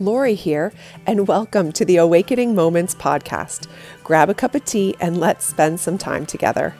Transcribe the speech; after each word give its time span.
Lori 0.00 0.34
here, 0.34 0.72
and 1.06 1.28
welcome 1.28 1.70
to 1.72 1.84
the 1.84 1.98
Awakening 1.98 2.54
Moments 2.54 2.96
podcast. 2.96 3.68
Grab 4.02 4.28
a 4.28 4.34
cup 4.34 4.54
of 4.56 4.64
tea 4.64 4.96
and 5.00 5.18
let's 5.18 5.44
spend 5.44 5.78
some 5.78 5.98
time 5.98 6.26
together. 6.26 6.74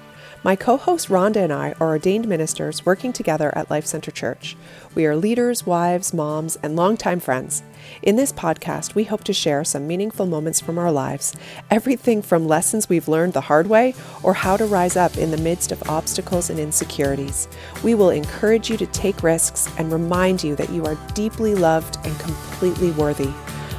My 0.44 0.56
co 0.56 0.76
host 0.76 1.08
Rhonda 1.08 1.36
and 1.36 1.50
I 1.50 1.74
are 1.80 1.88
ordained 1.88 2.28
ministers 2.28 2.84
working 2.84 3.14
together 3.14 3.50
at 3.56 3.70
Life 3.70 3.86
Center 3.86 4.10
Church. 4.10 4.58
We 4.94 5.06
are 5.06 5.16
leaders, 5.16 5.64
wives, 5.64 6.12
moms, 6.12 6.56
and 6.62 6.76
longtime 6.76 7.20
friends. 7.20 7.62
In 8.02 8.16
this 8.16 8.30
podcast, 8.30 8.94
we 8.94 9.04
hope 9.04 9.24
to 9.24 9.32
share 9.32 9.64
some 9.64 9.86
meaningful 9.86 10.26
moments 10.26 10.60
from 10.60 10.76
our 10.76 10.92
lives, 10.92 11.34
everything 11.70 12.20
from 12.20 12.46
lessons 12.46 12.90
we've 12.90 13.08
learned 13.08 13.32
the 13.32 13.40
hard 13.40 13.68
way 13.68 13.94
or 14.22 14.34
how 14.34 14.58
to 14.58 14.66
rise 14.66 14.96
up 14.96 15.16
in 15.16 15.30
the 15.30 15.38
midst 15.38 15.72
of 15.72 15.88
obstacles 15.88 16.50
and 16.50 16.60
insecurities. 16.60 17.48
We 17.82 17.94
will 17.94 18.10
encourage 18.10 18.68
you 18.68 18.76
to 18.76 18.86
take 18.88 19.22
risks 19.22 19.66
and 19.78 19.90
remind 19.90 20.44
you 20.44 20.56
that 20.56 20.68
you 20.68 20.84
are 20.84 20.98
deeply 21.14 21.54
loved 21.54 21.96
and 22.04 22.20
completely 22.20 22.90
worthy. 22.90 23.32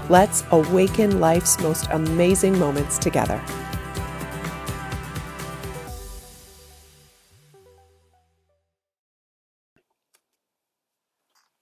Let's 0.09 0.43
awaken 0.49 1.19
life's 1.19 1.59
most 1.59 1.85
amazing 1.91 2.57
moments 2.57 2.97
together. 2.97 3.39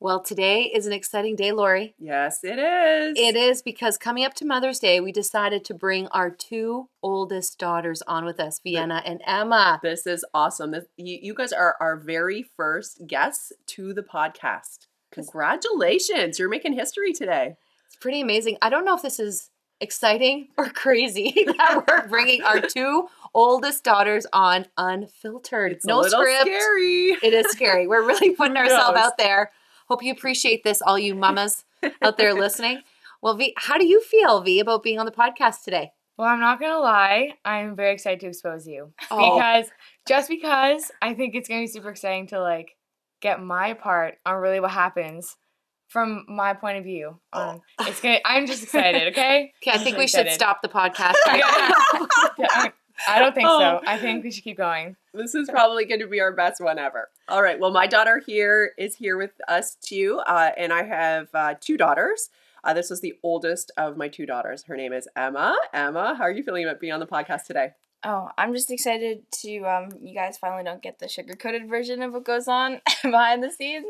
Well, 0.03 0.19
today 0.19 0.63
is 0.63 0.85
an 0.85 0.91
exciting 0.91 1.37
day, 1.37 1.53
Lori. 1.53 1.95
Yes, 1.97 2.43
it 2.43 2.59
is. 2.59 3.17
It 3.17 3.37
is 3.37 3.61
because 3.61 3.97
coming 3.97 4.25
up 4.25 4.33
to 4.33 4.45
Mother's 4.45 4.79
Day, 4.79 4.99
we 4.99 5.13
decided 5.13 5.63
to 5.63 5.73
bring 5.73 6.07
our 6.07 6.29
two 6.29 6.89
oldest 7.01 7.57
daughters 7.57 8.01
on 8.01 8.25
with 8.25 8.37
us, 8.37 8.59
Vienna 8.61 9.01
and 9.05 9.21
Emma. 9.25 9.79
This 9.81 10.05
is 10.05 10.25
awesome. 10.33 10.71
This, 10.71 10.83
you, 10.97 11.19
you 11.21 11.33
guys 11.33 11.53
are 11.53 11.77
our 11.79 11.95
very 11.95 12.43
first 12.57 13.07
guests 13.07 13.53
to 13.67 13.93
the 13.93 14.03
podcast. 14.03 14.87
Congratulations. 15.13 16.37
You're 16.37 16.49
making 16.49 16.73
history 16.73 17.13
today. 17.13 17.55
It's 17.87 17.95
pretty 17.95 18.19
amazing. 18.19 18.57
I 18.61 18.69
don't 18.69 18.83
know 18.83 18.97
if 18.97 19.03
this 19.03 19.21
is 19.21 19.51
exciting 19.79 20.49
or 20.57 20.67
crazy 20.67 21.33
that 21.45 21.85
we're 21.87 22.09
bringing 22.09 22.43
our 22.43 22.59
two 22.75 23.07
oldest 23.33 23.85
daughters 23.85 24.27
on 24.33 24.65
unfiltered. 24.77 25.71
It's 25.71 25.85
no 25.85 26.03
script. 26.03 26.41
scary. 26.41 27.15
It 27.23 27.33
is 27.33 27.49
scary. 27.53 27.87
We're 27.87 28.05
really 28.05 28.31
putting 28.31 28.57
ourselves 28.57 28.99
out 28.99 29.17
there. 29.17 29.51
Hope 29.93 30.01
you 30.01 30.11
appreciate 30.11 30.63
this, 30.63 30.81
all 30.81 30.97
you 30.97 31.13
mamas 31.13 31.65
out 32.01 32.17
there 32.17 32.33
listening. 32.33 32.81
Well, 33.21 33.35
V, 33.35 33.53
how 33.57 33.77
do 33.77 33.85
you 33.85 34.01
feel, 34.01 34.41
V, 34.41 34.59
about 34.59 34.81
being 34.81 34.97
on 34.97 35.05
the 35.05 35.11
podcast 35.11 35.61
today? 35.63 35.91
Well, 36.17 36.27
I'm 36.27 36.39
not 36.39 36.59
gonna 36.59 36.79
lie. 36.79 37.33
I'm 37.45 37.75
very 37.75 37.93
excited 37.93 38.19
to 38.21 38.27
expose 38.27 38.65
you 38.65 38.91
Oh. 39.11 39.35
because 39.35 39.67
just 40.07 40.29
because 40.29 40.91
I 40.99 41.13
think 41.13 41.35
it's 41.35 41.47
gonna 41.47 41.61
be 41.61 41.67
super 41.67 41.89
exciting 41.89 42.25
to 42.29 42.41
like 42.41 42.75
get 43.21 43.39
my 43.39 43.75
part 43.75 44.15
on 44.25 44.37
really 44.37 44.59
what 44.59 44.71
happens 44.71 45.37
from 45.89 46.25
my 46.27 46.55
point 46.55 46.79
of 46.79 46.85
view. 46.85 47.19
On 47.31 47.61
oh. 47.77 47.85
it's 47.87 48.01
gonna. 48.01 48.17
I'm 48.25 48.47
just 48.47 48.63
excited. 48.63 49.09
Okay. 49.09 49.53
Okay, 49.61 49.77
I 49.79 49.83
think 49.83 49.99
we 49.99 50.07
should 50.07 50.31
stop 50.31 50.63
the 50.63 50.69
podcast 50.69 51.13
right 51.27 52.73
I, 53.07 53.15
I 53.15 53.19
don't 53.19 53.33
think 53.35 53.47
Oh. 53.49 53.59
so. 53.59 53.81
I 53.85 53.97
think 53.97 54.23
we 54.23 54.31
should 54.31 54.43
keep 54.43 54.57
going. 54.57 54.95
This 55.13 55.35
is 55.35 55.49
probably 55.49 55.85
going 55.85 55.99
to 56.01 56.07
be 56.07 56.21
our 56.21 56.31
best 56.33 56.61
one 56.61 56.77
ever. 56.79 57.09
All 57.27 57.41
right. 57.41 57.59
Well, 57.59 57.71
my 57.71 57.87
daughter 57.87 58.21
here 58.25 58.71
is 58.77 58.95
here 58.95 59.17
with 59.17 59.31
us 59.47 59.75
too, 59.75 60.21
uh, 60.27 60.51
and 60.57 60.71
I 60.73 60.83
have 60.83 61.27
uh, 61.33 61.55
two 61.59 61.77
daughters. 61.77 62.29
Uh, 62.63 62.73
this 62.73 62.91
is 62.91 63.01
the 63.01 63.13
oldest 63.23 63.71
of 63.77 63.97
my 63.97 64.07
two 64.07 64.25
daughters. 64.25 64.63
Her 64.63 64.77
name 64.77 64.93
is 64.93 65.07
Emma. 65.15 65.55
Emma, 65.73 66.15
how 66.15 66.23
are 66.23 66.31
you 66.31 66.43
feeling 66.43 66.63
about 66.63 66.79
being 66.79 66.93
on 66.93 66.99
the 66.99 67.05
podcast 67.07 67.45
today? 67.45 67.71
Oh, 68.05 68.29
I'm 68.37 68.53
just 68.53 68.69
excited 68.71 69.23
to 69.43 69.59
um 69.63 69.89
you 70.01 70.13
guys 70.13 70.37
finally 70.37 70.63
don't 70.63 70.81
get 70.81 70.99
the 70.99 71.07
sugar 71.07 71.35
coated 71.35 71.69
version 71.69 72.01
of 72.01 72.13
what 72.13 72.25
goes 72.25 72.47
on 72.47 72.81
behind 73.03 73.41
the 73.43 73.49
scenes. 73.51 73.85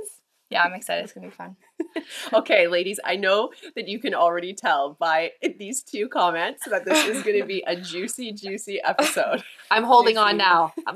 Yeah, 0.53 0.63
I'm 0.63 0.73
excited. 0.73 1.03
It's 1.03 1.13
gonna 1.13 1.27
be 1.27 1.33
fun. 1.33 1.55
Okay, 2.33 2.67
ladies, 2.67 2.99
I 3.03 3.15
know 3.15 3.51
that 3.75 3.87
you 3.87 3.99
can 3.99 4.13
already 4.13 4.53
tell 4.53 4.97
by 4.99 5.31
these 5.59 5.83
two 5.83 6.07
comments 6.07 6.63
that 6.69 6.85
this 6.85 7.05
is 7.07 7.23
going 7.23 7.39
to 7.39 7.45
be 7.45 7.63
a 7.67 7.75
juicy, 7.75 8.31
juicy 8.31 8.81
episode. 8.81 9.43
I'm 9.71 9.83
holding 9.83 10.15
Juicy. 10.15 10.28
on 10.29 10.38
now. 10.38 10.73
I'm, 10.88 10.95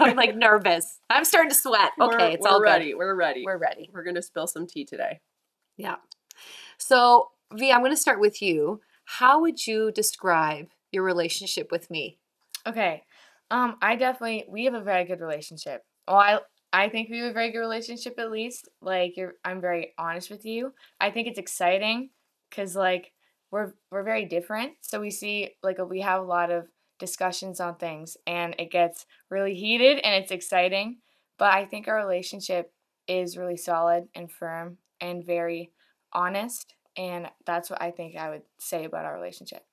I'm 0.00 0.16
like 0.16 0.34
nervous. 0.34 1.00
I'm 1.10 1.24
starting 1.24 1.50
to 1.50 1.54
sweat. 1.54 1.90
Okay, 2.00 2.16
we're, 2.16 2.30
it's 2.30 2.42
we're 2.42 2.48
all 2.48 2.62
ready. 2.62 2.94
We're 2.94 3.14
ready. 3.14 3.42
We're 3.44 3.58
ready. 3.58 3.90
We're 3.92 4.04
going 4.04 4.14
to 4.14 4.22
spill 4.22 4.46
some 4.46 4.66
tea 4.66 4.84
today. 4.84 5.20
Yeah. 5.76 5.96
So, 6.78 7.28
V, 7.52 7.70
I'm 7.70 7.80
going 7.80 7.92
to 7.92 7.96
start 7.96 8.20
with 8.20 8.40
you. 8.40 8.80
How 9.04 9.40
would 9.40 9.66
you 9.66 9.92
describe 9.92 10.68
your 10.92 11.02
relationship 11.02 11.70
with 11.70 11.90
me? 11.90 12.18
Okay. 12.66 13.02
Um, 13.50 13.76
I 13.80 13.96
definitely 13.96 14.44
we 14.48 14.64
have 14.64 14.74
a 14.74 14.82
very 14.82 15.04
good 15.04 15.20
relationship. 15.20 15.82
Well, 16.06 16.16
I 16.16 16.38
I 16.72 16.88
think 16.88 17.08
we 17.08 17.18
have 17.18 17.30
a 17.30 17.32
very 17.34 17.50
good 17.50 17.60
relationship 17.60 18.18
at 18.18 18.30
least. 18.30 18.68
Like 18.80 19.16
you're 19.16 19.34
I'm 19.44 19.60
very 19.60 19.94
honest 19.98 20.30
with 20.30 20.44
you. 20.44 20.72
I 21.00 21.10
think 21.10 21.26
it's 21.28 21.38
exciting 21.38 22.10
cuz 22.50 22.76
like 22.76 23.12
we're 23.50 23.74
we're 23.90 24.02
very 24.02 24.26
different. 24.26 24.74
So 24.80 25.00
we 25.00 25.10
see 25.10 25.56
like 25.62 25.78
we 25.78 26.00
have 26.00 26.20
a 26.22 26.26
lot 26.26 26.50
of 26.50 26.68
discussions 26.98 27.60
on 27.60 27.76
things 27.76 28.16
and 28.26 28.54
it 28.58 28.70
gets 28.70 29.06
really 29.30 29.54
heated 29.54 29.98
and 29.98 30.22
it's 30.22 30.32
exciting. 30.32 30.98
But 31.38 31.54
I 31.54 31.64
think 31.64 31.88
our 31.88 31.96
relationship 31.96 32.72
is 33.06 33.38
really 33.38 33.56
solid 33.56 34.08
and 34.14 34.30
firm 34.30 34.78
and 35.00 35.24
very 35.24 35.70
honest 36.12 36.74
and 36.96 37.30
that's 37.46 37.70
what 37.70 37.80
I 37.80 37.92
think 37.92 38.16
I 38.16 38.28
would 38.30 38.42
say 38.58 38.84
about 38.84 39.04
our 39.04 39.14
relationship. 39.14 39.64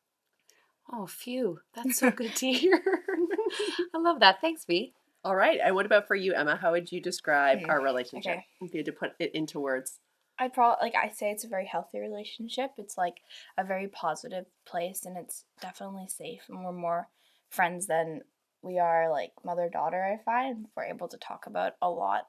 Oh, 0.91 1.07
phew. 1.07 1.59
That's 1.73 1.97
so 1.97 2.11
good 2.11 2.35
to 2.35 2.47
hear. 2.53 2.81
I 3.93 3.97
love 3.97 4.19
that. 4.19 4.39
Thanks, 4.41 4.65
V. 4.65 4.93
All 5.25 5.35
right. 5.35 5.59
And 5.61 5.73
what 5.73 5.87
about 5.87 6.07
for 6.07 6.15
you, 6.15 6.35
Emma? 6.35 6.55
How 6.55 6.71
would 6.71 6.91
you 6.91 7.01
describe 7.01 7.61
Hmm, 7.63 7.69
our 7.71 7.81
relationship? 7.81 8.37
okay. 8.37 8.45
If 8.61 8.73
you 8.73 8.77
had 8.79 8.85
to 8.85 8.91
put 8.91 9.13
it 9.19 9.33
into 9.33 9.59
words. 9.59 9.99
I'd 10.37 10.53
probably 10.53 10.77
like 10.83 10.95
I 10.95 11.09
say 11.09 11.31
it's 11.31 11.45
a 11.45 11.47
very 11.49 11.65
healthy 11.65 11.99
relationship. 11.99 12.71
It's 12.77 12.95
like 12.97 13.17
a 13.57 13.63
very 13.63 13.87
positive 13.87 14.45
place 14.67 15.03
and 15.05 15.17
it's 15.17 15.45
definitely 15.61 16.07
safe 16.09 16.43
and 16.47 16.63
we're 16.63 16.73
more 16.73 17.09
friends 17.49 17.87
than 17.87 18.21
we 18.61 18.77
are 18.77 19.09
like 19.09 19.31
mother 19.43 19.67
daughter, 19.67 20.03
I 20.03 20.21
find. 20.23 20.67
We're 20.75 20.85
able 20.85 21.07
to 21.07 21.17
talk 21.17 21.47
about 21.47 21.73
a 21.81 21.89
lot 21.89 22.27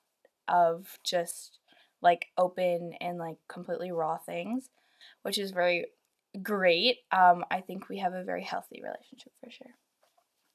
of 0.48 0.98
just 1.04 1.58
like 2.00 2.28
open 2.38 2.92
and 3.00 3.18
like 3.18 3.36
completely 3.48 3.90
raw 3.90 4.16
things, 4.18 4.70
which 5.22 5.36
is 5.36 5.50
very 5.50 5.86
great. 6.42 6.98
Um 7.12 7.44
I 7.50 7.60
think 7.60 7.90
we 7.90 7.98
have 7.98 8.14
a 8.14 8.24
very 8.24 8.44
healthy 8.44 8.80
relationship 8.82 9.32
for 9.42 9.50
sure. 9.50 9.74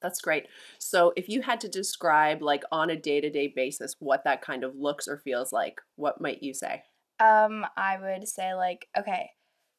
That's 0.01 0.21
great. 0.21 0.47
So, 0.79 1.13
if 1.15 1.29
you 1.29 1.41
had 1.41 1.61
to 1.61 1.69
describe, 1.69 2.41
like, 2.41 2.63
on 2.71 2.89
a 2.89 2.95
day 2.95 3.21
to 3.21 3.29
day 3.29 3.47
basis, 3.47 3.95
what 3.99 4.23
that 4.23 4.41
kind 4.41 4.63
of 4.63 4.75
looks 4.75 5.07
or 5.07 5.17
feels 5.17 5.51
like, 5.53 5.79
what 5.95 6.21
might 6.21 6.41
you 6.41 6.53
say? 6.53 6.83
Um, 7.19 7.65
I 7.77 7.99
would 7.99 8.27
say 8.27 8.55
like, 8.55 8.87
okay, 8.97 9.29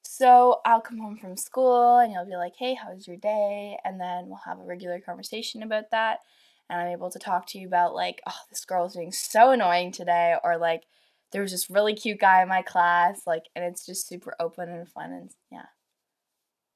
so 0.05 0.60
I'll 0.65 0.81
come 0.81 0.99
home 0.99 1.16
from 1.16 1.37
school 1.37 1.99
and 1.99 2.12
you'll 2.12 2.27
be 2.27 2.37
like, 2.37 2.55
hey, 2.56 2.75
how 2.75 2.93
was 2.94 3.09
your 3.09 3.16
day? 3.16 3.77
And 3.84 4.00
then 4.00 4.27
we'll 4.27 4.41
have 4.47 4.60
a 4.60 4.65
regular 4.65 5.00
conversation 5.00 5.62
about 5.62 5.91
that. 5.91 6.21
And 6.71 6.81
I'm 6.81 6.93
able 6.93 7.10
to 7.10 7.19
talk 7.19 7.47
to 7.49 7.59
you 7.59 7.66
about 7.66 7.94
like, 7.94 8.22
oh, 8.28 8.39
this 8.49 8.65
girl 8.65 8.84
was 8.84 8.97
being 8.97 9.12
so 9.12 9.50
annoying 9.50 9.91
today, 9.91 10.37
or 10.44 10.56
like 10.56 10.84
there 11.33 11.43
was 11.43 11.50
this 11.50 11.69
really 11.69 11.94
cute 11.94 12.21
guy 12.21 12.43
in 12.43 12.49
my 12.49 12.62
class, 12.62 13.22
like, 13.27 13.44
and 13.56 13.65
it's 13.65 13.84
just 13.84 14.09
super 14.09 14.34
open 14.39 14.69
and 14.69 14.89
fun 14.89 15.12
and 15.12 15.31
yeah. 15.50 15.66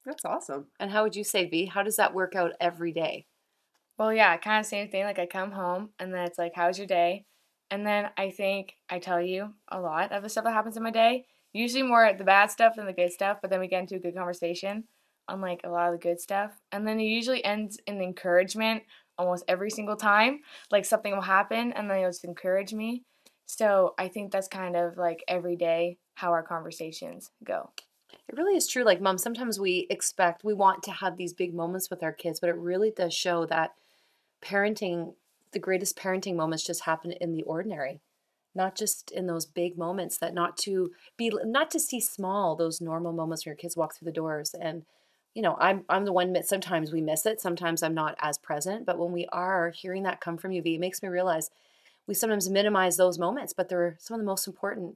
That's 0.05 0.25
awesome. 0.25 0.67
And 0.79 0.91
how 0.91 1.03
would 1.03 1.15
you 1.15 1.23
say, 1.23 1.45
V? 1.45 1.65
How 1.65 1.83
does 1.83 1.97
that 1.97 2.13
work 2.13 2.35
out 2.35 2.53
every 2.59 2.91
day? 2.91 3.27
Well, 3.97 4.13
yeah, 4.13 4.37
kind 4.37 4.59
of 4.59 4.65
same 4.65 4.89
thing. 4.89 5.03
Like 5.03 5.19
I 5.19 5.25
come 5.25 5.51
home 5.51 5.89
and 5.99 6.13
then 6.13 6.25
it's 6.25 6.37
like, 6.37 6.53
"How's 6.55 6.77
your 6.77 6.87
day?" 6.87 7.25
And 7.71 7.85
then 7.85 8.09
I 8.17 8.29
think 8.31 8.75
I 8.89 8.99
tell 8.99 9.21
you 9.21 9.55
a 9.69 9.79
lot 9.81 10.11
of 10.11 10.23
the 10.23 10.29
stuff 10.29 10.43
that 10.45 10.53
happens 10.53 10.77
in 10.77 10.83
my 10.83 10.91
day. 10.91 11.25
Usually 11.53 11.83
more 11.83 12.11
the 12.13 12.23
bad 12.23 12.51
stuff 12.51 12.75
than 12.75 12.85
the 12.85 12.93
good 12.93 13.11
stuff, 13.11 13.39
but 13.41 13.49
then 13.49 13.59
we 13.59 13.67
get 13.67 13.81
into 13.81 13.95
a 13.95 13.99
good 13.99 14.15
conversation 14.15 14.85
on 15.27 15.41
like 15.41 15.61
a 15.63 15.69
lot 15.69 15.87
of 15.87 15.93
the 15.99 16.03
good 16.07 16.19
stuff. 16.21 16.59
And 16.71 16.87
then 16.87 16.99
it 16.99 17.05
usually 17.05 17.43
ends 17.43 17.79
in 17.87 18.01
encouragement 18.01 18.83
almost 19.17 19.43
every 19.47 19.69
single 19.71 19.95
time. 19.97 20.41
Like 20.71 20.85
something 20.85 21.13
will 21.13 21.21
happen 21.21 21.73
and 21.73 21.89
then 21.89 21.99
you'll 22.01 22.09
just 22.11 22.23
encourage 22.23 22.73
me. 22.73 23.03
So 23.47 23.95
I 23.97 24.07
think 24.09 24.31
that's 24.31 24.47
kind 24.47 24.75
of 24.75 24.97
like 24.97 25.23
every 25.27 25.55
day 25.55 25.97
how 26.15 26.31
our 26.31 26.43
conversations 26.43 27.31
go. 27.43 27.71
It 28.27 28.37
really 28.37 28.55
is 28.55 28.67
true. 28.67 28.83
Like, 28.83 29.01
mom, 29.01 29.17
sometimes 29.17 29.59
we 29.59 29.87
expect, 29.89 30.43
we 30.43 30.53
want 30.53 30.83
to 30.83 30.91
have 30.91 31.17
these 31.17 31.33
big 31.33 31.53
moments 31.53 31.89
with 31.89 32.03
our 32.03 32.13
kids, 32.13 32.39
but 32.39 32.49
it 32.49 32.55
really 32.57 32.91
does 32.91 33.13
show 33.13 33.45
that 33.47 33.71
parenting, 34.41 35.13
the 35.51 35.59
greatest 35.59 35.97
parenting 35.97 36.35
moments 36.35 36.65
just 36.65 36.83
happen 36.83 37.11
in 37.13 37.31
the 37.31 37.43
ordinary, 37.43 38.01
not 38.55 38.75
just 38.75 39.11
in 39.11 39.27
those 39.27 39.45
big 39.45 39.77
moments 39.77 40.17
that 40.17 40.33
not 40.33 40.57
to 40.57 40.91
be, 41.17 41.31
not 41.43 41.71
to 41.71 41.79
see 41.79 41.99
small, 41.99 42.55
those 42.55 42.81
normal 42.81 43.13
moments 43.13 43.45
when 43.45 43.51
your 43.51 43.57
kids 43.57 43.77
walk 43.77 43.95
through 43.95 44.05
the 44.05 44.11
doors. 44.11 44.53
And, 44.59 44.83
you 45.33 45.41
know, 45.41 45.55
I'm, 45.59 45.83
I'm 45.89 46.05
the 46.05 46.13
one, 46.13 46.33
that 46.33 46.47
sometimes 46.47 46.91
we 46.91 47.01
miss 47.01 47.25
it. 47.25 47.41
Sometimes 47.41 47.83
I'm 47.83 47.93
not 47.93 48.15
as 48.19 48.37
present, 48.37 48.85
but 48.85 48.97
when 48.97 49.11
we 49.11 49.27
are 49.31 49.71
hearing 49.71 50.03
that 50.03 50.21
come 50.21 50.37
from 50.37 50.51
you, 50.51 50.61
V, 50.61 50.75
it 50.75 50.79
makes 50.79 51.03
me 51.03 51.09
realize 51.09 51.49
we 52.07 52.13
sometimes 52.13 52.49
minimize 52.49 52.97
those 52.97 53.19
moments, 53.19 53.53
but 53.53 53.69
they're 53.69 53.97
some 53.99 54.15
of 54.15 54.21
the 54.21 54.25
most 54.25 54.47
important 54.47 54.95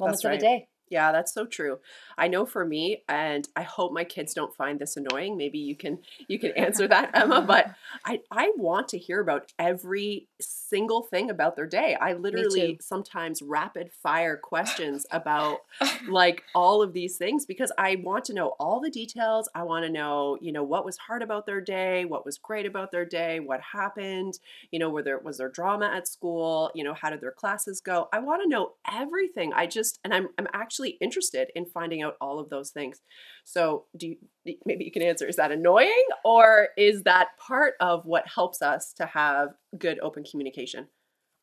moments 0.00 0.22
That's 0.22 0.34
of 0.34 0.40
the 0.40 0.46
day. 0.46 0.68
Yeah, 0.88 1.10
that's 1.12 1.32
so 1.32 1.46
true. 1.46 1.78
I 2.16 2.28
know 2.28 2.46
for 2.46 2.64
me, 2.64 3.02
and 3.08 3.48
I 3.56 3.62
hope 3.62 3.92
my 3.92 4.04
kids 4.04 4.34
don't 4.34 4.54
find 4.54 4.78
this 4.78 4.96
annoying. 4.96 5.36
Maybe 5.36 5.58
you 5.58 5.74
can 5.74 5.98
you 6.28 6.38
can 6.38 6.52
answer 6.52 6.86
that, 6.88 7.10
Emma. 7.14 7.42
But 7.42 7.74
I 8.04 8.20
I 8.30 8.52
want 8.56 8.88
to 8.88 8.98
hear 8.98 9.20
about 9.20 9.52
every 9.58 10.28
single 10.40 11.02
thing 11.02 11.30
about 11.30 11.56
their 11.56 11.66
day. 11.66 11.96
I 12.00 12.12
literally 12.12 12.78
sometimes 12.80 13.42
rapid 13.42 13.90
fire 13.92 14.36
questions 14.36 15.06
about 15.10 15.58
like 16.08 16.44
all 16.54 16.82
of 16.82 16.92
these 16.92 17.16
things 17.16 17.46
because 17.46 17.72
I 17.78 17.96
want 17.96 18.24
to 18.26 18.34
know 18.34 18.54
all 18.60 18.80
the 18.80 18.90
details. 18.90 19.48
I 19.54 19.64
want 19.64 19.84
to 19.84 19.90
know, 19.90 20.38
you 20.40 20.52
know, 20.52 20.62
what 20.62 20.84
was 20.84 20.96
hard 20.98 21.22
about 21.22 21.46
their 21.46 21.60
day, 21.60 22.04
what 22.04 22.24
was 22.24 22.38
great 22.38 22.66
about 22.66 22.92
their 22.92 23.04
day, 23.04 23.40
what 23.40 23.60
happened, 23.60 24.38
you 24.70 24.78
know, 24.78 24.88
were 24.90 25.02
there 25.02 25.18
was 25.18 25.38
there 25.38 25.48
drama 25.48 25.86
at 25.86 26.06
school, 26.06 26.70
you 26.74 26.84
know, 26.84 26.94
how 26.94 27.10
did 27.10 27.20
their 27.20 27.32
classes 27.32 27.80
go? 27.80 28.08
I 28.12 28.20
want 28.20 28.42
to 28.42 28.48
know 28.48 28.74
everything. 28.92 29.52
I 29.52 29.66
just 29.66 29.98
and 30.04 30.14
I'm 30.14 30.28
I'm 30.38 30.46
actually 30.52 30.75
interested 31.00 31.48
in 31.54 31.66
finding 31.66 32.02
out 32.02 32.16
all 32.20 32.38
of 32.38 32.48
those 32.48 32.70
things. 32.70 33.00
So, 33.44 33.84
do 33.96 34.08
you, 34.08 34.16
maybe 34.64 34.84
you 34.84 34.92
can 34.92 35.02
answer 35.02 35.26
is 35.26 35.36
that 35.36 35.52
annoying 35.52 36.04
or 36.24 36.68
is 36.76 37.02
that 37.04 37.28
part 37.38 37.74
of 37.80 38.04
what 38.04 38.24
helps 38.28 38.62
us 38.62 38.92
to 38.94 39.06
have 39.06 39.54
good 39.78 39.98
open 40.00 40.24
communication? 40.24 40.88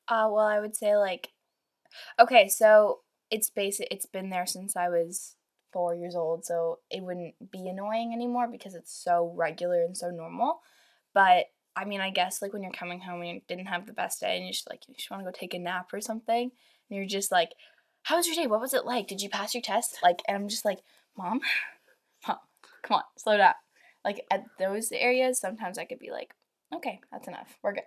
Uh, 0.07 0.27
well, 0.31 0.45
I 0.45 0.59
would 0.59 0.75
say 0.75 0.95
like, 0.95 1.29
okay, 2.19 2.49
so 2.49 2.99
it's 3.31 3.49
basic. 3.49 3.87
It's 3.91 4.05
been 4.05 4.29
there 4.29 4.45
since 4.45 4.75
I 4.75 4.89
was 4.89 5.35
four 5.71 5.95
years 5.95 6.15
old, 6.15 6.45
so 6.45 6.79
it 6.89 7.03
wouldn't 7.03 7.35
be 7.51 7.67
annoying 7.67 8.13
anymore 8.13 8.47
because 8.51 8.75
it's 8.75 8.93
so 8.93 9.33
regular 9.35 9.83
and 9.83 9.97
so 9.97 10.09
normal. 10.09 10.61
But 11.13 11.45
I 11.75 11.85
mean, 11.85 12.01
I 12.01 12.11
guess 12.11 12.41
like 12.41 12.53
when 12.53 12.61
you're 12.61 12.71
coming 12.71 12.99
home 12.99 13.21
and 13.21 13.29
you 13.29 13.41
didn't 13.47 13.65
have 13.67 13.87
the 13.87 13.93
best 13.93 14.19
day 14.19 14.37
and 14.37 14.45
you 14.45 14.53
just 14.53 14.69
like 14.69 14.81
you 14.87 14.93
just 14.95 15.09
want 15.09 15.21
to 15.21 15.25
go 15.25 15.31
take 15.33 15.53
a 15.53 15.59
nap 15.59 15.89
or 15.93 16.01
something, 16.01 16.51
and 16.89 16.97
you're 16.97 17.07
just 17.07 17.31
like, 17.31 17.49
"How 18.03 18.17
was 18.17 18.27
your 18.27 18.35
day? 18.35 18.47
What 18.47 18.61
was 18.61 18.73
it 18.73 18.85
like? 18.85 19.07
Did 19.07 19.21
you 19.21 19.29
pass 19.29 19.53
your 19.53 19.61
test?" 19.61 19.99
Like, 20.03 20.21
and 20.27 20.35
I'm 20.35 20.47
just 20.47 20.65
like, 20.65 20.79
"Mom, 21.17 21.41
mom, 22.27 22.37
come 22.83 22.97
on, 22.97 23.03
slow 23.17 23.37
down." 23.37 23.55
Like 24.05 24.25
at 24.31 24.45
those 24.59 24.91
areas, 24.91 25.39
sometimes 25.39 25.77
I 25.77 25.85
could 25.85 25.99
be 25.99 26.11
like, 26.11 26.33
"Okay, 26.73 26.99
that's 27.11 27.27
enough. 27.27 27.57
We're 27.63 27.73
good. 27.73 27.83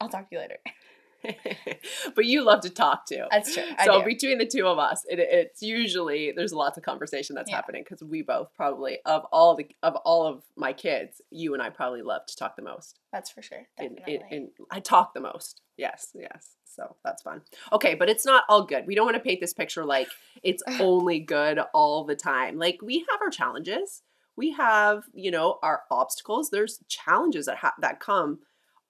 I'll 0.00 0.08
talk 0.08 0.28
to 0.28 0.34
you 0.36 0.40
later." 0.40 0.58
but 2.14 2.24
you 2.24 2.42
love 2.44 2.60
to 2.60 2.70
talk 2.70 3.06
too. 3.06 3.24
That's 3.30 3.54
true. 3.54 3.64
I 3.78 3.86
so 3.86 4.00
do. 4.00 4.04
between 4.06 4.38
the 4.38 4.46
two 4.46 4.66
of 4.66 4.78
us, 4.78 5.04
it, 5.08 5.18
it's 5.18 5.62
usually 5.62 6.32
there's 6.32 6.52
lots 6.52 6.76
of 6.76 6.84
conversation 6.84 7.34
that's 7.34 7.50
Yeah. 7.50 7.56
happening 7.56 7.82
because 7.84 8.02
we 8.02 8.22
both 8.22 8.54
probably 8.54 8.98
of 9.04 9.24
all 9.32 9.54
the 9.54 9.66
of 9.82 9.96
all 9.96 10.26
of 10.26 10.42
my 10.56 10.72
kids, 10.72 11.20
you 11.30 11.54
and 11.54 11.62
I 11.62 11.70
probably 11.70 12.02
love 12.02 12.26
to 12.26 12.36
talk 12.36 12.56
the 12.56 12.62
most. 12.62 12.98
That's 13.12 13.30
for 13.30 13.42
sure. 13.42 13.66
In, 13.78 13.94
Definitely. 13.96 14.26
in, 14.30 14.42
in, 14.44 14.50
I 14.70 14.80
talk 14.80 15.14
the 15.14 15.20
most. 15.20 15.62
Yes, 15.76 16.08
yes. 16.14 16.56
So 16.64 16.96
that's 17.04 17.22
fun. 17.22 17.42
Okay, 17.72 17.94
but 17.94 18.08
it's 18.08 18.24
not 18.24 18.44
all 18.48 18.62
good. 18.64 18.86
We 18.86 18.94
don't 18.94 19.04
want 19.06 19.16
to 19.16 19.22
paint 19.22 19.40
this 19.40 19.54
picture 19.54 19.84
like 19.84 20.08
it's 20.42 20.62
only 20.80 21.18
good 21.20 21.58
all 21.74 22.04
the 22.04 22.14
time. 22.16 22.56
Like 22.58 22.80
we 22.82 23.00
have 23.10 23.20
our 23.20 23.30
challenges. 23.30 24.02
We 24.36 24.52
have, 24.52 25.04
you 25.14 25.32
know, 25.32 25.58
our 25.64 25.82
obstacles. 25.90 26.50
There's 26.50 26.78
challenges 26.86 27.46
that 27.46 27.56
ha- 27.56 27.74
that 27.80 27.98
come 27.98 28.38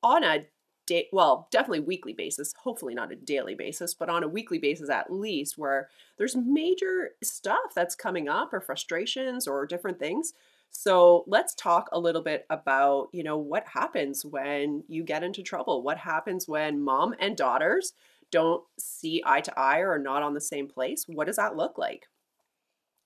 on 0.03 0.23
a 0.23 0.45
day, 0.89 1.09
well, 1.13 1.47
definitely 1.51 1.81
weekly 1.81 2.15
basis. 2.15 2.55
Hopefully 2.65 2.95
not 2.95 3.13
a 3.13 3.17
daily 3.17 3.55
basis, 3.55 3.95
but 3.95 4.09
on 4.09 4.25
a 4.25 4.29
weekly 4.29 4.59
basis 4.59 4.89
at 4.89 5.13
least, 5.13 5.59
where 5.59 5.89
there's 6.17 6.35
major 6.35 7.11
stuff 7.23 7.75
that's 7.77 7.95
coming 7.95 8.29
up, 8.29 8.53
or 8.53 8.61
frustrations, 8.61 9.47
or 9.47 9.67
different 9.67 9.99
things. 9.99 10.33
So 10.71 11.25
let's 11.27 11.55
talk 11.55 11.89
a 11.93 12.01
little 12.01 12.23
bit 12.23 12.47
about, 12.51 13.09
you 13.13 13.23
know, 13.23 13.39
what 13.39 13.67
happens 13.67 14.25
when 14.25 14.85
you 14.89 15.03
get 15.03 15.23
into 15.23 15.43
trouble. 15.43 15.83
What 15.83 15.99
happens 15.99 16.49
when 16.49 16.83
mom 16.83 17.15
and 17.21 17.37
daughters 17.37 17.93
don't 18.31 18.63
see 18.79 19.23
eye 19.25 19.41
to 19.43 19.59
eye 19.59 19.81
or 19.81 19.93
are 19.93 19.99
not 19.99 20.23
on 20.23 20.35
the 20.35 20.41
same 20.41 20.69
place? 20.69 21.05
What 21.07 21.27
does 21.27 21.37
that 21.37 21.57
look 21.57 21.79
like? 21.79 22.09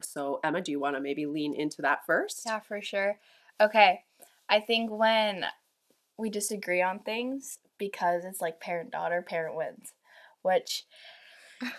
So 0.01 0.41
Emma, 0.43 0.61
do 0.61 0.73
you 0.73 0.81
want 0.81 0.97
to 0.97 1.01
maybe 1.01 1.27
lean 1.27 1.55
into 1.55 1.83
that 1.83 2.05
first? 2.07 2.43
Yeah, 2.47 2.61
for 2.61 2.81
sure. 2.81 3.19
Okay. 3.61 4.03
I 4.49 4.61
think 4.61 4.91
when 4.91 5.45
we 6.19 6.29
disagree 6.29 6.83
on 6.83 6.99
things 6.99 7.59
because 7.83 8.25
it's 8.25 8.41
like 8.41 8.61
parent 8.61 8.93
daughter, 8.93 9.23
parent 9.23 9.57
wins, 9.57 9.93
which, 10.43 10.85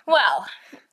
well, 0.05 0.45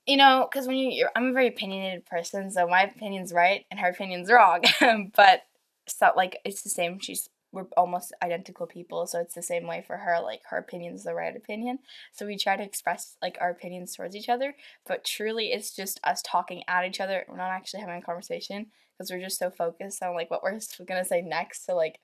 you 0.07 0.17
know, 0.17 0.47
because 0.49 0.69
when 0.69 0.77
you, 0.77 0.89
you're, 0.91 1.11
I'm 1.17 1.31
a 1.31 1.33
very 1.33 1.49
opinionated 1.49 2.07
person, 2.07 2.49
so 2.53 2.69
my 2.69 2.83
opinion's 2.85 3.33
right 3.33 3.67
and 3.73 3.81
her 3.81 3.89
opinion's 3.89 4.31
wrong. 4.31 4.62
but 5.17 5.43
so 5.89 6.12
like 6.17 6.39
it's 6.45 6.62
the 6.62 6.71
same. 6.71 7.01
She's 7.01 7.29
we're 7.51 7.67
almost 7.77 8.12
identical 8.23 8.69
people, 8.69 9.09
so 9.09 9.19
it's 9.19 9.35
the 9.35 9.43
same 9.43 9.67
way 9.67 9.83
for 9.85 9.97
her. 9.97 10.21
Like 10.23 10.43
her 10.51 10.59
opinion's 10.59 11.03
the 11.03 11.12
right 11.12 11.35
opinion, 11.35 11.81
so 12.12 12.25
we 12.25 12.39
try 12.39 12.57
to 12.57 12.62
express 12.62 13.17
like 13.21 13.37
our 13.41 13.51
opinions 13.51 13.97
towards 13.97 14.15
each 14.15 14.29
other. 14.29 14.55
But 14.87 15.05
truly, 15.05 15.47
it's 15.47 15.75
just 15.75 15.99
us 16.05 16.23
talking 16.25 16.62
at 16.69 16.85
each 16.85 17.01
other. 17.01 17.25
We're 17.29 17.37
not 17.37 17.51
actually 17.51 17.81
having 17.81 17.97
a 17.97 18.03
conversation 18.03 18.67
because 18.97 19.11
we're 19.11 19.21
just 19.21 19.41
so 19.41 19.51
focused 19.51 20.05
on 20.05 20.15
like 20.15 20.31
what 20.31 20.45
we're 20.45 20.61
gonna 20.87 21.05
say 21.05 21.21
next 21.21 21.67
to 21.67 21.75
like 21.75 21.99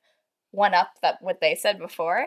one 0.51 0.75
up 0.75 0.91
that 1.03 1.19
what 1.21 1.41
they 1.41 1.55
said 1.55 1.79
before. 1.79 2.27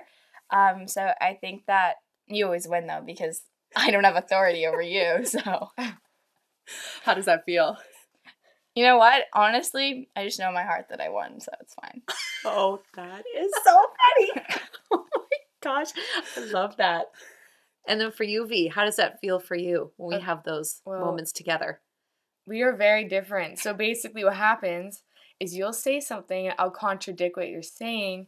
Um, 0.51 0.87
so 0.87 1.11
I 1.21 1.37
think 1.39 1.65
that 1.67 1.95
you 2.27 2.45
always 2.45 2.67
win 2.67 2.87
though 2.87 3.03
because 3.05 3.41
I 3.75 3.91
don't 3.91 4.03
have 4.03 4.15
authority 4.15 4.65
over 4.65 4.81
you. 4.81 5.23
So 5.25 5.69
How 7.03 7.13
does 7.15 7.25
that 7.25 7.45
feel? 7.45 7.77
you 8.75 8.83
know 8.85 8.97
what? 8.97 9.23
Honestly, 9.33 10.09
I 10.15 10.25
just 10.25 10.39
know 10.39 10.49
in 10.49 10.53
my 10.53 10.63
heart 10.63 10.85
that 10.89 11.01
I 11.01 11.09
won, 11.09 11.39
so 11.39 11.51
it's 11.61 11.73
fine. 11.73 12.01
Oh, 12.45 12.79
that 12.95 13.25
is 13.37 13.51
so 13.65 13.75
funny. 13.75 14.45
oh 14.93 15.05
my 15.13 15.37
gosh. 15.61 15.87
I 16.37 16.39
love 16.45 16.77
that. 16.77 17.07
And 17.85 17.99
then 17.99 18.11
for 18.13 18.23
you, 18.23 18.47
V, 18.47 18.67
how 18.69 18.85
does 18.85 18.95
that 18.95 19.19
feel 19.19 19.39
for 19.41 19.55
you 19.57 19.91
when 19.97 20.15
we 20.15 20.23
Uh, 20.23 20.25
have 20.25 20.43
those 20.45 20.81
well- 20.85 21.01
moments 21.01 21.33
together? 21.33 21.81
we 22.45 22.61
are 22.61 22.75
very 22.75 23.03
different. 23.03 23.59
So 23.59 23.73
basically, 23.73 24.23
what 24.23 24.35
happens 24.37 25.03
is 25.39 25.53
you'll 25.55 25.73
say 25.73 25.99
something 25.99 26.47
and 26.47 26.55
I'll 26.57 26.71
contradict 26.71 27.35
what 27.37 27.49
you're 27.49 27.61
saying, 27.61 28.27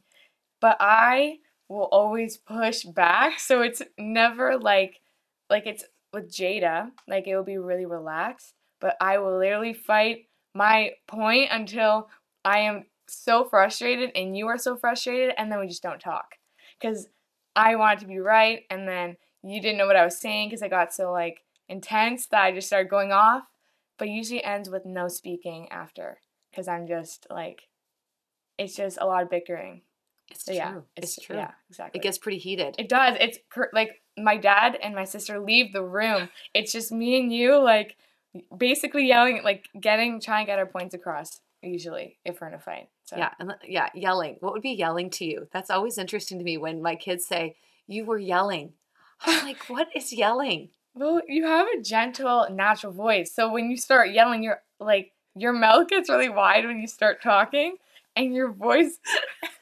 but 0.59 0.75
I 0.81 1.37
will 1.71 1.89
always 1.91 2.37
push 2.37 2.83
back. 2.83 3.39
So 3.39 3.61
it's 3.61 3.81
never 3.97 4.57
like, 4.57 5.01
like 5.49 5.65
it's 5.65 5.83
with 6.13 6.31
Jada, 6.31 6.91
like 7.07 7.27
it 7.27 7.35
will 7.35 7.43
be 7.43 7.57
really 7.57 7.85
relaxed, 7.85 8.53
but 8.79 8.95
I 8.99 9.17
will 9.17 9.37
literally 9.37 9.73
fight 9.73 10.27
my 10.53 10.91
point 11.07 11.49
until 11.51 12.09
I 12.43 12.59
am 12.59 12.85
so 13.07 13.45
frustrated 13.45 14.11
and 14.15 14.37
you 14.37 14.47
are 14.47 14.57
so 14.57 14.75
frustrated, 14.75 15.33
and 15.37 15.51
then 15.51 15.59
we 15.59 15.67
just 15.67 15.83
don't 15.83 15.99
talk. 15.99 16.35
Because 16.79 17.07
I 17.55 17.75
want 17.75 17.99
it 17.99 18.01
to 18.01 18.07
be 18.07 18.19
right, 18.19 18.63
and 18.69 18.87
then 18.87 19.17
you 19.43 19.61
didn't 19.61 19.77
know 19.77 19.87
what 19.87 19.95
I 19.95 20.05
was 20.05 20.19
saying 20.19 20.49
because 20.49 20.61
I 20.61 20.67
got 20.67 20.93
so 20.93 21.11
like 21.11 21.41
intense 21.69 22.27
that 22.27 22.43
I 22.43 22.51
just 22.51 22.67
started 22.67 22.89
going 22.89 23.11
off 23.11 23.43
but 24.01 24.09
usually 24.09 24.43
ends 24.43 24.67
with 24.67 24.83
no 24.83 25.07
speaking 25.07 25.69
after 25.69 26.17
because 26.49 26.67
I'm 26.67 26.87
just 26.87 27.27
like, 27.29 27.67
it's 28.57 28.75
just 28.75 28.97
a 28.99 29.05
lot 29.05 29.21
of 29.21 29.29
bickering. 29.29 29.83
It's 30.31 30.45
true. 30.45 30.55
yeah, 30.55 30.79
it's, 30.95 31.15
true. 31.17 31.35
Yeah, 31.35 31.51
exactly. 31.69 31.99
It 31.99 32.03
gets 32.03 32.17
pretty 32.17 32.37
heated. 32.37 32.75
It 32.77 32.89
does. 32.89 33.17
It's 33.19 33.39
per- 33.49 33.69
like 33.73 34.01
my 34.17 34.37
dad 34.37 34.77
and 34.81 34.95
my 34.95 35.03
sister 35.03 35.39
leave 35.39 35.73
the 35.73 35.83
room. 35.83 36.29
It's 36.53 36.71
just 36.71 36.91
me 36.91 37.19
and 37.19 37.31
you, 37.33 37.57
like 37.61 37.97
basically 38.55 39.07
yelling, 39.07 39.41
like 39.43 39.67
getting, 39.79 40.19
trying 40.19 40.45
to 40.45 40.51
get 40.51 40.59
our 40.59 40.65
points 40.65 40.93
across. 40.93 41.41
Usually, 41.63 42.17
if 42.25 42.41
we're 42.41 42.47
in 42.47 42.55
a 42.55 42.59
fight. 42.59 42.89
So 43.03 43.17
Yeah, 43.17 43.29
and 43.39 43.53
yeah, 43.67 43.89
yelling. 43.93 44.37
What 44.39 44.53
would 44.53 44.63
be 44.63 44.71
yelling 44.71 45.11
to 45.11 45.25
you? 45.25 45.47
That's 45.53 45.69
always 45.69 45.99
interesting 45.99 46.39
to 46.39 46.43
me 46.43 46.57
when 46.57 46.81
my 46.81 46.95
kids 46.95 47.25
say, 47.25 47.55
"You 47.85 48.05
were 48.05 48.17
yelling." 48.17 48.73
I'm 49.23 49.45
like, 49.45 49.69
"What 49.69 49.89
is 49.95 50.11
yelling?" 50.11 50.69
Well, 50.95 51.21
you 51.27 51.45
have 51.45 51.67
a 51.67 51.81
gentle, 51.81 52.47
natural 52.51 52.91
voice. 52.91 53.31
So 53.31 53.51
when 53.51 53.69
you 53.69 53.77
start 53.77 54.11
yelling, 54.11 54.41
you're 54.41 54.61
like 54.79 55.11
your 55.35 55.53
mouth 55.53 55.87
gets 55.87 56.09
really 56.09 56.29
wide 56.29 56.65
when 56.65 56.79
you 56.79 56.87
start 56.87 57.21
talking, 57.21 57.75
and 58.15 58.33
your 58.33 58.51
voice 58.51 58.99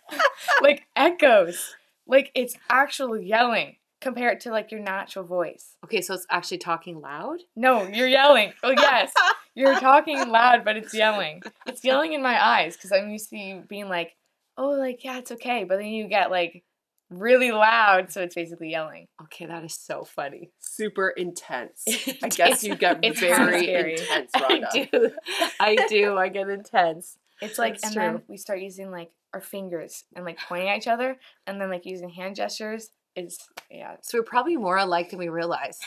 like 0.61 0.85
echoes. 0.95 1.75
Like 2.07 2.31
it's 2.33 2.55
actual 2.69 3.19
yelling 3.19 3.75
compared 4.01 4.39
to 4.41 4.51
like 4.51 4.71
your 4.71 4.81
natural 4.81 5.25
voice. 5.25 5.75
Okay, 5.83 6.01
so 6.01 6.13
it's 6.13 6.25
actually 6.29 6.57
talking 6.57 7.01
loud. 7.01 7.39
No, 7.55 7.87
you're 7.87 8.07
yelling. 8.07 8.53
Oh 8.63 8.71
yes, 8.71 9.13
you're 9.55 9.79
talking 9.79 10.29
loud, 10.29 10.63
but 10.63 10.77
it's 10.77 10.93
yelling. 10.93 11.41
It's 11.67 11.83
yelling 11.83 12.13
in 12.13 12.21
my 12.21 12.43
eyes 12.43 12.75
because 12.75 12.91
I'm 12.91 13.09
used 13.09 13.29
to 13.29 13.37
you 13.37 13.63
being 13.67 13.89
like, 13.89 14.15
oh, 14.57 14.69
like 14.69 15.03
yeah, 15.03 15.19
it's 15.19 15.31
okay, 15.33 15.63
but 15.63 15.77
then 15.77 15.87
you 15.87 16.07
get 16.07 16.31
like 16.31 16.63
really 17.09 17.51
loud, 17.51 18.11
so 18.11 18.21
it's 18.21 18.35
basically 18.35 18.69
yelling. 18.71 19.07
Okay, 19.23 19.45
that 19.45 19.63
is 19.63 19.73
so 19.73 20.03
funny. 20.03 20.51
Super 20.59 21.09
intense. 21.09 21.83
I 22.23 22.29
guess 22.29 22.63
you 22.63 22.75
get 22.75 22.99
it's 23.03 23.19
very 23.19 23.63
scary. 23.63 23.93
intense, 23.93 24.31
I 24.33 24.63
do. 24.71 25.11
I 25.59 25.75
do. 25.87 26.17
I 26.17 26.29
get 26.29 26.49
intense. 26.49 27.17
It's 27.41 27.57
like, 27.57 27.73
That's 27.73 27.83
and 27.85 27.93
true. 27.93 28.03
then 28.03 28.21
we 28.27 28.37
start 28.37 28.59
using 28.61 28.91
like 28.91 29.11
our 29.33 29.41
fingers 29.41 30.03
and 30.15 30.25
like 30.25 30.37
pointing 30.47 30.69
at 30.69 30.77
each 30.77 30.87
other, 30.87 31.17
and 31.47 31.59
then 31.59 31.69
like 31.69 31.85
using 31.85 32.09
hand 32.09 32.35
gestures. 32.35 32.89
Is 33.15 33.37
yeah, 33.71 33.95
So 34.01 34.17
we're 34.19 34.23
probably 34.23 34.55
more 34.57 34.77
alike 34.77 35.09
than 35.09 35.19
we 35.19 35.29
realize. 35.29 35.79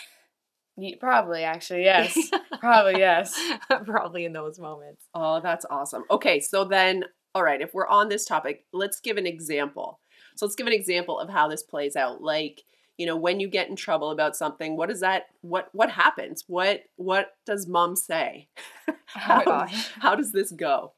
probably 1.00 1.44
actually 1.44 1.85
yes, 1.85 2.16
probably 2.61 2.99
yes. 2.99 3.38
probably 3.85 4.25
in 4.25 4.32
those 4.32 4.59
moments. 4.59 5.04
Oh, 5.14 5.40
that's 5.40 5.64
awesome. 5.71 6.04
Okay, 6.11 6.40
so 6.40 6.64
then, 6.64 7.04
all 7.35 7.42
right, 7.44 7.61
if 7.61 7.75
we're 7.75 7.87
on 7.87 8.09
this 8.09 8.25
topic, 8.25 8.64
let's 8.73 9.00
give 9.00 9.16
an 9.16 9.26
example. 9.26 10.00
So 10.37 10.47
let's 10.47 10.56
give 10.56 10.66
an 10.66 10.73
example 10.73 11.18
of 11.18 11.28
how 11.28 11.49
this 11.49 11.62
plays 11.62 11.94
out. 11.97 12.23
Like, 12.23 12.62
you 12.97 13.06
know, 13.06 13.16
when 13.16 13.38
you 13.40 13.49
get 13.49 13.68
in 13.68 13.76
trouble 13.76 14.11
about 14.11 14.37
something, 14.37 14.76
what 14.76 14.90
is 14.90 15.00
that? 15.00 15.25
What 15.42 15.68
what 15.73 15.90
happens? 15.90 16.44
What 16.47 16.82
what 16.97 17.32
does 17.47 17.66
mom 17.66 17.97
say? 17.97 18.49
Oh 19.14 19.21
how, 19.21 19.37
my 19.37 19.44
gosh. 19.44 19.90
how 20.00 20.14
does 20.14 20.32
this 20.32 20.50
go? 20.52 20.94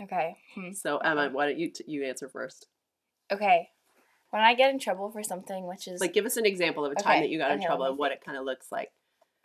Okay. 0.00 0.36
Hmm. 0.54 0.72
So 0.72 0.98
Emma, 0.98 1.28
why 1.30 1.46
don't 1.46 1.58
you 1.58 1.70
t- 1.70 1.84
you 1.86 2.04
answer 2.04 2.28
first? 2.28 2.66
Okay. 3.32 3.68
When 4.30 4.42
I 4.42 4.54
get 4.54 4.70
in 4.70 4.78
trouble 4.78 5.10
for 5.10 5.22
something, 5.22 5.66
which 5.66 5.88
is 5.88 6.00
Like, 6.00 6.12
give 6.12 6.26
us 6.26 6.36
an 6.36 6.44
example 6.46 6.84
of 6.84 6.92
a 6.92 6.94
time 6.96 7.12
Okay, 7.12 7.20
that 7.22 7.30
you 7.30 7.38
got 7.38 7.50
in 7.50 7.58
okay, 7.58 7.66
trouble 7.66 7.86
and 7.86 7.98
what 7.98 8.12
it 8.12 8.22
kind 8.24 8.36
of 8.36 8.44
looks 8.44 8.70
like. 8.70 8.90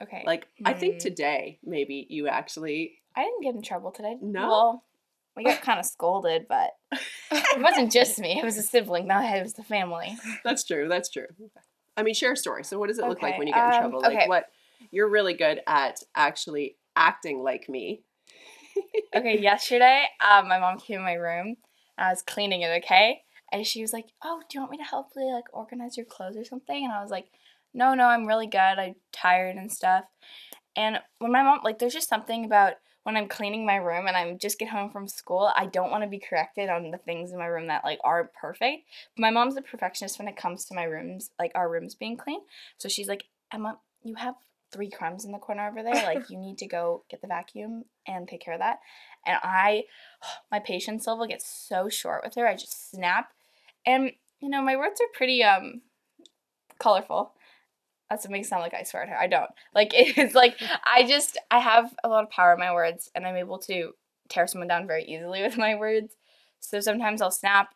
okay. 0.01 0.23
Like, 0.25 0.47
I 0.65 0.73
think 0.73 0.95
Hmm. 0.95 0.99
today 0.99 1.59
maybe 1.63 2.05
you 2.09 2.27
actually 2.27 2.99
I 3.15 3.23
didn't 3.23 3.41
get 3.43 3.55
in 3.55 3.61
trouble 3.61 3.91
today. 3.91 4.17
No? 4.21 4.47
Well, 4.47 4.83
we 5.35 5.43
got 5.43 5.61
kind 5.61 5.79
of 5.79 5.85
scolded, 5.95 6.47
but 6.47 6.71
it 7.31 7.61
wasn't 7.61 7.91
just 7.91 8.19
me. 8.19 8.39
It 8.39 8.43
was 8.43 8.57
a 8.57 8.63
sibling. 8.63 9.07
No, 9.07 9.19
it 9.19 9.41
was 9.41 9.53
the 9.53 9.63
family. 9.63 10.17
That's 10.43 10.63
true. 10.63 10.87
That's 10.89 11.09
true. 11.09 11.27
I 11.95 12.01
mean, 12.03 12.13
share 12.15 12.31
a 12.33 12.37
story. 12.37 12.63
So, 12.63 12.79
what 12.79 12.87
does 12.87 12.97
it 12.99 13.05
look 13.05 13.21
like 13.21 13.37
when 13.37 13.47
you 13.47 13.53
get 13.53 13.63
in 13.67 13.73
um, 13.75 13.79
trouble? 13.81 14.01
Like, 14.01 14.17
okay. 14.17 14.27
what 14.27 14.49
you're 14.91 15.07
really 15.09 15.33
good 15.35 15.61
at 15.67 15.99
actually 16.15 16.75
acting 16.95 17.41
like 17.43 17.69
me. 17.69 18.01
Okay, 19.15 19.39
yesterday, 19.39 20.05
um, 20.27 20.47
my 20.47 20.59
mom 20.59 20.79
came 20.79 20.97
in 20.97 21.03
my 21.03 21.13
room. 21.13 21.55
And 21.97 22.07
I 22.07 22.09
was 22.09 22.21
cleaning 22.23 22.61
it. 22.61 22.83
Okay, 22.83 23.21
and 23.51 23.65
she 23.65 23.81
was 23.81 23.93
like, 23.93 24.07
"Oh, 24.23 24.41
do 24.49 24.57
you 24.57 24.61
want 24.61 24.71
me 24.71 24.77
to 24.77 24.83
help 24.83 25.09
you 25.15 25.31
like 25.33 25.45
organize 25.53 25.97
your 25.97 26.05
clothes 26.05 26.37
or 26.37 26.43
something?" 26.43 26.83
And 26.83 26.91
I 26.91 27.01
was 27.01 27.11
like, 27.11 27.27
"No, 27.73 27.93
no, 27.93 28.05
I'm 28.05 28.25
really 28.25 28.47
good. 28.47 28.57
I'm 28.57 28.95
tired 29.11 29.55
and 29.55 29.71
stuff." 29.71 30.05
And 30.75 30.99
when 31.19 31.31
my 31.31 31.43
mom 31.43 31.59
like, 31.63 31.79
there's 31.79 31.93
just 31.93 32.09
something 32.09 32.45
about 32.45 32.73
when 33.03 33.17
I'm 33.17 33.27
cleaning 33.27 33.65
my 33.65 33.75
room 33.75 34.07
and 34.07 34.15
I'm 34.15 34.39
just 34.39 34.59
get 34.59 34.69
home 34.69 34.89
from 34.89 35.07
school, 35.07 35.51
I 35.55 35.65
don't 35.65 35.91
want 35.91 36.03
to 36.03 36.09
be 36.09 36.19
corrected 36.19 36.69
on 36.69 36.89
the 36.89 36.97
things 36.97 37.31
in 37.31 37.37
my 37.37 37.45
room 37.47 37.67
that 37.67 37.83
like 37.83 37.99
aren't 38.03 38.33
perfect. 38.33 38.87
But 39.15 39.21
my 39.21 39.29
mom's 39.29 39.57
a 39.57 39.61
perfectionist 39.61 40.17
when 40.19 40.27
it 40.27 40.37
comes 40.37 40.65
to 40.65 40.73
my 40.73 40.83
rooms, 40.83 41.31
like 41.37 41.51
our 41.53 41.69
rooms 41.69 41.95
being 41.95 42.17
clean. 42.17 42.39
So 42.77 42.89
she's 42.89 43.07
like, 43.09 43.25
Emma, 43.51 43.77
you 44.03 44.15
have 44.15 44.35
three 44.73 44.89
crumbs 44.89 45.23
in 45.23 45.31
the 45.31 45.37
corner 45.37 45.67
over 45.67 45.83
there. 45.83 46.03
Like 46.03 46.29
you 46.29 46.37
need 46.37 46.57
to 46.57 46.67
go 46.67 47.03
get 47.09 47.21
the 47.21 47.27
vacuum 47.27 47.85
and 48.07 48.27
take 48.27 48.41
care 48.41 48.55
of 48.55 48.59
that. 48.59 48.79
And 49.25 49.37
I, 49.41 49.83
my 50.51 50.59
patience 50.59 51.07
level 51.07 51.27
gets 51.27 51.47
so 51.47 51.87
short 51.87 52.21
with 52.23 52.35
her. 52.35 52.47
I 52.47 52.55
just 52.55 52.91
snap, 52.91 53.29
and 53.85 54.11
you 54.39 54.49
know 54.49 54.61
my 54.61 54.75
words 54.75 54.99
are 54.99 55.17
pretty 55.17 55.43
um 55.43 55.81
colorful. 56.79 57.33
That's 58.09 58.25
what 58.25 58.31
makes 58.31 58.47
it 58.47 58.49
sound 58.49 58.61
like 58.61 58.73
I 58.73 58.83
swear 58.83 59.03
at 59.03 59.09
her. 59.09 59.17
I 59.17 59.27
don't. 59.27 59.49
Like 59.73 59.91
it's 59.93 60.35
like 60.35 60.57
I 60.83 61.07
just 61.07 61.37
I 61.49 61.59
have 61.59 61.93
a 62.03 62.09
lot 62.09 62.23
of 62.23 62.29
power 62.29 62.53
in 62.53 62.59
my 62.59 62.73
words 62.73 63.09
and 63.15 63.25
I'm 63.25 63.37
able 63.37 63.59
to 63.59 63.91
tear 64.29 64.47
someone 64.47 64.67
down 64.67 64.87
very 64.87 65.05
easily 65.05 65.41
with 65.43 65.57
my 65.57 65.75
words. 65.75 66.15
So 66.59 66.79
sometimes 66.79 67.21
I'll 67.21 67.31
snap 67.31 67.73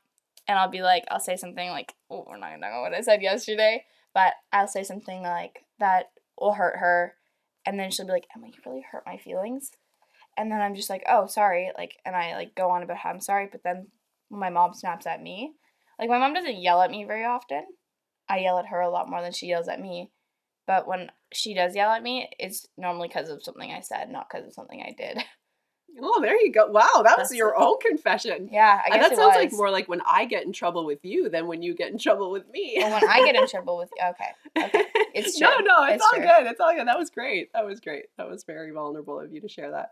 and 0.48 0.58
I'll 0.58 0.70
be 0.70 0.82
like 0.82 1.06
I'll 1.10 1.20
say 1.20 1.38
something 1.38 1.70
like, 1.70 1.94
Oh, 2.10 2.26
we're 2.28 2.38
not 2.38 2.52
gonna 2.52 2.68
about 2.68 2.82
what 2.82 2.94
I 2.94 3.02
said 3.02 3.22
yesterday, 3.22 3.86
but 4.14 4.34
I'll 4.52 4.68
say 4.68 4.84
something 4.84 5.24
like 5.24 5.66
that 5.80 6.12
will 6.40 6.54
hurt 6.54 6.78
her 6.78 7.16
and 7.66 7.80
then 7.80 7.92
she'll 7.92 8.06
be 8.06 8.14
like, 8.14 8.28
Emma, 8.36 8.48
you 8.48 8.54
really 8.66 8.86
hurt 8.92 9.04
my 9.06 9.18
feelings. 9.18 9.72
And 10.38 10.52
then 10.52 10.62
I'm 10.62 10.76
just 10.76 10.90
like, 10.90 11.04
Oh, 11.10 11.28
sorry, 11.28 11.72
like 11.78 11.96
and 12.06 12.16
I 12.16 12.36
like 12.36 12.56
go 12.56 12.70
on 12.70 12.84
about 12.84 12.98
how 12.98 13.10
I'm 13.10 13.22
sorry, 13.22 13.50
but 13.52 13.62
then 13.64 13.88
when 14.30 14.40
my 14.40 14.50
mom 14.50 14.74
snaps 14.74 15.06
at 15.06 15.22
me, 15.22 15.54
like 16.00 16.10
my 16.10 16.20
mom 16.20 16.34
doesn't 16.34 16.62
yell 16.62 16.82
at 16.82 16.92
me 16.92 17.06
very 17.06 17.26
often. 17.26 17.64
I 18.30 18.40
yell 18.40 18.60
at 18.60 18.68
her 18.68 18.82
a 18.82 18.90
lot 18.90 19.10
more 19.10 19.22
than 19.22 19.32
she 19.32 19.48
yells 19.48 19.68
at 19.68 19.82
me. 19.82 20.12
But 20.66 20.88
when 20.88 21.12
she 21.34 21.54
does 21.54 21.76
yell 21.76 21.92
at 21.92 22.04
me, 22.04 22.30
it's 22.40 22.68
normally 22.78 23.08
because 23.08 23.30
of 23.30 23.42
something 23.42 23.72
I 23.72 23.80
said, 23.80 24.10
not 24.10 24.28
because 24.30 24.46
of 24.46 24.54
something 24.54 24.82
I 24.82 24.94
did. 24.98 25.24
Oh, 26.02 26.22
there 26.22 26.40
you 26.40 26.52
go. 26.52 26.68
Wow, 26.68 26.88
that 27.04 27.18
was 27.18 27.30
That's 27.30 27.36
your 27.36 27.50
it. 27.50 27.56
own 27.58 27.80
confession. 27.80 28.50
yeah, 28.52 28.82
I 28.86 28.90
guess 28.90 28.94
and 28.96 29.02
that 29.04 29.12
it 29.14 29.16
sounds 29.18 29.36
like 29.36 29.52
more 29.54 29.72
like 29.72 29.88
when 29.88 30.02
I 30.06 30.26
get 30.26 30.44
in 30.46 30.54
trouble 30.54 30.86
with 30.86 31.04
you 31.04 31.28
than 31.30 31.48
when 31.48 31.62
you 31.64 31.74
get 31.74 31.92
in 31.92 31.98
trouble 31.98 32.30
with 32.30 32.48
me. 32.52 32.76
Well, 32.78 32.92
when 33.02 33.10
I 33.10 33.26
get 33.26 33.36
in 33.36 33.48
trouble 33.50 33.78
with 33.78 33.90
okay, 33.94 34.66
okay, 34.66 34.84
it's 35.16 35.40
no, 35.40 35.56
true. 35.58 35.66
no, 35.66 35.84
it's, 35.86 35.96
It's 35.96 36.04
all 36.04 36.20
true. 36.20 36.22
good. 36.28 36.52
It's 36.52 36.60
all 36.60 36.76
good. 36.76 36.88
That 36.88 37.00
was 37.00 37.10
great. 37.10 37.52
That 37.54 37.66
was 37.66 37.80
great. 37.80 38.06
That 38.18 38.30
was 38.30 38.44
very 38.44 38.72
vulnerable 38.72 39.20
of 39.20 39.32
you 39.32 39.42
to 39.42 39.48
share 39.50 39.72
that. 39.72 39.92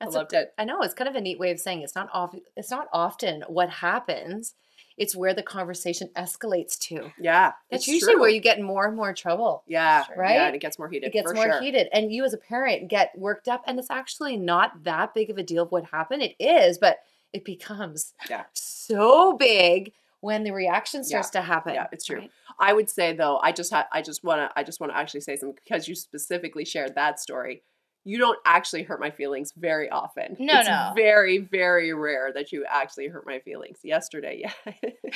That's 0.00 0.16
I 0.16 0.18
a- 0.18 0.22
loved 0.22 0.32
it. 0.32 0.52
I 0.58 0.64
know 0.64 0.80
it's 0.80 0.94
kind 0.94 1.08
of 1.08 1.14
a 1.14 1.20
neat 1.20 1.38
way 1.38 1.52
of 1.52 1.60
saying 1.60 1.82
it's 1.82 1.94
not 1.94 2.08
off. 2.12 2.34
It's 2.56 2.70
not 2.70 2.88
often 2.92 3.44
what 3.46 3.70
happens. 3.70 4.54
It's 4.96 5.16
where 5.16 5.32
the 5.34 5.42
conversation 5.42 6.08
escalates 6.16 6.78
to. 6.80 7.12
Yeah, 7.18 7.52
That's 7.70 7.84
it's 7.84 7.88
usually 7.88 8.12
true. 8.14 8.20
where 8.22 8.30
you 8.30 8.40
get 8.40 8.60
more 8.60 8.86
and 8.86 8.96
more 8.96 9.12
trouble. 9.14 9.62
Yeah, 9.66 10.04
Sure. 10.04 10.14
Yeah, 10.16 10.20
Right? 10.22 10.36
and 10.40 10.54
it 10.54 10.60
gets 10.60 10.78
more 10.78 10.88
heated. 10.88 11.06
It 11.08 11.12
gets 11.12 11.32
more 11.32 11.44
sure. 11.44 11.60
heated, 11.62 11.88
and 11.92 12.12
you 12.12 12.24
as 12.24 12.34
a 12.34 12.38
parent 12.38 12.88
get 12.88 13.16
worked 13.18 13.48
up, 13.48 13.62
and 13.66 13.78
it's 13.78 13.90
actually 13.90 14.36
not 14.36 14.84
that 14.84 15.14
big 15.14 15.30
of 15.30 15.38
a 15.38 15.42
deal 15.42 15.62
of 15.64 15.72
what 15.72 15.84
happened. 15.86 16.22
It 16.22 16.36
is, 16.38 16.78
but 16.78 17.00
it 17.32 17.44
becomes 17.44 18.12
Yeah. 18.28 18.44
so 18.52 19.32
big 19.34 19.92
when 20.20 20.44
the 20.44 20.52
reaction 20.52 21.02
starts 21.02 21.30
to 21.30 21.40
happen. 21.42 21.74
Yeah, 21.74 21.86
it's 21.90 22.04
true. 22.04 22.18
right? 22.18 22.30
I 22.58 22.72
would 22.72 22.88
say 22.90 23.12
though, 23.14 23.38
I 23.42 23.50
just 23.52 23.72
ha- 23.72 23.88
I 23.90 24.02
just 24.02 24.22
want 24.22 24.40
to 24.40 24.58
I 24.58 24.62
just 24.62 24.78
want 24.78 24.92
to 24.92 24.98
actually 24.98 25.22
say 25.22 25.36
something 25.36 25.58
because 25.64 25.88
you 25.88 25.94
specifically 25.94 26.64
shared 26.64 26.94
that 26.94 27.18
story. 27.18 27.62
You 28.04 28.18
don't 28.18 28.38
actually 28.44 28.82
hurt 28.82 29.00
my 29.00 29.10
feelings 29.10 29.52
very 29.56 29.88
often. 29.88 30.36
No, 30.38 30.60
it's 30.60 30.68
no. 30.68 30.92
very 30.96 31.38
very 31.38 31.92
rare 31.92 32.32
that 32.32 32.50
you 32.52 32.64
actually 32.68 33.06
hurt 33.08 33.24
my 33.26 33.38
feelings. 33.40 33.78
Yesterday, 33.82 34.40
yeah. 34.42 34.52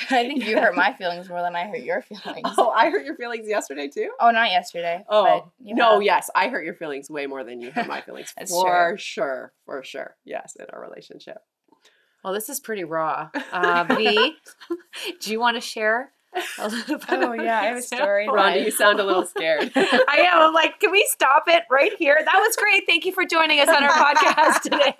I 0.09 0.25
think 0.25 0.45
you 0.45 0.57
hurt 0.59 0.75
my 0.75 0.93
feelings 0.93 1.27
more 1.27 1.41
than 1.41 1.55
I 1.55 1.65
hurt 1.67 1.81
your 1.81 2.01
feelings. 2.23 2.47
Oh, 2.57 2.69
I 2.69 2.89
hurt 2.89 3.05
your 3.05 3.15
feelings 3.15 3.47
yesterday 3.47 3.89
too. 3.89 4.11
Oh, 4.19 4.31
not 4.31 4.51
yesterday. 4.51 5.03
Oh 5.09 5.23
but 5.23 5.75
no, 5.75 5.93
have. 5.95 6.03
yes, 6.03 6.29
I 6.33 6.47
hurt 6.47 6.63
your 6.63 6.75
feelings 6.75 7.09
way 7.09 7.27
more 7.27 7.43
than 7.43 7.61
you 7.61 7.71
hurt 7.71 7.87
my 7.87 8.01
feelings. 8.01 8.33
That's 8.37 8.51
for 8.51 8.91
true. 8.91 8.97
sure, 8.97 9.53
for 9.65 9.83
sure. 9.83 10.15
Yes, 10.23 10.55
in 10.57 10.65
our 10.71 10.81
relationship. 10.81 11.37
Well, 12.23 12.33
this 12.33 12.49
is 12.49 12.59
pretty 12.59 12.83
raw. 12.83 13.29
Uh, 13.51 13.85
v, 13.95 14.33
do 15.21 15.31
you 15.31 15.39
want 15.39 15.55
to 15.55 15.61
share 15.61 16.11
a 16.59 16.67
little 16.67 16.97
bit? 16.97 17.07
Oh, 17.09 17.33
yeah, 17.33 17.59
I 17.59 17.65
have 17.65 17.77
a 17.77 17.81
story. 17.81 18.27
Rhonda, 18.27 18.63
you 18.63 18.71
sound 18.71 18.99
a 18.99 19.03
little 19.03 19.25
scared. 19.25 19.71
I 19.75 20.27
am. 20.31 20.41
I'm 20.41 20.53
like, 20.53 20.79
can 20.79 20.91
we 20.91 21.07
stop 21.11 21.43
it 21.47 21.63
right 21.69 21.91
here? 21.97 22.17
That 22.23 22.37
was 22.39 22.55
great. 22.55 22.83
Thank 22.85 23.05
you 23.05 23.11
for 23.11 23.25
joining 23.25 23.59
us 23.59 23.69
on 23.69 23.83
our 23.83 23.89
podcast 23.89 24.61
today. 24.61 24.95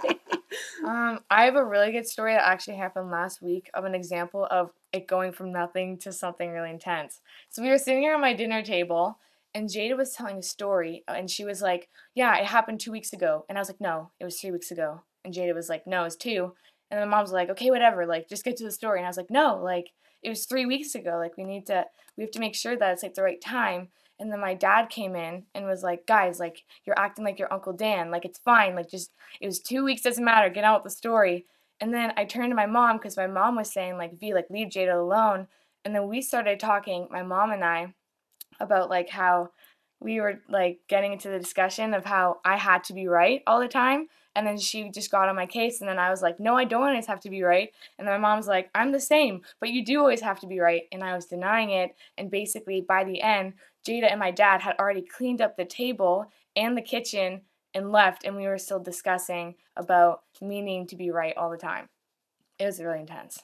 Um, 0.85 1.19
I 1.29 1.45
have 1.45 1.55
a 1.55 1.65
really 1.65 1.91
good 1.91 2.07
story 2.07 2.33
that 2.33 2.47
actually 2.47 2.77
happened 2.77 3.11
last 3.11 3.41
week 3.41 3.69
of 3.73 3.85
an 3.85 3.93
example 3.93 4.47
of 4.49 4.71
it 4.93 5.07
going 5.07 5.31
from 5.31 5.51
nothing 5.51 5.97
to 5.99 6.11
something 6.11 6.51
really 6.51 6.69
intense. 6.69 7.21
So 7.49 7.61
we 7.61 7.69
were 7.69 7.77
sitting 7.77 8.01
here 8.01 8.15
on 8.15 8.21
my 8.21 8.33
dinner 8.33 8.61
table, 8.63 9.19
and 9.53 9.69
Jada 9.69 9.97
was 9.97 10.13
telling 10.13 10.37
a 10.37 10.43
story, 10.43 11.03
and 11.07 11.29
she 11.29 11.43
was 11.43 11.61
like, 11.61 11.89
"Yeah, 12.15 12.37
it 12.37 12.45
happened 12.45 12.79
two 12.79 12.91
weeks 12.91 13.13
ago," 13.13 13.45
and 13.49 13.57
I 13.57 13.61
was 13.61 13.69
like, 13.69 13.81
"No, 13.81 14.11
it 14.19 14.25
was 14.25 14.39
three 14.39 14.51
weeks 14.51 14.71
ago." 14.71 15.01
And 15.25 15.33
Jada 15.33 15.53
was 15.53 15.69
like, 15.69 15.85
"No, 15.85 16.05
it's 16.05 16.15
two. 16.15 16.53
And 16.89 16.99
then 16.99 17.09
my 17.09 17.17
mom's 17.17 17.31
like, 17.33 17.49
"Okay, 17.49 17.69
whatever. 17.69 18.05
Like, 18.05 18.29
just 18.29 18.45
get 18.45 18.55
to 18.57 18.63
the 18.63 18.71
story." 18.71 18.99
And 18.99 19.05
I 19.05 19.09
was 19.09 19.17
like, 19.17 19.31
"No, 19.31 19.59
like 19.61 19.91
it 20.23 20.29
was 20.29 20.45
three 20.45 20.65
weeks 20.65 20.95
ago. 20.95 21.17
Like 21.17 21.37
we 21.37 21.43
need 21.43 21.65
to, 21.67 21.85
we 22.17 22.23
have 22.23 22.31
to 22.31 22.39
make 22.39 22.55
sure 22.55 22.75
that 22.75 22.93
it's 22.93 23.03
like 23.03 23.13
the 23.13 23.23
right 23.23 23.41
time." 23.41 23.89
And 24.19 24.31
then 24.31 24.39
my 24.39 24.55
dad 24.55 24.89
came 24.89 25.15
in 25.15 25.43
and 25.53 25.65
was 25.65 25.83
like, 25.83 26.07
"Guys, 26.07 26.39
like 26.39 26.63
you're 26.85 26.99
acting 26.99 27.25
like 27.25 27.39
your 27.39 27.53
Uncle 27.53 27.73
Dan. 27.73 28.11
Like 28.11 28.25
it's 28.25 28.39
fine. 28.39 28.75
Like 28.75 28.89
just 28.89 29.11
it 29.39 29.45
was 29.45 29.59
two 29.59 29.83
weeks, 29.83 30.01
doesn't 30.01 30.23
matter. 30.23 30.49
Get 30.49 30.63
out 30.63 30.83
the 30.83 30.89
story." 30.89 31.45
And 31.79 31.93
then 31.93 32.11
I 32.17 32.25
turned 32.25 32.49
to 32.49 32.55
my 32.55 32.65
mom 32.65 32.97
because 32.97 33.17
my 33.17 33.27
mom 33.27 33.55
was 33.55 33.71
saying 33.71 33.97
like, 33.97 34.19
"V, 34.19 34.33
like 34.33 34.49
leave 34.49 34.69
Jada 34.69 34.99
alone." 34.99 35.47
And 35.85 35.95
then 35.95 36.07
we 36.07 36.21
started 36.21 36.59
talking, 36.59 37.07
my 37.11 37.23
mom 37.23 37.51
and 37.51 37.63
I, 37.63 37.93
about 38.59 38.89
like 38.89 39.09
how 39.09 39.51
we 39.99 40.19
were 40.19 40.41
like 40.49 40.79
getting 40.89 41.13
into 41.13 41.29
the 41.29 41.39
discussion 41.39 41.93
of 41.93 42.05
how 42.05 42.39
I 42.43 42.57
had 42.57 42.83
to 42.85 42.93
be 42.93 43.07
right 43.07 43.41
all 43.47 43.59
the 43.59 43.67
time. 43.67 44.07
And 44.37 44.45
then 44.45 44.59
she 44.59 44.91
just 44.91 45.09
got 45.09 45.29
on 45.29 45.35
my 45.35 45.47
case, 45.47 45.81
and 45.81 45.89
then 45.89 45.97
I 45.97 46.11
was 46.11 46.21
like, 46.21 46.39
"No, 46.39 46.55
I 46.55 46.63
don't 46.63 46.83
always 46.83 47.07
have 47.07 47.19
to 47.21 47.29
be 47.31 47.41
right." 47.41 47.71
And 47.97 48.07
then 48.07 48.21
my 48.21 48.29
mom's 48.29 48.47
like, 48.47 48.69
"I'm 48.75 48.91
the 48.91 48.99
same, 48.99 49.41
but 49.59 49.71
you 49.71 49.83
do 49.83 49.99
always 49.99 50.21
have 50.21 50.39
to 50.41 50.47
be 50.47 50.59
right." 50.59 50.83
And 50.91 51.03
I 51.03 51.15
was 51.15 51.25
denying 51.25 51.71
it. 51.71 51.95
And 52.19 52.29
basically, 52.29 52.81
by 52.81 53.03
the 53.03 53.19
end, 53.19 53.53
Jada 53.83 54.11
and 54.11 54.19
my 54.19 54.29
dad 54.29 54.61
had 54.61 54.77
already 54.77 55.01
cleaned 55.01 55.41
up 55.41 55.57
the 55.57 55.65
table 55.65 56.31
and 56.55 56.77
the 56.77 56.83
kitchen 56.83 57.41
and 57.73 57.91
left, 57.91 58.25
and 58.25 58.35
we 58.35 58.45
were 58.45 58.59
still 58.59 58.79
discussing 58.79 59.55
about 59.75 60.21
meaning 60.39 60.85
to 60.85 60.95
be 60.95 61.09
right 61.09 61.35
all 61.35 61.49
the 61.49 61.57
time. 61.57 61.89
It 62.59 62.65
was 62.65 62.79
really 62.79 62.99
intense. 62.99 63.39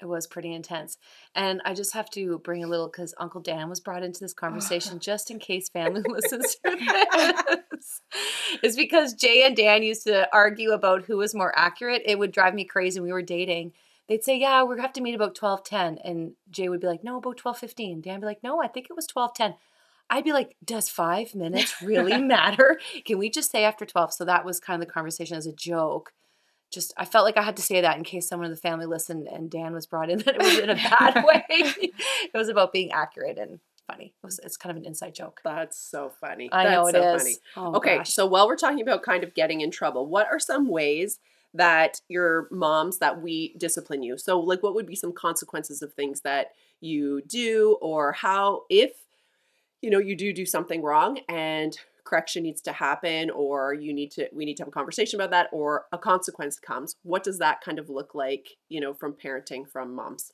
It 0.00 0.06
was 0.06 0.28
pretty 0.28 0.54
intense. 0.54 0.96
And 1.34 1.60
I 1.64 1.74
just 1.74 1.92
have 1.92 2.08
to 2.10 2.38
bring 2.38 2.64
a 2.64 2.68
little 2.68 2.88
because 2.88 3.14
Uncle 3.18 3.40
Dan 3.40 3.68
was 3.68 3.80
brought 3.80 4.04
into 4.04 4.20
this 4.20 4.32
conversation 4.44 5.00
just 5.00 5.30
in 5.30 5.40
case 5.40 5.68
family 5.68 6.02
listens 6.08 6.56
to 6.64 6.76
this. 6.76 7.56
It's 8.62 8.76
because 8.76 9.14
Jay 9.14 9.44
and 9.44 9.56
Dan 9.56 9.84
used 9.84 10.04
to 10.04 10.28
argue 10.34 10.72
about 10.72 11.04
who 11.04 11.16
was 11.16 11.34
more 11.34 11.56
accurate. 11.56 12.02
It 12.04 12.18
would 12.18 12.32
drive 12.32 12.52
me 12.52 12.64
crazy 12.64 12.98
we 12.98 13.12
were 13.12 13.22
dating. 13.22 13.72
They'd 14.08 14.24
say, 14.24 14.38
Yeah, 14.38 14.64
we're 14.64 14.74
gonna 14.74 14.88
have 14.88 14.92
to 14.94 15.00
meet 15.00 15.14
about 15.14 15.36
twelve 15.36 15.60
1210. 15.60 16.04
And 16.04 16.32
Jay 16.50 16.68
would 16.68 16.80
be 16.80 16.88
like, 16.88 17.04
No, 17.04 17.18
about 17.18 17.36
twelve 17.36 17.62
1215. 17.62 18.00
Dan 18.00 18.14
would 18.14 18.20
be 18.22 18.26
like, 18.26 18.42
No, 18.42 18.60
I 18.60 18.66
think 18.66 18.88
it 18.90 18.96
was 18.96 19.06
twelve 19.06 19.30
1210. 19.36 19.58
I'd 20.10 20.24
be 20.24 20.32
like, 20.32 20.56
Does 20.64 20.88
five 20.88 21.34
minutes 21.34 21.80
really 21.82 22.20
matter? 22.20 22.80
Can 23.04 23.18
we 23.18 23.30
just 23.30 23.52
say 23.52 23.64
after 23.64 23.86
12? 23.86 24.14
So 24.14 24.24
that 24.24 24.44
was 24.44 24.58
kind 24.58 24.82
of 24.82 24.86
the 24.86 24.92
conversation 24.92 25.36
as 25.36 25.46
a 25.46 25.52
joke 25.52 26.12
just 26.70 26.92
I 26.96 27.04
felt 27.04 27.24
like 27.24 27.36
I 27.36 27.42
had 27.42 27.56
to 27.56 27.62
say 27.62 27.80
that 27.80 27.96
in 27.98 28.04
case 28.04 28.28
someone 28.28 28.46
in 28.46 28.52
the 28.52 28.56
family 28.56 28.86
listened 28.86 29.26
and 29.26 29.50
Dan 29.50 29.72
was 29.72 29.86
brought 29.86 30.10
in 30.10 30.18
that 30.20 30.36
it 30.36 30.42
was 30.42 30.58
in 30.58 30.70
a 30.70 30.74
bad 30.74 31.24
way. 31.26 31.44
it 31.48 32.30
was 32.34 32.48
about 32.48 32.72
being 32.72 32.92
accurate 32.92 33.38
and 33.38 33.58
funny. 33.90 34.14
It 34.22 34.26
was 34.26 34.40
it's 34.42 34.56
kind 34.56 34.70
of 34.70 34.76
an 34.76 34.86
inside 34.86 35.14
joke. 35.14 35.40
That's 35.44 35.78
so 35.78 36.12
funny. 36.20 36.48
I 36.52 36.64
That's 36.64 36.74
know 36.74 36.86
it 36.86 36.92
so 36.92 37.14
is. 37.14 37.40
Oh, 37.56 37.74
okay, 37.76 37.98
gosh. 37.98 38.12
so 38.12 38.26
while 38.26 38.46
we're 38.46 38.56
talking 38.56 38.80
about 38.80 39.02
kind 39.02 39.24
of 39.24 39.34
getting 39.34 39.60
in 39.60 39.70
trouble, 39.70 40.06
what 40.06 40.26
are 40.28 40.38
some 40.38 40.68
ways 40.68 41.18
that 41.52 42.00
your 42.08 42.48
moms 42.50 42.98
that 42.98 43.20
we 43.20 43.54
discipline 43.58 44.02
you? 44.02 44.16
So 44.18 44.38
like 44.38 44.62
what 44.62 44.74
would 44.74 44.86
be 44.86 44.96
some 44.96 45.12
consequences 45.12 45.82
of 45.82 45.92
things 45.94 46.20
that 46.20 46.52
you 46.80 47.22
do 47.26 47.76
or 47.80 48.12
how 48.12 48.62
if 48.70 48.92
you 49.82 49.90
know, 49.90 49.98
you 49.98 50.14
do 50.14 50.32
do 50.32 50.44
something 50.44 50.82
wrong 50.82 51.20
and 51.28 51.76
correction 52.04 52.42
needs 52.42 52.60
to 52.62 52.72
happen 52.72 53.30
or 53.30 53.72
you 53.72 53.92
need 53.92 54.10
to 54.10 54.28
we 54.32 54.44
need 54.44 54.56
to 54.56 54.62
have 54.62 54.68
a 54.68 54.72
conversation 54.72 55.20
about 55.20 55.30
that 55.30 55.48
or 55.52 55.84
a 55.92 55.98
consequence 55.98 56.58
comes 56.58 56.96
what 57.02 57.22
does 57.22 57.38
that 57.38 57.60
kind 57.60 57.78
of 57.78 57.88
look 57.88 58.14
like 58.14 58.56
you 58.68 58.80
know 58.80 58.92
from 58.92 59.12
parenting 59.12 59.68
from 59.68 59.94
moms 59.94 60.32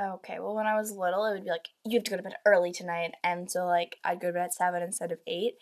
Okay, 0.00 0.38
well, 0.38 0.54
when 0.54 0.66
I 0.66 0.76
was 0.76 0.92
little, 0.92 1.26
it 1.26 1.32
would 1.34 1.44
be 1.44 1.50
like, 1.50 1.68
you 1.84 1.98
have 1.98 2.04
to 2.04 2.10
go 2.10 2.16
to 2.16 2.22
bed 2.22 2.36
early 2.46 2.72
tonight. 2.72 3.12
And 3.22 3.50
so, 3.50 3.66
like, 3.66 3.96
I'd 4.02 4.20
go 4.20 4.28
to 4.28 4.32
bed 4.32 4.44
at 4.44 4.54
7 4.54 4.82
instead 4.82 5.12
of 5.12 5.18
8. 5.26 5.52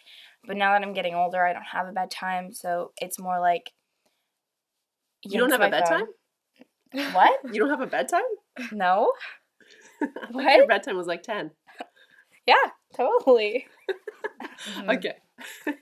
But 0.47 0.57
now 0.57 0.73
that 0.73 0.83
I'm 0.83 0.93
getting 0.93 1.15
older, 1.17 1.45
I 1.45 1.53
don't 1.53 1.63
have 1.73 1.89
a 1.89 1.93
bedtime. 1.93 2.53
So 2.53 2.93
it's 3.01 3.19
more 3.19 3.41
like. 3.41 3.73
you 5.25 5.41
don't 5.41 5.51
have 5.51 5.61
a 5.61 5.65
my 5.69 5.71
phone. 5.71 5.81
bedtime 5.81 7.15
What? 7.15 7.41
you 7.53 7.61
don't 7.61 7.71
have 7.71 7.81
a 7.81 7.87
bedtime 7.87 8.23
No? 8.73 9.13
What? 10.31 10.57
your 10.57 10.67
bedtime 10.67 10.97
was 10.97 11.07
like 11.07 11.23
10 11.23 11.51
Yeah, 12.47 12.55
totally. 12.97 13.67
Mhm. 14.69 14.97
okay 14.97 15.15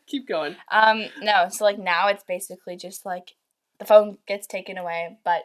keep 0.06 0.26
going 0.28 0.56
Um, 0.70 1.04
no, 1.22 1.48
so 1.50 1.64
like 1.64 1.78
now 1.78 2.08
it's 2.08 2.24
basically 2.24 2.76
just 2.76 3.06
like 3.06 3.34
the 3.78 3.84
phone 3.84 4.18
gets 4.26 4.46
taken 4.46 4.76
away, 4.78 5.18
but 5.24 5.42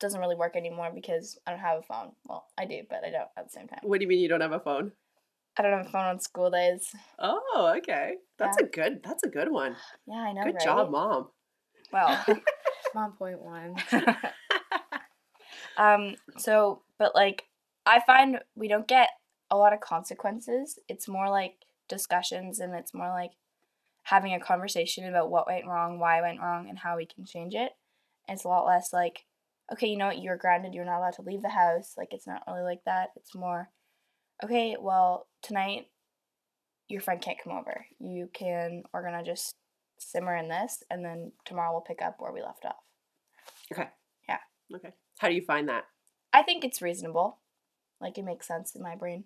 doesn't 0.00 0.20
really 0.20 0.34
work 0.36 0.56
anymore 0.56 0.90
because 0.94 1.38
I 1.46 1.50
don't 1.52 1.60
have 1.60 1.78
a 1.78 1.82
phone. 1.82 2.12
Well, 2.26 2.46
I 2.58 2.64
do, 2.64 2.82
but 2.88 3.04
I 3.04 3.10
don't 3.10 3.28
at 3.36 3.44
the 3.44 3.50
same 3.50 3.68
time. 3.68 3.80
what 3.82 3.98
do 4.00 4.04
you 4.04 4.08
mean 4.08 4.18
you 4.20 4.28
don't 4.28 4.40
have 4.40 4.52
a 4.52 4.60
phone 4.60 4.92
I 5.56 5.62
don't 5.62 5.72
have 5.76 5.86
a 5.86 5.90
phone 5.90 6.04
on 6.06 6.20
school 6.20 6.50
days. 6.50 6.94
oh 7.18 7.74
okay 7.78 8.14
that's 8.38 8.56
Yeah. 8.58 8.66
a 8.66 8.68
good 8.70 9.00
that's 9.04 9.22
a 9.24 9.28
good 9.28 9.50
one 9.50 9.76
Yeah, 10.06 10.16
I 10.16 10.32
know. 10.32 10.42
good 10.44 10.54
right? 10.54 10.64
job 10.64 10.90
mom 10.90 11.28
Well, 11.92 12.24
Mom 12.94 13.12
point 13.12 13.40
one. 13.40 13.76
um, 15.76 16.14
so 16.38 16.82
but 16.98 17.14
like 17.14 17.44
I 17.86 18.00
find 18.00 18.40
we 18.54 18.68
don't 18.68 18.86
get 18.88 19.10
a 19.50 19.56
lot 19.56 19.72
of 19.72 19.80
consequences. 19.80 20.78
It's 20.88 21.08
more 21.08 21.28
like 21.28 21.54
discussions 21.88 22.60
and 22.60 22.74
it's 22.74 22.94
more 22.94 23.08
like 23.08 23.32
having 24.04 24.32
a 24.34 24.40
conversation 24.40 25.04
about 25.08 25.30
what 25.30 25.46
went 25.46 25.66
wrong, 25.66 25.98
why 25.98 26.18
it 26.18 26.22
went 26.22 26.40
wrong, 26.40 26.68
and 26.68 26.78
how 26.78 26.96
we 26.96 27.06
can 27.06 27.24
change 27.24 27.54
it. 27.54 27.72
It's 28.28 28.44
a 28.44 28.48
lot 28.48 28.66
less 28.66 28.92
like, 28.92 29.24
okay, 29.72 29.88
you 29.88 29.96
know 29.96 30.06
what, 30.06 30.22
you're 30.22 30.36
grounded, 30.36 30.74
you're 30.74 30.84
not 30.84 30.98
allowed 30.98 31.14
to 31.14 31.22
leave 31.22 31.42
the 31.42 31.48
house. 31.48 31.94
Like 31.96 32.08
it's 32.12 32.26
not 32.26 32.42
really 32.46 32.62
like 32.62 32.84
that. 32.86 33.10
It's 33.16 33.34
more, 33.34 33.70
okay, 34.44 34.76
well, 34.80 35.26
tonight 35.42 35.86
your 36.88 37.00
friend 37.00 37.20
can't 37.20 37.38
come 37.42 37.52
over. 37.56 37.86
You 37.98 38.28
can 38.32 38.82
we're 38.92 39.04
gonna 39.04 39.24
just 39.24 39.54
simmer 39.98 40.36
in 40.36 40.48
this 40.48 40.82
and 40.90 41.04
then 41.04 41.32
tomorrow 41.44 41.72
we'll 41.72 41.82
pick 41.82 42.02
up 42.02 42.16
where 42.18 42.32
we 42.32 42.42
left 42.42 42.64
off. 42.64 42.82
okay 43.70 43.88
Yeah. 44.28 44.38
okay 44.74 44.94
how 45.18 45.28
do 45.28 45.34
you 45.34 45.42
find 45.42 45.68
that 45.68 45.84
I 46.32 46.42
think 46.42 46.64
it's 46.64 46.80
reasonable. 46.80 47.38
Like 48.00 48.16
it 48.16 48.24
makes 48.24 48.46
sense 48.46 48.74
in 48.74 48.82
my 48.82 48.96
brain. 48.96 49.24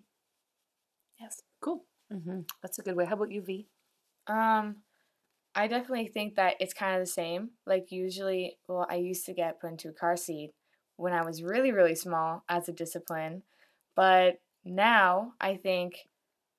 Yes. 1.19 1.41
cool 1.61 1.85
Mm-hmm. 2.13 2.41
That's 2.61 2.79
a 2.79 2.83
good 2.83 2.95
way. 2.95 3.05
How 3.05 3.15
about 3.15 3.31
you, 3.31 3.41
V? 3.41 3.67
Um, 4.27 4.77
I 5.55 5.67
definitely 5.67 6.07
think 6.07 6.35
that 6.35 6.55
it's 6.59 6.73
kind 6.73 6.95
of 6.95 7.01
the 7.01 7.11
same. 7.11 7.51
Like 7.65 7.91
usually, 7.91 8.57
well, 8.67 8.85
I 8.89 8.95
used 8.95 9.25
to 9.27 9.33
get 9.33 9.59
put 9.59 9.71
into 9.71 9.89
a 9.89 9.93
car 9.93 10.17
seat 10.17 10.53
when 10.97 11.13
I 11.13 11.23
was 11.23 11.43
really, 11.43 11.71
really 11.71 11.95
small 11.95 12.43
as 12.49 12.67
a 12.67 12.73
discipline, 12.73 13.43
but 13.95 14.39
now 14.65 15.33
I 15.39 15.55
think 15.55 16.09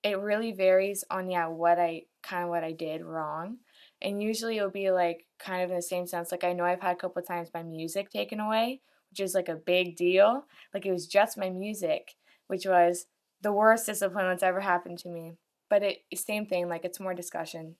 it 0.02 0.18
really 0.20 0.52
varies 0.52 1.04
on 1.10 1.30
yeah 1.30 1.48
what 1.48 1.78
I 1.78 2.04
kind 2.22 2.44
of 2.44 2.50
what 2.50 2.64
I 2.64 2.72
did 2.72 3.02
wrong, 3.02 3.58
and 4.02 4.22
usually 4.22 4.58
it'll 4.58 4.70
be 4.70 4.90
like 4.90 5.26
kind 5.38 5.62
of 5.64 5.70
in 5.70 5.76
the 5.76 5.82
same 5.82 6.06
sense. 6.06 6.32
Like 6.32 6.44
I 6.44 6.52
know 6.52 6.64
I've 6.64 6.80
had 6.82 6.96
a 6.96 6.98
couple 7.00 7.22
times 7.22 7.50
my 7.54 7.62
music 7.62 8.10
taken 8.10 8.40
away, 8.40 8.80
which 9.10 9.20
is 9.20 9.34
like 9.34 9.48
a 9.48 9.56
big 9.56 9.96
deal. 9.96 10.44
Like 10.74 10.86
it 10.86 10.92
was 10.92 11.06
just 11.06 11.38
my 11.38 11.50
music, 11.50 12.14
which 12.46 12.66
was 12.66 13.06
the 13.42 13.52
worst 13.52 13.86
discipline 13.86 14.26
that's 14.26 14.42
ever 14.42 14.60
happened 14.60 14.98
to 15.00 15.08
me. 15.10 15.34
But 15.70 15.82
it 15.82 15.98
same 16.14 16.46
thing, 16.46 16.68
like 16.68 16.84
it's 16.84 17.00
more 17.00 17.14
discussion 17.14 17.76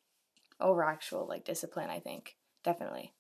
over 0.61 0.83
actual 0.85 1.27
like 1.29 1.45
discipline, 1.45 1.91
I 1.91 2.01
think. 2.01 2.37
Definitely. 2.65 3.13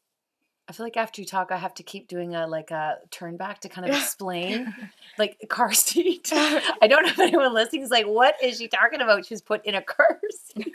I 0.68 0.72
feel 0.72 0.84
like 0.84 0.96
after 0.96 1.20
you 1.20 1.26
talk, 1.28 1.52
I 1.52 1.58
have 1.58 1.74
to 1.74 1.84
keep 1.84 2.08
doing 2.08 2.34
a 2.34 2.48
like 2.48 2.72
a 2.72 2.96
turn 3.12 3.36
back 3.36 3.60
to 3.60 3.68
kind 3.68 3.88
of 3.88 3.94
explain, 3.94 4.74
like 5.16 5.38
car 5.48 5.72
seat. 5.72 6.30
I 6.34 6.88
don't 6.88 7.04
know 7.04 7.10
if 7.12 7.20
anyone 7.20 7.54
listening 7.54 7.82
is 7.82 7.90
like, 7.92 8.06
"What 8.06 8.34
is 8.42 8.58
she 8.58 8.66
talking 8.66 9.00
about?" 9.00 9.24
She's 9.24 9.40
put 9.40 9.64
in 9.64 9.76
a 9.76 9.82
car 9.82 10.18
seat. 10.56 10.74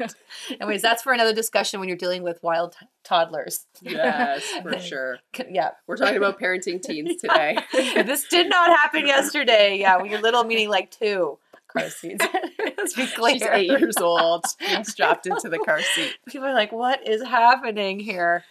Anyways, 0.61 0.81
that's 0.81 1.03
for 1.03 1.11
another 1.11 1.33
discussion 1.33 1.81
when 1.81 1.89
you're 1.89 1.97
dealing 1.97 2.23
with 2.23 2.41
wild 2.41 2.71
t- 2.79 2.85
toddlers. 3.03 3.65
yes 3.81 4.49
for 4.61 4.79
sure 4.79 5.17
Yeah, 5.49 5.71
we're 5.87 5.97
talking 5.97 6.15
about 6.15 6.39
parenting 6.39 6.81
teens 6.81 7.19
today 7.19 7.57
this 7.74 8.27
did 8.29 8.47
not 8.47 8.69
happen 8.69 9.05
yesterday. 9.05 9.77
Yeah, 9.77 9.97
when 9.97 10.09
you're 10.09 10.21
little, 10.21 10.45
meaning 10.45 10.69
like 10.69 10.89
two 10.91 11.37
car 11.74 11.90
seats. 11.90 12.25
Let's 12.77 12.94
be 12.94 13.07
clear. 13.16 13.34
She's 13.34 13.44
eight 13.44 13.70
years 13.70 13.98
old, 13.98 14.46
being 14.60 14.84
strapped 14.84 15.27
into 15.27 15.50
the 15.50 15.60
car 15.60 15.81
seat. 15.81 16.14
People 16.27 16.48
are 16.48 16.53
like, 16.53 16.72
"What 16.72 17.07
is 17.07 17.24
happening 17.24 18.00
here?" 18.00 18.44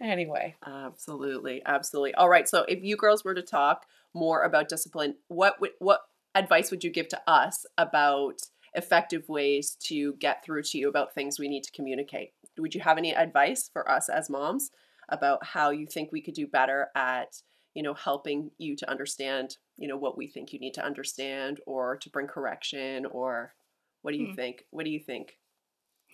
Anyway, 0.00 0.56
Absolutely, 0.66 1.60
absolutely. 1.66 2.14
All 2.14 2.28
right. 2.28 2.48
So, 2.48 2.64
if 2.68 2.82
you 2.82 2.96
girls 2.96 3.22
were 3.22 3.34
to 3.34 3.42
talk 3.42 3.84
more 4.14 4.42
about 4.44 4.68
discipline, 4.68 5.16
what 5.28 5.60
would 5.60 5.72
what 5.78 6.00
advice 6.34 6.70
would 6.70 6.82
you 6.84 6.90
give 6.90 7.08
to 7.08 7.20
us 7.26 7.66
about 7.76 8.40
effective 8.74 9.28
ways 9.28 9.76
to 9.80 10.14
get 10.14 10.44
through 10.44 10.62
to 10.62 10.78
you 10.78 10.88
about 10.88 11.14
things 11.14 11.38
we 11.38 11.48
need 11.48 11.64
to 11.64 11.72
communicate? 11.72 12.32
Would 12.58 12.74
you 12.74 12.80
have 12.80 12.98
any 12.98 13.14
advice 13.14 13.68
for 13.72 13.90
us 13.90 14.08
as 14.08 14.30
moms 14.30 14.70
about 15.08 15.44
how 15.44 15.70
you 15.70 15.86
think 15.86 16.12
we 16.12 16.20
could 16.20 16.34
do 16.34 16.46
better 16.46 16.88
at 16.94 17.42
you 17.74 17.82
know 17.82 17.94
helping 17.94 18.50
you 18.58 18.76
to 18.76 18.90
understand 18.90 19.56
you 19.76 19.88
know 19.88 19.96
what 19.96 20.16
we 20.16 20.26
think 20.26 20.52
you 20.52 20.58
need 20.58 20.74
to 20.74 20.84
understand 20.84 21.60
or 21.66 21.96
to 21.96 22.10
bring 22.10 22.26
correction 22.26 23.06
or 23.06 23.54
what 24.02 24.12
do 24.12 24.18
you 24.18 24.26
Hmm. 24.26 24.34
think 24.34 24.64
what 24.70 24.84
do 24.84 24.90
you 24.90 25.00
think 25.00 25.38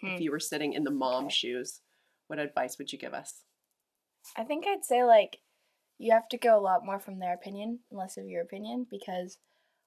Hmm. 0.00 0.08
if 0.08 0.20
you 0.20 0.30
were 0.30 0.40
sitting 0.40 0.72
in 0.72 0.84
the 0.84 0.90
mom 0.90 1.26
Okay. 1.26 1.34
shoes 1.34 1.80
what 2.26 2.38
advice 2.38 2.78
would 2.78 2.92
you 2.92 2.98
give 2.98 3.14
us 3.14 3.42
I 4.36 4.44
think 4.44 4.66
I'd 4.66 4.84
say 4.84 5.04
like 5.04 5.38
you 5.98 6.12
have 6.12 6.28
to 6.28 6.38
go 6.38 6.58
a 6.58 6.60
lot 6.60 6.84
more 6.84 6.98
from 7.00 7.18
their 7.18 7.34
opinion 7.34 7.80
and 7.90 7.98
less 7.98 8.16
of 8.16 8.26
your 8.26 8.42
opinion 8.42 8.86
because 8.90 9.38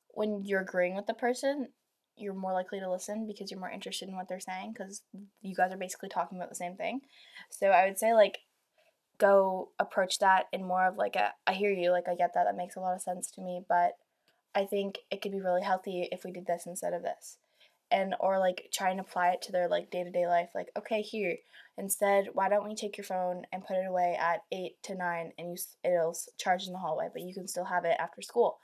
when 0.09 0.43
you're 0.43 0.61
agreeing 0.61 0.95
with 0.95 1.05
the 1.07 1.13
person, 1.13 1.69
you're 2.15 2.33
more 2.33 2.53
likely 2.53 2.79
to 2.79 2.91
listen 2.91 3.27
because 3.27 3.51
you're 3.51 3.59
more 3.59 3.69
interested 3.69 4.09
in 4.09 4.15
what 4.15 4.27
they're 4.27 4.39
saying 4.39 4.73
because 4.73 5.03
you 5.41 5.55
guys 5.55 5.71
are 5.71 5.77
basically 5.77 6.09
talking 6.09 6.37
about 6.37 6.49
the 6.49 6.55
same 6.55 6.75
thing. 6.75 7.01
So 7.51 7.67
I 7.69 7.85
would 7.85 7.97
say 7.99 8.13
like 8.13 8.39
go 9.19 9.69
approach 9.79 10.19
that 10.19 10.45
in 10.51 10.65
more 10.65 10.87
of 10.87 10.97
like 10.97 11.15
a 11.15 11.33
I 11.45 11.53
hear 11.53 11.71
you, 11.71 11.91
like 11.91 12.07
I 12.07 12.15
get 12.15 12.31
that, 12.33 12.45
that 12.45 12.57
makes 12.57 12.75
a 12.75 12.79
lot 12.79 12.95
of 12.95 13.01
sense 13.01 13.29
to 13.31 13.41
me, 13.41 13.61
but 13.67 13.91
I 14.55 14.65
think 14.65 14.99
it 15.11 15.21
could 15.21 15.31
be 15.31 15.41
really 15.41 15.63
healthy 15.63 16.09
if 16.11 16.23
we 16.23 16.31
did 16.31 16.47
this 16.47 16.65
instead 16.65 16.93
of 16.93 17.03
this. 17.03 17.37
And 17.91 18.15
or 18.19 18.39
like 18.39 18.69
try 18.73 18.91
and 18.91 18.99
apply 18.99 19.29
it 19.29 19.41
to 19.43 19.51
their 19.51 19.67
like 19.67 19.91
day-to-day 19.91 20.27
life 20.27 20.49
like 20.53 20.67
okay, 20.77 21.01
here, 21.01 21.37
Instead, 21.79 22.27
why 22.33 22.49
don't 22.49 22.67
we 22.67 22.75
take 22.75 22.97
your 22.97 23.05
phone 23.05 23.43
and 23.53 23.63
put 23.63 23.77
it 23.77 23.87
away 23.87 24.17
at 24.19 24.41
8 24.51 24.71
to 24.83 24.95
9 24.95 25.31
and 25.37 25.47
you, 25.51 25.89
it'll 25.89 26.17
charge 26.37 26.67
in 26.67 26.73
the 26.73 26.79
hallway, 26.79 27.07
but 27.13 27.21
you 27.21 27.33
can 27.33 27.47
still 27.47 27.63
have 27.63 27.85
it 27.85 27.95
after 27.97 28.21
school. 28.21 28.59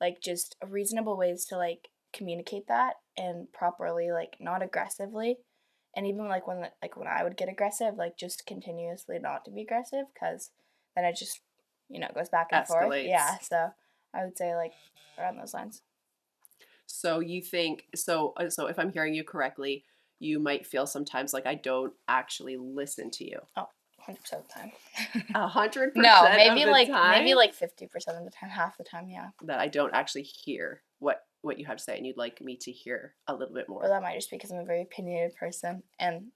Like 0.00 0.20
just 0.20 0.56
reasonable 0.68 1.16
ways 1.16 1.46
to 1.46 1.56
like 1.56 1.88
communicate 2.12 2.66
that 2.66 2.94
and 3.16 3.52
properly 3.52 4.10
like 4.10 4.36
not 4.40 4.64
aggressively. 4.64 5.38
And 5.96 6.06
even 6.06 6.28
like 6.28 6.46
when 6.46 6.60
like 6.82 6.96
when 6.96 7.08
I 7.08 7.24
would 7.24 7.36
get 7.36 7.48
aggressive, 7.48 7.96
like 7.96 8.16
just 8.16 8.46
continuously 8.46 9.18
not 9.18 9.44
to 9.46 9.50
be 9.50 9.62
aggressive 9.62 10.06
cuz 10.18 10.50
then 10.94 11.04
it 11.04 11.16
just 11.16 11.40
you 11.88 11.98
know 11.98 12.08
goes 12.14 12.28
back 12.28 12.48
and 12.52 12.66
forth. 12.66 12.94
Yeah, 13.02 13.38
so 13.38 13.70
I 14.14 14.24
would 14.24 14.36
say 14.36 14.54
like 14.54 14.74
around 15.18 15.38
those 15.38 15.54
lines. 15.54 15.82
So 16.86 17.20
you 17.20 17.42
think 17.42 17.86
so? 17.94 18.34
uh, 18.36 18.48
So 18.50 18.66
if 18.66 18.78
I'm 18.78 18.92
hearing 18.92 19.14
you 19.14 19.24
correctly, 19.24 19.84
you 20.18 20.38
might 20.38 20.66
feel 20.66 20.86
sometimes 20.86 21.32
like 21.32 21.46
I 21.46 21.54
don't 21.54 21.92
actually 22.08 22.56
listen 22.56 23.10
to 23.12 23.24
you. 23.24 23.40
Oh. 23.56 23.68
100% 24.08 24.32
of 24.34 24.46
the 24.46 24.52
time. 24.52 24.72
A 25.34 25.48
hundred 25.48 25.88
percent. 25.94 26.02
no, 26.04 26.26
of 26.26 26.36
maybe 26.36 26.64
the 26.64 26.70
like 26.70 26.86
time 26.86 27.10
maybe 27.18 27.34
like 27.34 27.52
50% 27.52 27.82
of 27.82 28.24
the 28.24 28.30
time, 28.30 28.50
half 28.50 28.76
the 28.76 28.84
time, 28.84 29.08
yeah. 29.08 29.30
that 29.42 29.58
I 29.58 29.66
don't 29.66 29.92
actually 29.94 30.22
hear 30.22 30.82
what 31.00 31.22
what 31.46 31.58
you 31.58 31.66
have 31.66 31.78
to 31.78 31.82
say, 31.82 31.96
and 31.96 32.06
you'd 32.06 32.16
like 32.16 32.40
me 32.40 32.56
to 32.58 32.72
hear 32.72 33.14
a 33.26 33.34
little 33.34 33.54
bit 33.54 33.68
more. 33.68 33.84
Or 33.84 33.88
that 33.88 34.02
might 34.02 34.16
just 34.16 34.30
be 34.30 34.36
because 34.36 34.50
I'm 34.50 34.58
a 34.58 34.64
very 34.64 34.82
opinionated 34.82 35.36
person 35.36 35.82
and 35.98 36.26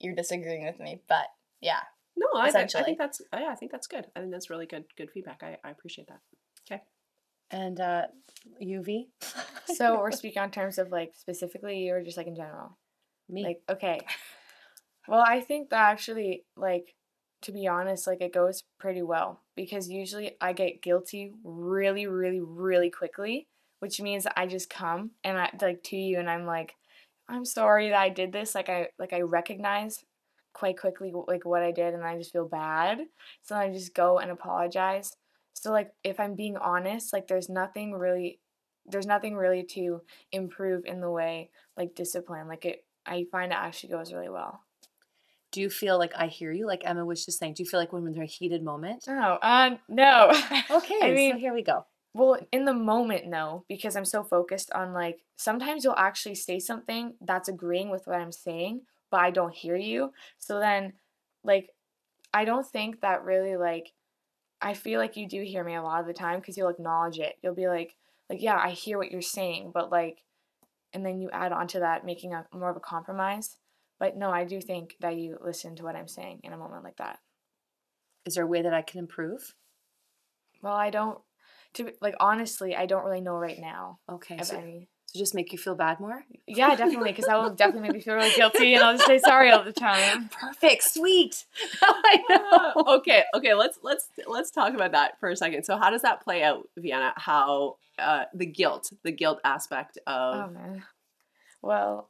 you're 0.00 0.14
disagreeing 0.14 0.66
with 0.66 0.80
me. 0.80 1.00
But 1.08 1.26
yeah, 1.60 1.80
no, 2.16 2.26
I, 2.34 2.48
I 2.48 2.66
think 2.82 2.98
that's 2.98 3.20
yeah, 3.32 3.48
I 3.50 3.54
think 3.54 3.70
that's 3.70 3.86
good. 3.86 4.06
I 4.16 4.20
think 4.20 4.32
that's 4.32 4.50
really 4.50 4.66
good 4.66 4.84
good 4.96 5.10
feedback. 5.10 5.42
I, 5.42 5.58
I 5.64 5.70
appreciate 5.70 6.08
that. 6.08 6.20
Okay. 6.68 6.82
and 7.50 7.80
uh, 7.80 8.06
UV. 8.62 9.06
So 9.74 9.98
we're 9.98 10.12
speaking 10.12 10.40
on 10.40 10.52
terms 10.52 10.78
of 10.78 10.92
like 10.92 11.12
specifically 11.16 11.90
or 11.90 12.00
just 12.00 12.16
like 12.16 12.28
in 12.28 12.36
general? 12.36 12.78
me. 13.28 13.44
Like, 13.44 13.62
okay. 13.68 14.00
Well, 15.08 15.24
I 15.26 15.40
think 15.40 15.70
that 15.70 15.90
actually, 15.90 16.44
like, 16.56 16.94
to 17.42 17.52
be 17.52 17.66
honest, 17.66 18.06
like, 18.06 18.20
it 18.20 18.32
goes 18.32 18.64
pretty 18.78 19.02
well 19.02 19.42
because 19.54 19.88
usually 19.88 20.36
I 20.40 20.52
get 20.52 20.82
guilty 20.82 21.32
really, 21.44 22.06
really, 22.06 22.40
really 22.40 22.90
quickly, 22.90 23.48
which 23.80 24.00
means 24.00 24.26
I 24.36 24.46
just 24.46 24.70
come 24.70 25.12
and 25.24 25.38
I, 25.38 25.50
like, 25.60 25.82
to 25.84 25.96
you 25.96 26.18
and 26.18 26.28
I'm 26.28 26.46
like, 26.46 26.74
I'm 27.28 27.44
sorry 27.44 27.90
that 27.90 27.98
I 27.98 28.08
did 28.08 28.32
this. 28.32 28.54
Like, 28.54 28.68
I, 28.68 28.88
like, 28.98 29.12
I 29.12 29.20
recognize 29.22 30.04
quite 30.52 30.78
quickly, 30.78 31.12
like, 31.26 31.44
what 31.44 31.62
I 31.62 31.72
did 31.72 31.94
and 31.94 32.04
I 32.04 32.16
just 32.16 32.32
feel 32.32 32.48
bad. 32.48 33.00
So 33.42 33.56
I 33.56 33.72
just 33.72 33.94
go 33.94 34.18
and 34.18 34.30
apologize. 34.30 35.12
So, 35.54 35.72
like, 35.72 35.90
if 36.04 36.20
I'm 36.20 36.34
being 36.34 36.56
honest, 36.56 37.12
like, 37.12 37.28
there's 37.28 37.48
nothing 37.48 37.92
really 37.92 38.40
there's 38.88 39.06
nothing 39.06 39.34
really 39.36 39.62
to 39.62 40.00
improve 40.32 40.84
in 40.84 41.00
the 41.00 41.10
way 41.10 41.50
like 41.76 41.94
discipline. 41.94 42.48
Like 42.48 42.64
it, 42.64 42.84
I 43.04 43.26
find 43.30 43.52
it 43.52 43.58
actually 43.58 43.90
goes 43.90 44.12
really 44.12 44.28
well. 44.28 44.60
Do 45.52 45.60
you 45.60 45.70
feel 45.70 45.98
like 45.98 46.12
I 46.16 46.26
hear 46.26 46.52
you? 46.52 46.66
Like 46.66 46.82
Emma 46.84 47.04
was 47.04 47.24
just 47.24 47.38
saying, 47.38 47.54
do 47.54 47.62
you 47.62 47.68
feel 47.68 47.80
like 47.80 47.92
when 47.92 48.04
there's 48.04 48.16
a 48.18 48.24
heated 48.24 48.62
moment? 48.62 49.04
No, 49.06 49.38
uh, 49.42 49.76
no. 49.88 50.32
Okay, 50.70 51.00
I 51.02 51.12
mean, 51.12 51.32
so 51.32 51.38
here 51.38 51.54
we 51.54 51.62
go. 51.62 51.86
Well, 52.16 52.38
in 52.50 52.64
the 52.64 52.72
moment, 52.72 53.26
no, 53.26 53.66
because 53.68 53.94
I'm 53.94 54.06
so 54.06 54.24
focused 54.24 54.72
on 54.72 54.94
like 54.94 55.18
sometimes 55.36 55.84
you'll 55.84 55.98
actually 55.98 56.36
say 56.36 56.58
something 56.58 57.12
that's 57.20 57.50
agreeing 57.50 57.90
with 57.90 58.06
what 58.06 58.18
I'm 58.18 58.32
saying, 58.32 58.80
but 59.10 59.20
I 59.20 59.30
don't 59.30 59.54
hear 59.54 59.76
you. 59.76 60.14
So 60.38 60.58
then, 60.58 60.94
like, 61.44 61.74
I 62.32 62.46
don't 62.46 62.66
think 62.66 63.02
that 63.02 63.22
really 63.22 63.58
like 63.58 63.92
I 64.62 64.72
feel 64.72 64.98
like 64.98 65.18
you 65.18 65.28
do 65.28 65.42
hear 65.42 65.62
me 65.62 65.74
a 65.74 65.82
lot 65.82 66.00
of 66.00 66.06
the 66.06 66.14
time 66.14 66.40
because 66.40 66.56
you'll 66.56 66.70
acknowledge 66.70 67.18
it. 67.18 67.36
You'll 67.42 67.54
be 67.54 67.68
like, 67.68 67.96
like 68.30 68.40
yeah, 68.40 68.56
I 68.56 68.70
hear 68.70 68.96
what 68.96 69.10
you're 69.10 69.20
saying, 69.20 69.72
but 69.74 69.92
like, 69.92 70.22
and 70.94 71.04
then 71.04 71.20
you 71.20 71.28
add 71.34 71.52
on 71.52 71.68
to 71.68 71.80
that 71.80 72.06
making 72.06 72.32
a 72.32 72.46
more 72.50 72.70
of 72.70 72.78
a 72.78 72.80
compromise. 72.80 73.58
But 74.00 74.16
no, 74.16 74.30
I 74.30 74.44
do 74.44 74.62
think 74.62 74.96
that 75.00 75.16
you 75.16 75.36
listen 75.44 75.76
to 75.76 75.82
what 75.82 75.96
I'm 75.96 76.08
saying 76.08 76.40
in 76.44 76.54
a 76.54 76.56
moment 76.56 76.82
like 76.82 76.96
that. 76.96 77.18
Is 78.24 78.36
there 78.36 78.44
a 78.44 78.46
way 78.46 78.62
that 78.62 78.72
I 78.72 78.80
can 78.80 79.00
improve? 79.00 79.54
Well, 80.62 80.72
I 80.72 80.88
don't. 80.88 81.18
To 81.76 81.92
like 82.00 82.14
honestly, 82.20 82.74
I 82.76 82.86
don't 82.86 83.04
really 83.04 83.20
know 83.20 83.34
right 83.36 83.58
now. 83.58 83.98
Okay, 84.10 84.38
so, 84.42 84.56
any. 84.56 84.88
so 85.06 85.18
just 85.18 85.34
make 85.34 85.52
you 85.52 85.58
feel 85.58 85.74
bad 85.74 86.00
more? 86.00 86.24
Yeah, 86.46 86.74
definitely, 86.74 87.10
because 87.12 87.26
that 87.26 87.38
will 87.40 87.50
definitely 87.54 87.88
make 87.88 87.92
me 87.96 88.00
feel 88.00 88.14
really 88.14 88.34
guilty, 88.34 88.74
and 88.74 88.82
I'll 88.84 88.94
just 88.94 89.06
say 89.06 89.18
sorry 89.18 89.50
all 89.50 89.62
the 89.64 89.72
time. 89.72 90.28
Perfect, 90.30 90.82
sweet. 90.84 91.44
I 91.82 92.22
know. 92.76 92.94
okay, 92.96 93.24
okay, 93.34 93.54
let's 93.54 93.78
let's 93.82 94.08
let's 94.26 94.50
talk 94.50 94.74
about 94.74 94.92
that 94.92 95.18
for 95.20 95.28
a 95.28 95.36
second. 95.36 95.64
So 95.64 95.76
how 95.76 95.90
does 95.90 96.02
that 96.02 96.22
play 96.22 96.42
out, 96.42 96.68
Vienna? 96.76 97.12
How 97.16 97.76
uh 97.98 98.24
the 98.34 98.46
guilt, 98.46 98.90
the 99.04 99.12
guilt 99.12 99.40
aspect 99.44 99.98
of. 100.06 100.50
Oh 100.50 100.52
man. 100.52 100.82
Well, 101.62 102.08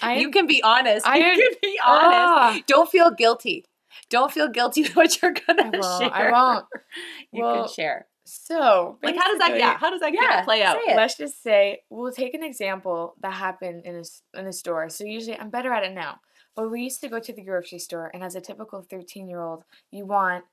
I 0.00 0.16
you 0.16 0.30
can 0.30 0.46
be 0.46 0.62
honest. 0.62 1.06
I 1.06 1.16
you 1.16 1.22
can 1.36 1.52
be 1.62 1.78
honest. 1.84 2.04
Ah. 2.04 2.58
Don't 2.66 2.90
feel 2.90 3.10
guilty. 3.10 3.64
Don't 4.10 4.32
feel 4.32 4.48
guilty 4.48 4.84
what 4.94 5.20
you're 5.22 5.32
gonna 5.32 5.70
I 5.74 5.78
won't. 5.78 6.02
share. 6.02 6.14
I 6.14 6.32
won't. 6.32 6.66
You 7.30 7.42
Well, 7.42 7.64
can 7.66 7.74
share. 7.74 8.06
So, 8.24 8.98
like 9.02 9.16
how 9.16 9.28
does 9.30 9.38
that 9.40 9.58
yeah, 9.58 9.76
how 9.78 9.90
does 9.90 10.00
that 10.00 10.12
Yeah, 10.12 10.42
play 10.44 10.62
out? 10.62 10.78
let's 10.96 11.16
just 11.16 11.42
say 11.42 11.82
we'll 11.90 12.12
take 12.12 12.34
an 12.34 12.44
example 12.44 13.14
that 13.20 13.32
happened 13.32 13.84
in 13.84 13.96
a, 13.96 14.38
in 14.38 14.46
a 14.46 14.52
store. 14.52 14.88
So 14.88 15.04
usually 15.04 15.36
i'm 15.38 15.50
better 15.50 15.72
at 15.72 15.82
it 15.84 15.92
now 15.92 16.20
but 16.54 16.70
we 16.70 16.82
used 16.82 17.00
to 17.00 17.08
go 17.08 17.18
to 17.18 17.32
the 17.32 17.42
grocery 17.42 17.78
store 17.78 18.10
and 18.12 18.22
as 18.22 18.34
a 18.34 18.40
typical 18.40 18.82
13 18.82 19.28
year 19.28 19.40
old 19.40 19.64
you 19.90 20.04
want 20.06 20.44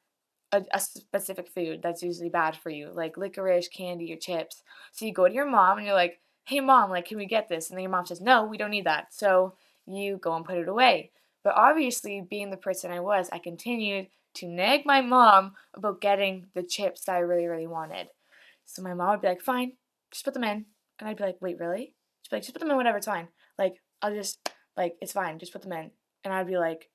a, 0.52 0.64
a 0.74 0.80
specific 0.80 1.48
food 1.48 1.82
that's 1.84 2.02
usually 2.02 2.30
bad 2.30 2.56
for 2.56 2.70
you 2.70 2.90
like 2.94 3.18
licorice 3.18 3.68
candy 3.68 4.12
or 4.14 4.18
chips. 4.18 4.64
So 4.92 5.06
you 5.06 5.14
go 5.14 5.28
to 5.28 5.34
your 5.34 5.46
mom 5.46 5.78
and 5.78 5.86
you're 5.86 5.96
like 5.96 6.20
hey 6.46 6.60
mom 6.60 6.90
like 6.90 7.06
can 7.06 7.18
we 7.18 7.26
get 7.28 7.50
this? 7.50 7.70
And 7.70 7.78
then 7.78 7.84
your 7.84 7.92
mom 7.92 8.06
says 8.06 8.22
no 8.22 8.46
we 8.46 8.58
don't 8.58 8.72
need 8.72 8.86
that. 8.86 9.14
So 9.14 9.54
you 9.86 10.18
go 10.18 10.36
and 10.36 10.46
put 10.46 10.58
it 10.58 10.68
away. 10.68 11.12
But 11.44 11.54
obviously 11.56 12.22
being 12.28 12.50
the 12.50 12.58
person 12.58 12.92
i 12.92 13.00
was 13.00 13.30
i 13.32 13.38
continued 13.40 14.08
to 14.40 14.48
nag 14.48 14.86
my 14.86 15.02
mom 15.02 15.54
about 15.74 16.02
getting 16.02 16.48
the 16.54 16.64
chips 16.64 17.06
that 17.06 17.16
i 17.16 17.20
really 17.20 17.48
really 17.48 17.68
wanted 17.68 18.08
so 18.70 18.84
my 18.84 18.94
mom 18.94 19.10
would 19.10 19.22
be 19.22 19.28
like, 19.28 19.42
fine, 19.42 19.74
just 20.12 20.24
put 20.24 20.36
them 20.36 20.44
in. 20.44 20.66
And 21.00 21.10
I'd 21.10 21.18
be 21.18 21.24
like, 21.24 21.38
wait, 21.42 21.60
really? 21.60 21.96
She'd 22.22 22.30
be 22.30 22.36
like, 22.36 22.44
just 22.44 22.54
put 22.54 22.60
them 22.60 22.70
in, 22.70 22.78
whatever, 22.78 22.98
it's 22.98 23.08
fine. 23.08 23.28
Like, 23.58 23.82
I'll 24.02 24.14
just, 24.14 24.52
like, 24.78 24.96
it's 25.02 25.14
fine, 25.14 25.40
just 25.40 25.52
put 25.52 25.64
them 25.64 25.74
in. 25.74 25.90
And 26.24 26.32
I'd 26.32 26.46
be 26.46 26.58
like, 26.58 26.90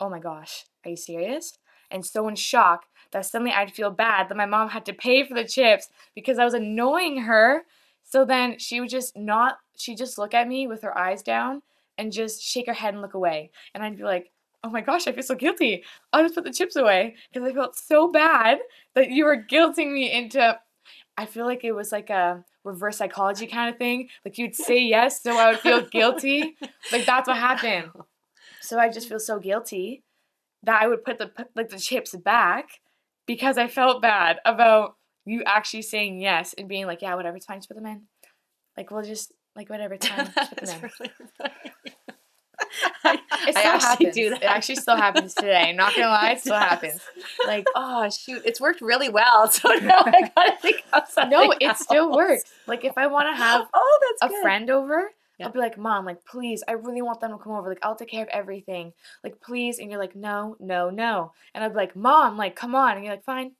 oh 0.00 0.10
my 0.10 0.18
gosh, 0.18 0.64
are 0.84 0.90
you 0.90 0.96
serious? 0.96 1.58
And 1.92 2.04
so 2.04 2.26
in 2.26 2.34
shock 2.34 2.86
that 3.12 3.24
suddenly 3.24 3.52
I'd 3.52 3.72
feel 3.72 3.90
bad 3.90 4.28
that 4.28 4.36
my 4.36 4.46
mom 4.46 4.70
had 4.70 4.84
to 4.86 4.92
pay 4.92 5.24
for 5.24 5.34
the 5.34 5.44
chips 5.44 5.90
because 6.14 6.40
I 6.40 6.44
was 6.44 6.54
annoying 6.54 7.18
her. 7.22 7.62
So 8.02 8.24
then 8.24 8.58
she 8.58 8.80
would 8.80 8.90
just 8.90 9.16
not, 9.16 9.58
she'd 9.76 9.98
just 9.98 10.18
look 10.18 10.34
at 10.34 10.48
me 10.48 10.66
with 10.66 10.82
her 10.82 10.96
eyes 10.98 11.22
down 11.22 11.62
and 11.96 12.10
just 12.10 12.42
shake 12.42 12.66
her 12.66 12.72
head 12.72 12.94
and 12.94 13.02
look 13.02 13.14
away. 13.14 13.52
And 13.74 13.84
I'd 13.84 13.96
be 13.96 14.02
like, 14.02 14.31
oh 14.64 14.70
my 14.70 14.80
gosh, 14.80 15.06
I 15.06 15.12
feel 15.12 15.22
so 15.22 15.34
guilty. 15.34 15.84
I'll 16.12 16.22
just 16.22 16.34
put 16.34 16.44
the 16.44 16.52
chips 16.52 16.76
away 16.76 17.16
because 17.32 17.48
I 17.48 17.52
felt 17.52 17.76
so 17.76 18.10
bad 18.10 18.58
that 18.94 19.10
you 19.10 19.24
were 19.24 19.36
guilting 19.36 19.92
me 19.92 20.10
into 20.10 20.58
I 21.16 21.26
feel 21.26 21.44
like 21.44 21.64
it 21.64 21.72
was 21.72 21.92
like 21.92 22.10
a 22.10 22.44
reverse 22.64 22.96
psychology 22.96 23.46
kind 23.46 23.72
of 23.72 23.78
thing. 23.78 24.08
Like 24.24 24.38
you'd 24.38 24.54
say 24.54 24.78
yes, 24.80 25.22
so 25.22 25.36
I 25.36 25.50
would 25.50 25.60
feel 25.60 25.82
guilty. 25.82 26.56
Like 26.90 27.04
that's 27.04 27.28
what 27.28 27.36
happened. 27.36 27.90
So 28.60 28.78
I 28.78 28.88
just 28.88 29.08
feel 29.08 29.18
so 29.18 29.38
guilty 29.38 30.04
that 30.62 30.80
I 30.80 30.86
would 30.86 31.04
put 31.04 31.18
the 31.18 31.26
put, 31.26 31.48
like 31.54 31.68
the 31.68 31.78
chips 31.78 32.14
back 32.16 32.68
because 33.26 33.58
I 33.58 33.68
felt 33.68 34.00
bad 34.00 34.38
about 34.44 34.96
you 35.24 35.42
actually 35.44 35.82
saying 35.82 36.20
yes 36.20 36.54
and 36.56 36.68
being 36.68 36.86
like, 36.86 37.02
yeah, 37.02 37.14
whatever, 37.14 37.36
it's 37.36 37.46
fine, 37.46 37.58
just 37.58 37.68
put 37.68 37.76
them 37.76 37.86
in. 37.86 38.02
Like 38.76 38.90
we'll 38.90 39.02
just 39.02 39.32
like 39.54 39.68
whatever, 39.68 39.94
it's 39.94 40.06
fine, 40.06 40.32
just 40.34 40.50
put 40.50 40.60
them 40.66 40.74
in. 40.84 40.90
really. 40.98 41.12
I, 43.04 43.14
It 43.48 43.56
I 43.56 43.62
actually 43.62 44.06
happens. 44.06 44.14
do 44.14 44.30
that. 44.30 44.42
It 44.42 44.46
actually 44.46 44.76
still 44.76 44.96
happens 44.96 45.34
today. 45.34 45.68
I'm 45.70 45.76
not 45.76 45.94
gonna 45.94 46.08
lie, 46.08 46.32
it 46.32 46.40
still 46.40 46.52
does. 46.58 46.62
happens. 46.68 47.00
Like 47.46 47.66
oh 47.74 48.08
shoot, 48.10 48.42
it's 48.44 48.60
worked 48.60 48.80
really 48.80 49.08
well. 49.08 49.50
So 49.50 49.68
now 49.74 49.98
I 50.04 50.30
gotta 50.34 50.56
think 50.60 50.82
of 50.92 51.08
something. 51.08 51.30
no, 51.30 51.52
it 51.60 51.76
still 51.76 52.12
works. 52.12 52.44
Like 52.66 52.84
if 52.84 52.96
I 52.96 53.06
want 53.06 53.28
to 53.28 53.36
have 53.36 53.66
Oh, 53.74 53.98
that's 54.20 54.30
a 54.30 54.34
good. 54.34 54.42
friend 54.42 54.70
over, 54.70 55.10
Yeah. 55.38 55.46
I'll 55.46 55.52
be 55.52 55.58
like, 55.58 55.76
Mom, 55.78 56.04
like, 56.04 56.24
please, 56.24 56.62
I 56.68 56.72
really 56.72 57.02
want 57.02 57.20
them 57.20 57.32
to 57.32 57.38
come 57.38 57.52
over. 57.52 57.68
Like, 57.68 57.78
I'll 57.82 57.96
take 57.96 58.10
care 58.10 58.22
of 58.22 58.28
everything. 58.28 58.92
Like, 59.24 59.40
please. 59.40 59.78
And 59.78 59.90
you're 59.90 60.00
like, 60.00 60.14
no, 60.14 60.56
no, 60.60 60.90
no. 60.90 61.32
And 61.54 61.64
I'd 61.64 61.70
be 61.72 61.76
like, 61.76 61.96
Mom, 61.96 62.36
like, 62.36 62.54
come 62.54 62.74
on. 62.74 62.96
And 62.96 63.04
you're 63.04 63.14
like, 63.14 63.24
fine. 63.24 63.52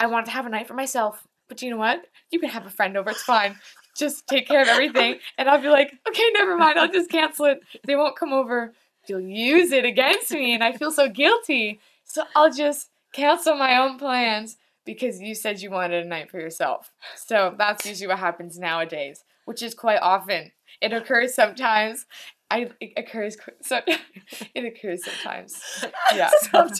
I 0.00 0.06
want 0.06 0.26
to 0.26 0.32
have 0.32 0.46
a 0.46 0.48
night 0.48 0.66
for 0.66 0.74
myself. 0.74 1.26
But 1.48 1.62
you 1.62 1.70
know 1.70 1.76
what? 1.76 2.04
You 2.30 2.38
can 2.40 2.50
have 2.50 2.66
a 2.66 2.70
friend 2.70 2.96
over. 2.96 3.10
It's 3.10 3.22
fine. 3.22 3.56
Just 3.98 4.26
take 4.26 4.46
care 4.46 4.62
of 4.62 4.68
everything. 4.68 5.16
And 5.38 5.48
I'll 5.48 5.60
be 5.60 5.68
like, 5.68 5.92
okay, 6.08 6.30
never 6.34 6.56
mind. 6.56 6.78
I'll 6.78 6.90
just 6.90 7.10
cancel 7.10 7.46
it. 7.46 7.60
They 7.86 7.96
won't 7.96 8.16
come 8.16 8.32
over. 8.32 8.72
You'll 9.06 9.20
use 9.20 9.72
it 9.72 9.84
against 9.84 10.30
me. 10.32 10.54
And 10.54 10.64
I 10.64 10.72
feel 10.72 10.90
so 10.90 11.08
guilty. 11.08 11.80
So 12.04 12.24
I'll 12.34 12.52
just 12.52 12.90
cancel 13.12 13.54
my 13.56 13.78
own 13.78 13.98
plans 13.98 14.56
because 14.84 15.20
you 15.20 15.34
said 15.34 15.60
you 15.60 15.70
wanted 15.70 16.04
a 16.04 16.08
night 16.08 16.30
for 16.30 16.40
yourself. 16.40 16.90
So 17.16 17.54
that's 17.58 17.84
usually 17.86 18.08
what 18.08 18.18
happens 18.18 18.58
nowadays, 18.58 19.24
which 19.44 19.62
is 19.62 19.74
quite 19.74 20.00
often. 20.00 20.52
It 20.80 20.92
occurs 20.92 21.34
sometimes. 21.34 22.06
I 22.50 22.70
it 22.80 22.92
occurs 22.96 23.36
so 23.60 23.80
it 24.54 24.64
occurs 24.64 25.04
sometimes. 25.04 25.84
Yeah. 26.14 26.30
Sometimes. 26.50 26.78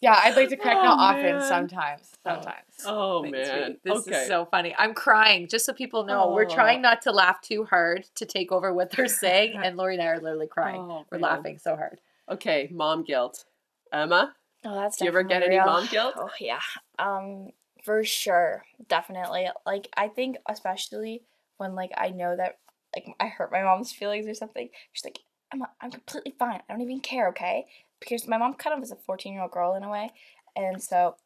Yeah, 0.00 0.18
I'd 0.22 0.36
like 0.36 0.48
to 0.50 0.56
correct 0.56 0.78
Oh, 0.80 0.84
not 0.84 0.98
often, 1.16 1.40
sometimes. 1.40 2.12
Sometimes. 2.24 2.64
Oh 2.84 3.22
Thanks, 3.22 3.48
man. 3.48 3.76
This 3.84 4.06
okay. 4.06 4.22
is 4.22 4.28
so 4.28 4.44
funny. 4.44 4.74
I'm 4.78 4.94
crying 4.94 5.48
just 5.48 5.64
so 5.64 5.72
people 5.72 6.04
know. 6.04 6.32
We're 6.32 6.44
Oh. 6.44 6.54
trying 6.54 6.82
not 6.82 7.02
to 7.02 7.12
laugh 7.12 7.40
too 7.40 7.64
hard 7.64 8.04
to 8.16 8.26
take 8.26 8.52
over 8.52 8.72
what 8.72 8.90
they're 8.90 9.06
saying, 9.24 9.56
and 9.56 9.76
Lori 9.76 9.94
and 9.94 10.02
I 10.02 10.06
are 10.08 10.20
literally 10.20 10.46
crying. 10.46 10.80
Oh, 10.82 11.06
We're 11.10 11.18
man. 11.18 11.30
laughing 11.30 11.58
so 11.58 11.74
hard. 11.74 12.00
Okay, 12.30 12.68
mom 12.70 13.02
guilt. 13.04 13.44
Emma, 13.92 14.34
Oh, 14.64 14.74
that's 14.74 14.96
do 14.98 15.04
you 15.04 15.10
ever 15.10 15.22
get 15.22 15.40
definitely 15.40 15.56
any 15.58 15.66
mom 15.66 15.86
guilt? 15.90 16.14
Oh 16.16 16.30
yeah. 16.38 16.60
Um 16.98 17.48
for 17.84 18.04
sure. 18.04 18.64
Definitely. 18.88 19.48
Like 19.66 19.88
I 19.96 20.08
think 20.08 20.36
especially 20.48 21.22
when 21.56 21.74
like 21.74 21.90
I 21.96 22.10
know 22.10 22.36
that 22.36 22.58
like 22.94 23.06
I 23.20 23.26
hurt 23.28 23.52
my 23.52 23.62
mom's 23.62 23.92
feelings 23.92 24.26
or 24.26 24.34
something. 24.34 24.68
She's 24.92 25.04
like, 25.04 25.20
I'm 25.52 25.62
I'm 25.80 25.90
completely 25.90 26.34
fine. 26.38 26.60
I 26.68 26.72
don't 26.72 26.82
even 26.82 27.00
care, 27.00 27.28
okay? 27.28 27.66
Because 28.00 28.26
my 28.26 28.38
mom 28.38 28.54
kind 28.54 28.76
of 28.76 28.82
is 28.82 28.90
a 28.90 28.96
14-year-old 28.96 29.52
girl 29.52 29.74
in 29.74 29.84
a 29.84 29.90
way. 29.90 30.10
And 30.56 30.82
so 30.82 31.16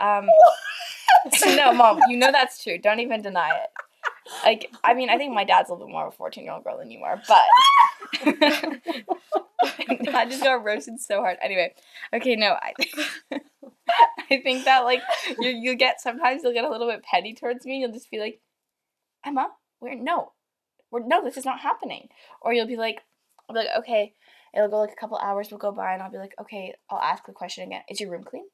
um 0.00 0.28
no, 1.46 1.72
mom, 1.72 2.00
you 2.08 2.16
know 2.16 2.30
that's 2.32 2.62
true. 2.62 2.78
Don't 2.78 3.00
even 3.00 3.22
deny 3.22 3.50
it. 3.50 3.70
Like, 4.44 4.70
I 4.82 4.94
mean, 4.94 5.08
I 5.08 5.18
think 5.18 5.34
my 5.34 5.44
dad's 5.44 5.70
a 5.70 5.72
little 5.72 5.86
bit 5.86 5.92
more 5.92 6.06
of 6.08 6.14
a 6.14 6.16
14 6.16 6.44
year 6.44 6.52
old 6.52 6.64
girl 6.64 6.78
than 6.78 6.90
you 6.90 7.02
are, 7.02 7.20
but 7.28 7.44
I 10.14 10.26
just 10.28 10.42
got 10.42 10.64
roasted 10.64 11.00
so 11.00 11.20
hard. 11.20 11.38
Anyway, 11.42 11.74
okay, 12.12 12.36
no, 12.36 12.56
I, 12.60 12.74
I 14.30 14.40
think 14.42 14.64
that 14.64 14.80
like 14.80 15.00
you 15.38 15.50
you 15.50 15.74
get 15.76 16.00
sometimes 16.00 16.42
you'll 16.42 16.52
get 16.52 16.64
a 16.64 16.70
little 16.70 16.88
bit 16.88 17.02
petty 17.02 17.34
towards 17.34 17.64
me. 17.64 17.78
You'll 17.78 17.92
just 17.92 18.10
be 18.10 18.18
like, 18.18 18.40
Emma, 19.24 19.48
we're 19.80 19.94
no, 19.94 20.32
no, 20.92 21.22
this 21.22 21.36
is 21.36 21.44
not 21.44 21.60
happening. 21.60 22.08
Or 22.40 22.52
you'll 22.52 22.66
be 22.66 22.76
like, 22.76 23.02
I'll 23.48 23.54
be 23.54 23.60
like, 23.60 23.78
okay, 23.78 24.14
it'll 24.54 24.68
go 24.68 24.80
like 24.80 24.92
a 24.92 25.00
couple 25.00 25.18
hours 25.18 25.50
will 25.50 25.58
go 25.58 25.72
by, 25.72 25.92
and 25.92 26.02
I'll 26.02 26.10
be 26.10 26.18
like, 26.18 26.34
okay, 26.40 26.74
I'll 26.90 26.98
ask 26.98 27.24
the 27.26 27.32
question 27.32 27.64
again. 27.64 27.82
Is 27.88 28.00
your 28.00 28.10
room 28.10 28.24
clean? 28.24 28.46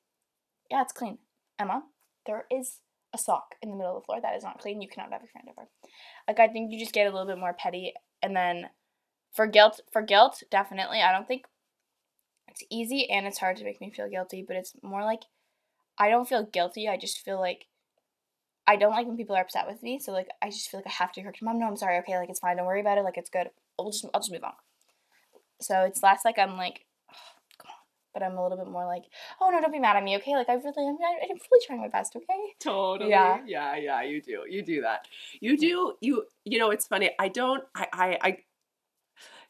Yeah, 0.71 0.83
it's 0.83 0.93
clean. 0.93 1.19
Emma, 1.59 1.83
there 2.27 2.47
is 2.51 2.79
a 3.15 3.19
sock 3.19 3.57
in 3.61 3.71
the 3.71 3.77
middle 3.77 3.97
of 3.97 4.03
the 4.03 4.07
floor 4.07 4.21
that 4.21 4.37
is 4.37 4.43
not 4.43 4.59
clean. 4.59 4.81
You 4.81 4.89
cannot 4.89 5.13
have 5.13 5.21
your 5.21 5.29
friend 5.29 5.49
over. 5.51 5.69
Like 6.27 6.41
I 6.41 6.49
think 6.49 6.73
you 6.73 6.79
just 6.79 6.95
get 6.95 7.07
a 7.07 7.11
little 7.11 7.27
bit 7.27 7.39
more 7.39 7.55
petty, 7.55 7.95
and 8.23 8.35
then 8.35 8.71
for 9.33 9.47
guilt, 9.47 9.81
for 9.93 10.03
guilt, 10.03 10.43
definitely. 10.51 11.01
I 11.01 11.13
don't 11.13 11.29
think 11.29 11.47
it's 12.49 12.65
easy 12.71 13.09
and 13.11 13.27
it's 13.27 13.39
hard 13.39 13.57
to 13.57 13.65
make 13.65 13.81
me 13.81 13.91
feel 13.91 14.09
guilty, 14.09 14.45
but 14.47 14.57
it's 14.57 14.75
more 14.83 15.05
like 15.05 15.23
I 15.99 16.09
don't 16.09 16.29
feel 16.29 16.45
guilty. 16.45 16.89
I 16.89 16.97
just 16.97 17.19
feel 17.19 17.41
like 17.41 17.67
I 18.67 18.77
don't 18.77 18.93
like 18.93 19.07
when 19.07 19.17
people 19.17 19.37
are 19.37 19.43
upset 19.43 19.67
with 19.67 19.83
me. 19.83 19.99
So 19.99 20.13
like 20.13 20.29
I 20.41 20.51
just 20.51 20.71
feel 20.71 20.79
like 20.79 20.87
I 20.87 21.03
have 21.03 21.13
to 21.13 21.23
correct 21.23 21.43
mom. 21.43 21.59
No, 21.59 21.67
I'm 21.67 21.77
sorry. 21.77 21.99
Okay, 21.99 22.17
like 22.17 22.31
it's 22.31 22.41
fine. 22.41 22.57
Don't 22.57 22.67
worry 22.67 22.81
about 22.81 22.99
it. 22.99 23.03
Like 23.03 23.19
it's 23.19 23.31
good. 23.31 23.49
I'll 23.79 23.91
just 23.91 24.05
I'll 24.15 24.21
just 24.21 24.33
move 24.33 24.45
on. 24.45 24.53
So 25.61 25.83
it's 25.83 26.03
less 26.03 26.21
like 26.25 26.39
I'm 26.39 26.57
like, 26.57 26.85
oh, 27.11 27.15
come 27.59 27.71
on, 27.71 27.77
but 28.15 28.23
I'm 28.23 28.37
a 28.37 28.43
little 28.43 28.59
bit 28.59 28.69
more 28.69 28.87
like, 28.87 29.05
oh 29.41 29.51
no, 29.51 29.61
don't 29.61 29.73
be 29.73 29.79
mad 29.79 29.97
at 29.97 30.05
me, 30.05 30.17
okay? 30.17 30.35
Like 30.35 30.49
I 30.49 30.55
really, 30.55 30.73
I'm, 30.77 30.97
I'm 30.97 31.39
really 31.51 31.67
trying 31.67 31.81
my 31.81 31.89
best, 31.89 32.15
okay? 32.17 32.55
Totally. 32.61 33.11
Yeah. 33.11 33.41
Yeah, 33.47 33.77
yeah, 33.77 34.03
you 34.03 34.23
do. 34.23 34.45
You 34.49 34.63
do 34.63 34.83
that. 34.83 35.09
You 35.41 35.57
do 35.57 35.95
you 36.01 36.25
you 36.45 36.59
know, 36.59 36.71
it's 36.71 36.87
funny. 36.87 37.11
I 37.19 37.29
don't 37.29 37.65
I 37.75 37.87
I, 37.93 38.19
I 38.23 38.39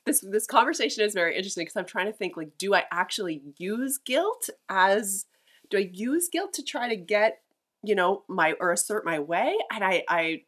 this 0.04 0.20
this 0.20 0.46
conversation 0.46 1.04
is 1.04 1.14
very 1.14 1.36
interesting 1.36 1.62
because 1.62 1.76
I'm 1.76 1.84
trying 1.84 2.06
to 2.06 2.12
think 2.12 2.36
like 2.36 2.56
do 2.58 2.74
I 2.74 2.84
actually 2.90 3.42
use 3.58 3.98
guilt 3.98 4.48
as 4.68 5.26
do 5.72 5.78
I 5.78 5.90
use 5.92 6.28
guilt 6.30 6.52
to 6.54 6.62
try 6.62 6.88
to 6.88 6.96
get, 6.96 7.40
you 7.82 7.94
know, 7.94 8.24
my 8.28 8.54
or 8.60 8.72
assert 8.72 9.04
my 9.04 9.18
way? 9.18 9.56
And 9.72 9.84
I 9.84 10.04
I 10.08 10.42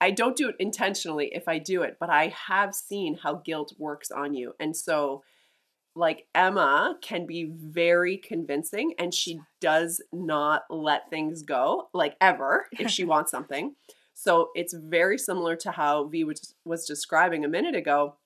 I 0.00 0.10
don't 0.10 0.36
do 0.36 0.48
it 0.48 0.56
intentionally 0.58 1.30
if 1.32 1.46
I 1.46 1.58
do 1.58 1.82
it, 1.82 1.98
but 2.00 2.08
I 2.08 2.28
have 2.48 2.74
seen 2.74 3.18
how 3.22 3.34
guilt 3.34 3.74
works 3.78 4.10
on 4.10 4.34
you. 4.34 4.54
And 4.58 4.74
so 4.74 5.22
like 5.94 6.26
Emma 6.34 6.96
can 7.02 7.26
be 7.26 7.50
very 7.54 8.16
convincing 8.16 8.94
and 8.98 9.12
she 9.12 9.40
does 9.60 10.00
not 10.12 10.62
let 10.70 11.10
things 11.10 11.42
go 11.42 11.88
like 11.92 12.16
ever 12.20 12.66
if 12.72 12.90
she 12.90 13.04
wants 13.12 13.30
something. 13.30 13.74
So 14.14 14.50
it's 14.54 14.74
very 14.74 15.18
similar 15.18 15.56
to 15.56 15.70
how 15.72 16.04
V 16.04 16.24
was, 16.24 16.54
was 16.64 16.86
describing 16.86 17.44
a 17.44 17.48
minute 17.48 17.74
ago 17.74 18.16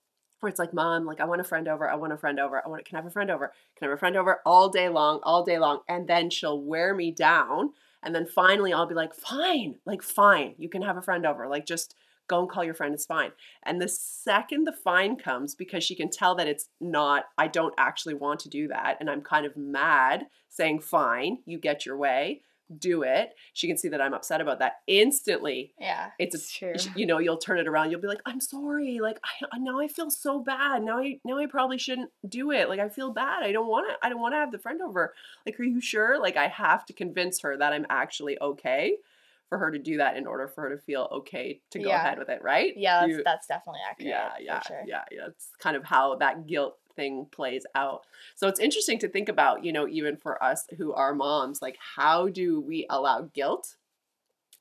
where 0.40 0.50
it's 0.50 0.58
like 0.58 0.74
mom 0.74 1.06
like 1.06 1.20
I 1.20 1.24
want 1.24 1.40
a 1.40 1.44
friend 1.44 1.66
over, 1.66 1.88
I 1.88 1.94
want 1.94 2.12
a 2.12 2.18
friend 2.18 2.38
over, 2.38 2.62
I 2.64 2.68
want 2.68 2.84
can 2.84 2.96
I 2.96 2.98
have 3.00 3.06
a 3.06 3.10
friend 3.10 3.30
over? 3.30 3.52
Can 3.76 3.88
I 3.88 3.90
have 3.90 3.96
a 3.96 3.98
friend 3.98 4.16
over 4.16 4.40
all 4.44 4.68
day 4.68 4.88
long, 4.88 5.20
all 5.24 5.42
day 5.42 5.58
long 5.58 5.80
and 5.88 6.06
then 6.06 6.30
she'll 6.30 6.60
wear 6.60 6.94
me 6.94 7.10
down 7.10 7.72
and 8.04 8.14
then 8.14 8.26
finally 8.26 8.72
I'll 8.72 8.86
be 8.86 8.94
like 8.94 9.14
fine, 9.14 9.76
like 9.86 10.02
fine, 10.02 10.54
you 10.58 10.68
can 10.68 10.82
have 10.82 10.96
a 10.96 11.02
friend 11.02 11.26
over. 11.26 11.48
Like 11.48 11.66
just 11.66 11.94
go 12.28 12.40
and 12.40 12.48
call 12.48 12.64
your 12.64 12.74
friend 12.74 12.94
it's 12.94 13.04
fine 13.04 13.30
and 13.64 13.80
the 13.80 13.88
second 13.88 14.64
the 14.64 14.72
fine 14.72 15.16
comes 15.16 15.54
because 15.54 15.84
she 15.84 15.94
can 15.94 16.08
tell 16.08 16.34
that 16.34 16.46
it's 16.46 16.68
not 16.80 17.24
i 17.36 17.46
don't 17.46 17.74
actually 17.78 18.14
want 18.14 18.40
to 18.40 18.48
do 18.48 18.66
that 18.68 18.96
and 19.00 19.10
i'm 19.10 19.20
kind 19.20 19.44
of 19.44 19.56
mad 19.56 20.26
saying 20.48 20.80
fine 20.80 21.38
you 21.44 21.58
get 21.58 21.84
your 21.84 21.96
way 21.96 22.40
do 22.78 23.02
it 23.02 23.34
she 23.52 23.66
can 23.66 23.76
see 23.76 23.88
that 23.88 24.00
i'm 24.00 24.14
upset 24.14 24.40
about 24.40 24.58
that 24.58 24.76
instantly 24.86 25.72
Yeah. 25.78 26.10
it's 26.18 26.34
a, 26.34 26.58
true. 26.58 26.92
you 26.96 27.04
know 27.06 27.18
you'll 27.18 27.36
turn 27.36 27.58
it 27.58 27.68
around 27.68 27.90
you'll 27.90 28.00
be 28.00 28.08
like 28.08 28.22
i'm 28.26 28.40
sorry 28.40 29.00
like 29.00 29.18
I, 29.52 29.58
now 29.58 29.78
i 29.80 29.86
feel 29.88 30.10
so 30.10 30.40
bad 30.40 30.82
now 30.82 30.98
i 30.98 31.18
now 31.24 31.38
i 31.38 31.46
probably 31.46 31.78
shouldn't 31.78 32.10
do 32.28 32.50
it 32.52 32.68
like 32.68 32.80
i 32.80 32.88
feel 32.88 33.12
bad 33.12 33.42
i 33.42 33.52
don't 33.52 33.68
want 33.68 33.88
to 33.90 34.06
i 34.06 34.08
don't 34.08 34.20
want 34.20 34.32
to 34.32 34.38
have 34.38 34.50
the 34.52 34.58
friend 34.58 34.80
over 34.80 35.12
like 35.44 35.60
are 35.60 35.64
you 35.64 35.80
sure 35.80 36.18
like 36.20 36.36
i 36.36 36.48
have 36.48 36.86
to 36.86 36.92
convince 36.94 37.40
her 37.40 37.56
that 37.56 37.72
i'm 37.72 37.86
actually 37.90 38.38
okay 38.40 38.96
for 39.50 39.58
her 39.58 39.70
to 39.70 39.78
do 39.78 39.98
that 39.98 40.16
in 40.16 40.26
order 40.26 40.48
for 40.48 40.62
her 40.62 40.70
to 40.74 40.82
feel 40.82 41.06
okay 41.12 41.60
to 41.70 41.78
go 41.78 41.88
Yeah. 41.90 41.96
ahead 42.00 42.18
with 42.18 42.30
it 42.30 42.42
right 42.42 42.72
Yeah, 42.76 43.00
that's, 43.00 43.10
You- 43.10 43.22
that's 43.24 43.46
definitely 43.46 43.80
accurate. 43.88 44.08
yeah 44.08 44.30
yeah 44.40 44.62
sure. 44.62 44.82
yeah 44.86 45.04
yeah 45.12 45.26
it's 45.28 45.50
kind 45.58 45.76
of 45.76 45.84
how 45.84 46.16
that 46.16 46.46
guilt 46.46 46.78
thing 46.96 47.26
plays 47.30 47.64
out. 47.74 48.02
So 48.34 48.48
it's 48.48 48.60
interesting 48.60 48.98
to 49.00 49.08
think 49.08 49.28
about 49.28 49.64
you 49.64 49.72
know 49.72 49.88
even 49.88 50.16
for 50.16 50.42
us 50.42 50.66
who 50.76 50.92
are 50.92 51.14
moms 51.14 51.60
like 51.62 51.76
how 51.96 52.28
do 52.28 52.60
we 52.60 52.86
allow 52.90 53.28
guilt 53.34 53.76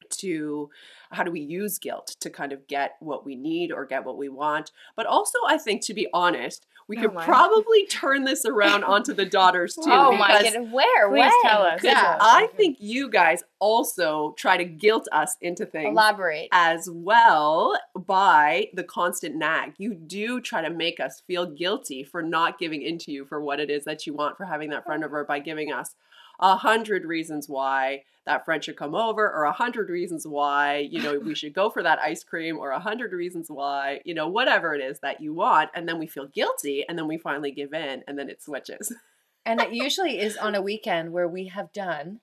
to 0.09 0.69
how 1.11 1.23
do 1.23 1.31
we 1.31 1.39
use 1.39 1.79
guilt 1.79 2.15
to 2.19 2.29
kind 2.29 2.51
of 2.51 2.67
get 2.67 2.95
what 2.99 3.25
we 3.25 3.35
need 3.35 3.71
or 3.71 3.85
get 3.85 4.05
what 4.05 4.17
we 4.17 4.29
want? 4.29 4.71
But 4.95 5.05
also 5.05 5.39
i 5.47 5.57
think 5.57 5.81
to 5.83 5.93
be 5.93 6.07
honest 6.13 6.65
we 6.87 6.97
Oh 6.97 7.01
could 7.01 7.13
my. 7.13 7.25
probably 7.25 7.85
turn 7.87 8.23
this 8.23 8.45
around 8.45 8.83
onto 8.85 9.13
the 9.13 9.25
daughters 9.25 9.75
too 9.75 9.83
Oh 9.85 10.15
my 10.15 10.27
because 10.27 10.53
goodness, 10.53 10.73
where? 10.73 11.09
Please 11.09 11.19
when? 11.19 11.41
tell 11.43 11.61
us. 11.61 11.83
Yeah. 11.83 12.17
I 12.19 12.47
think 12.57 12.77
you 12.79 13.09
guys 13.09 13.43
also 13.59 14.33
try 14.37 14.57
to 14.57 14.65
guilt 14.65 15.07
us 15.11 15.35
into 15.41 15.65
things 15.65 15.89
Elaborate. 15.91 16.49
as 16.51 16.89
well 16.91 17.77
by 18.05 18.67
the 18.73 18.83
constant 18.83 19.35
nag. 19.35 19.73
You 19.77 19.93
do 19.93 20.41
try 20.41 20.61
to 20.61 20.69
make 20.69 20.99
us 20.99 21.21
feel 21.27 21.45
guilty 21.45 22.03
for 22.03 22.21
not 22.21 22.59
giving 22.59 22.81
into 22.81 23.11
you 23.11 23.25
for 23.25 23.41
what 23.41 23.59
it 23.59 23.69
is 23.69 23.85
that 23.85 24.05
you 24.05 24.13
want 24.13 24.37
for 24.37 24.45
having 24.45 24.69
that 24.71 24.85
friend 24.85 25.03
oh. 25.03 25.07
over 25.07 25.23
by 25.23 25.39
giving 25.39 25.71
us 25.71 25.95
a 26.39 26.55
hundred 26.57 27.05
reasons 27.05 27.47
why 27.47 28.03
that 28.25 28.45
friend 28.45 28.63
should 28.63 28.77
come 28.77 28.95
over 28.95 29.29
or 29.31 29.43
a 29.43 29.51
hundred 29.51 29.89
reasons 29.89 30.25
why 30.25 30.77
you 30.77 31.01
know 31.01 31.19
we 31.19 31.35
should 31.35 31.53
go 31.53 31.69
for 31.69 31.83
that 31.83 31.99
ice 31.99 32.23
cream 32.23 32.57
or 32.57 32.71
a 32.71 32.79
hundred 32.79 33.11
reasons 33.11 33.47
why 33.49 33.99
you 34.05 34.13
know 34.13 34.27
whatever 34.27 34.73
it 34.73 34.81
is 34.81 34.99
that 34.99 35.21
you 35.21 35.33
want 35.33 35.69
and 35.73 35.87
then 35.87 35.99
we 35.99 36.07
feel 36.07 36.27
guilty 36.27 36.85
and 36.87 36.97
then 36.97 37.07
we 37.07 37.17
finally 37.17 37.51
give 37.51 37.73
in 37.73 38.03
and 38.07 38.17
then 38.17 38.29
it 38.29 38.41
switches 38.41 38.93
And 39.45 39.59
it 39.61 39.73
usually 39.73 40.19
is 40.19 40.37
on 40.37 40.55
a 40.55 40.61
weekend 40.61 41.11
where 41.11 41.27
we 41.27 41.47
have 41.47 41.73
done 41.73 42.21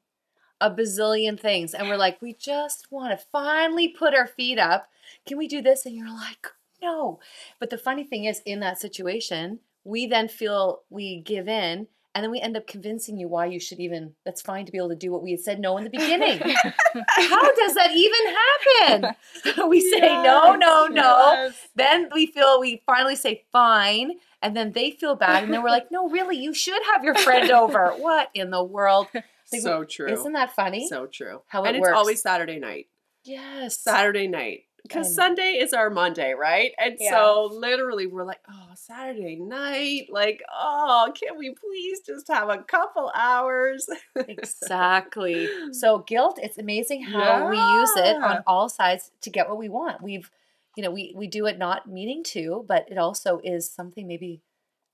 a 0.61 0.71
bazillion 0.71 1.39
things 1.39 1.75
and 1.75 1.89
we're 1.89 1.97
like, 1.97 2.21
we 2.21 2.35
just 2.35 2.91
want 2.91 3.19
to 3.19 3.27
finally 3.31 3.89
put 3.89 4.15
our 4.15 4.27
feet 4.27 4.59
up. 4.59 4.89
Can 5.27 5.39
we 5.39 5.49
do 5.49 5.61
this? 5.61 5.85
And 5.85 5.95
you're 5.95 6.09
like, 6.09 6.47
no. 6.83 7.21
But 7.59 7.71
the 7.71 7.79
funny 7.79 8.05
thing 8.05 8.25
is, 8.25 8.41
in 8.47 8.61
that 8.61 8.79
situation, 8.79 9.61
we 9.85 10.07
then 10.07 10.29
feel 10.29 10.83
we 10.89 11.21
give 11.21 11.49
in 11.49 11.89
and 12.15 12.25
then 12.25 12.31
we 12.31 12.41
end 12.41 12.57
up 12.57 12.67
convincing 12.67 13.19
you 13.19 13.29
why 13.29 13.47
you 13.47 13.61
should 13.61 13.79
even, 13.79 14.15
that's 14.25 14.43
fine 14.43 14.67
to 14.67 14.73
be 14.73 14.79
able 14.79 14.89
to 14.89 14.97
do 14.97 15.13
what 15.13 15.23
we 15.23 15.31
had 15.31 15.41
said 15.41 15.61
no 15.61 15.77
in 15.79 15.85
the 15.85 15.91
beginning. 15.91 16.39
How 16.41 17.53
does 17.55 17.75
that 17.75 17.93
even 17.93 19.05
happen? 19.05 19.69
we 19.69 19.81
say 19.81 20.01
no, 20.01 20.57
no, 20.57 20.87
no. 20.87 21.51
Then 21.77 22.09
we 22.15 22.27
feel 22.27 22.61
we 22.61 22.83
finally 22.85 23.17
say 23.17 23.45
fine, 23.53 24.13
and 24.43 24.57
then 24.57 24.73
they 24.73 24.91
feel 24.91 25.15
bad, 25.15 25.45
and 25.45 25.53
then 25.53 25.63
we're 25.63 25.71
like, 25.71 25.91
no, 25.93 26.09
really, 26.09 26.37
you 26.37 26.53
should 26.53 26.83
have 26.93 27.05
your 27.05 27.15
friend 27.15 27.51
over. 27.51 27.95
What 27.99 28.31
in 28.35 28.51
the 28.51 28.65
world? 28.65 29.07
Like, 29.15 29.63
so 29.63 29.85
true 29.85 30.09
Isn't 30.13 30.33
that 30.35 30.55
funny? 30.55 30.89
so 30.89 31.07
true 31.07 31.43
How 31.49 31.65
it 31.65 31.69
and 31.69 31.77
it 31.77 31.81
it's 31.81 31.89
works. 31.89 31.97
always 31.99 32.23
saturday 32.23 32.61
night 32.61 32.87
yes. 33.25 33.79
Saturday 33.79 34.27
night. 34.27 34.65
Because 34.91 35.15
Sunday 35.15 35.59
is 35.61 35.73
our 35.73 35.89
Monday, 35.91 36.35
right? 36.35 36.73
And 36.79 36.97
Yeah. 36.99 37.11
so 37.11 37.49
literally 37.53 38.07
we're 38.07 38.25
like, 38.25 38.41
oh, 38.51 38.71
Saturday 38.75 39.37
night. 39.37 40.09
Like, 40.11 40.43
oh, 40.53 41.13
can 41.19 41.39
we 41.39 41.55
please 41.55 42.01
just 42.05 42.29
have 42.29 42.49
a 42.49 42.59
couple 42.65 43.11
hours? 43.15 43.89
Exactly. 44.17 45.49
So 45.73 45.99
guilt, 46.01 46.39
it's 46.43 46.59
amazing 46.59 47.03
how 47.05 47.49
we 47.49 47.57
use 47.57 47.93
it 47.97 48.17
on 48.17 48.43
all 48.47 48.69
sides 48.69 49.13
to 49.23 49.31
get 49.31 49.49
what 49.49 49.59
we 49.59 49.69
want. 49.69 50.03
We've, 50.03 50.31
you 50.77 50.83
know, 50.83 50.91
we 50.91 51.13
we 51.17 51.27
do 51.27 51.47
it 51.47 51.59
not 51.59 51.89
meaning 51.89 52.23
to, 52.25 52.65
but 52.67 52.87
it 52.91 52.99
also 52.99 53.41
is 53.45 53.71
something 53.71 54.07
maybe 54.07 54.43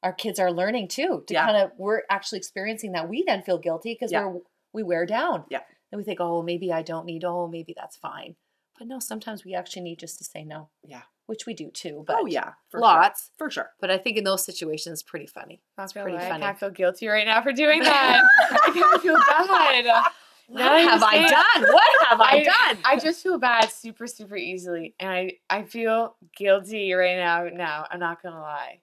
our 0.03 0.13
kids 0.13 0.39
are 0.39 0.53
learning 0.53 0.89
too. 0.89 1.25
To 1.27 1.35
Yeah. 1.35 1.47
kind 1.47 1.57
of 1.57 1.73
we're 1.79 2.03
actually 2.11 2.39
experiencing 2.39 2.93
that. 2.93 3.09
We 3.09 3.23
then 3.27 3.43
feel 3.43 3.59
guilty 3.59 3.95
because 3.95 4.13
Yeah. 4.13 4.27
we're 4.27 4.41
we 4.73 4.83
wear 4.83 5.07
down. 5.07 5.45
Yeah. 5.49 5.63
And 5.91 5.99
we 5.99 6.05
think, 6.05 6.21
oh, 6.21 6.43
maybe 6.43 6.73
I 6.73 6.83
don't 6.83 7.07
need. 7.07 7.25
Oh, 7.25 7.47
maybe 7.49 7.73
that's 7.75 7.97
fine. 7.97 8.37
But 8.79 8.89
no, 8.89 8.99
sometimes 8.99 9.45
we 9.45 9.55
actually 9.55 9.83
need 9.83 9.99
just 9.99 10.19
to 10.19 10.25
say 10.25 10.45
no. 10.45 10.69
Yeah. 10.83 11.03
Which 11.27 11.47
we 11.47 11.55
do 11.55 11.71
too. 11.71 11.99
Oh, 12.01 12.05
but 12.07 12.17
oh, 12.21 12.27
yeah. 12.27 12.53
For 12.69 12.79
lots. 12.81 13.31
Sure. 13.39 13.49
For 13.49 13.51
sure. 13.51 13.71
But 13.81 13.91
I 13.91 13.99
think 13.99 14.17
in 14.17 14.25
those 14.25 14.45
situations, 14.45 15.03
pretty 15.03 15.27
funny. 15.27 15.61
That's 15.77 15.93
pretty 15.93 16.13
pretty 16.13 16.29
funny. 16.29 16.45
I 16.45 16.55
feel 16.55 16.71
guilty 16.71 17.09
right 17.09 17.27
now 17.27 17.43
for 17.43 17.53
doing 17.53 17.81
that. 17.83 18.23
I 18.51 18.71
can't 18.73 19.03
feel 19.03 19.17
bad. 19.17 20.05
What 20.49 20.61
Now 20.61 20.79
have 20.79 21.03
I 21.03 21.29
done? 21.29 21.73
What 21.73 22.07
have 22.09 22.21
I, 22.21 22.45
done? 22.45 22.79
I 22.85 23.01
just 23.01 23.21
feel 23.21 23.37
bad 23.37 23.69
super, 23.69 24.07
super 24.07 24.37
easily. 24.37 24.95
And 25.01 25.11
I, 25.11 25.33
I 25.51 25.65
feel 25.65 26.15
guilty 26.37 26.93
right 26.93 27.17
now. 27.17 27.49
Now, 27.53 27.85
I'm 27.91 27.99
not 27.99 28.23
going 28.23 28.33
to 28.33 28.41
lie. 28.41 28.79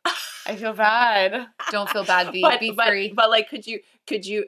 I 0.46 0.56
feel 0.58 0.74
bad. 0.74 1.48
Don't 1.72 1.90
feel 1.90 2.04
bad. 2.04 2.32
Be, 2.32 2.42
but, 2.42 2.60
be 2.60 2.72
but, 2.72 2.88
free. 2.88 3.14
but 3.16 3.30
like, 3.30 3.50
could 3.50 3.66
you 3.66 3.80
could 4.08 4.26
you 4.26 4.46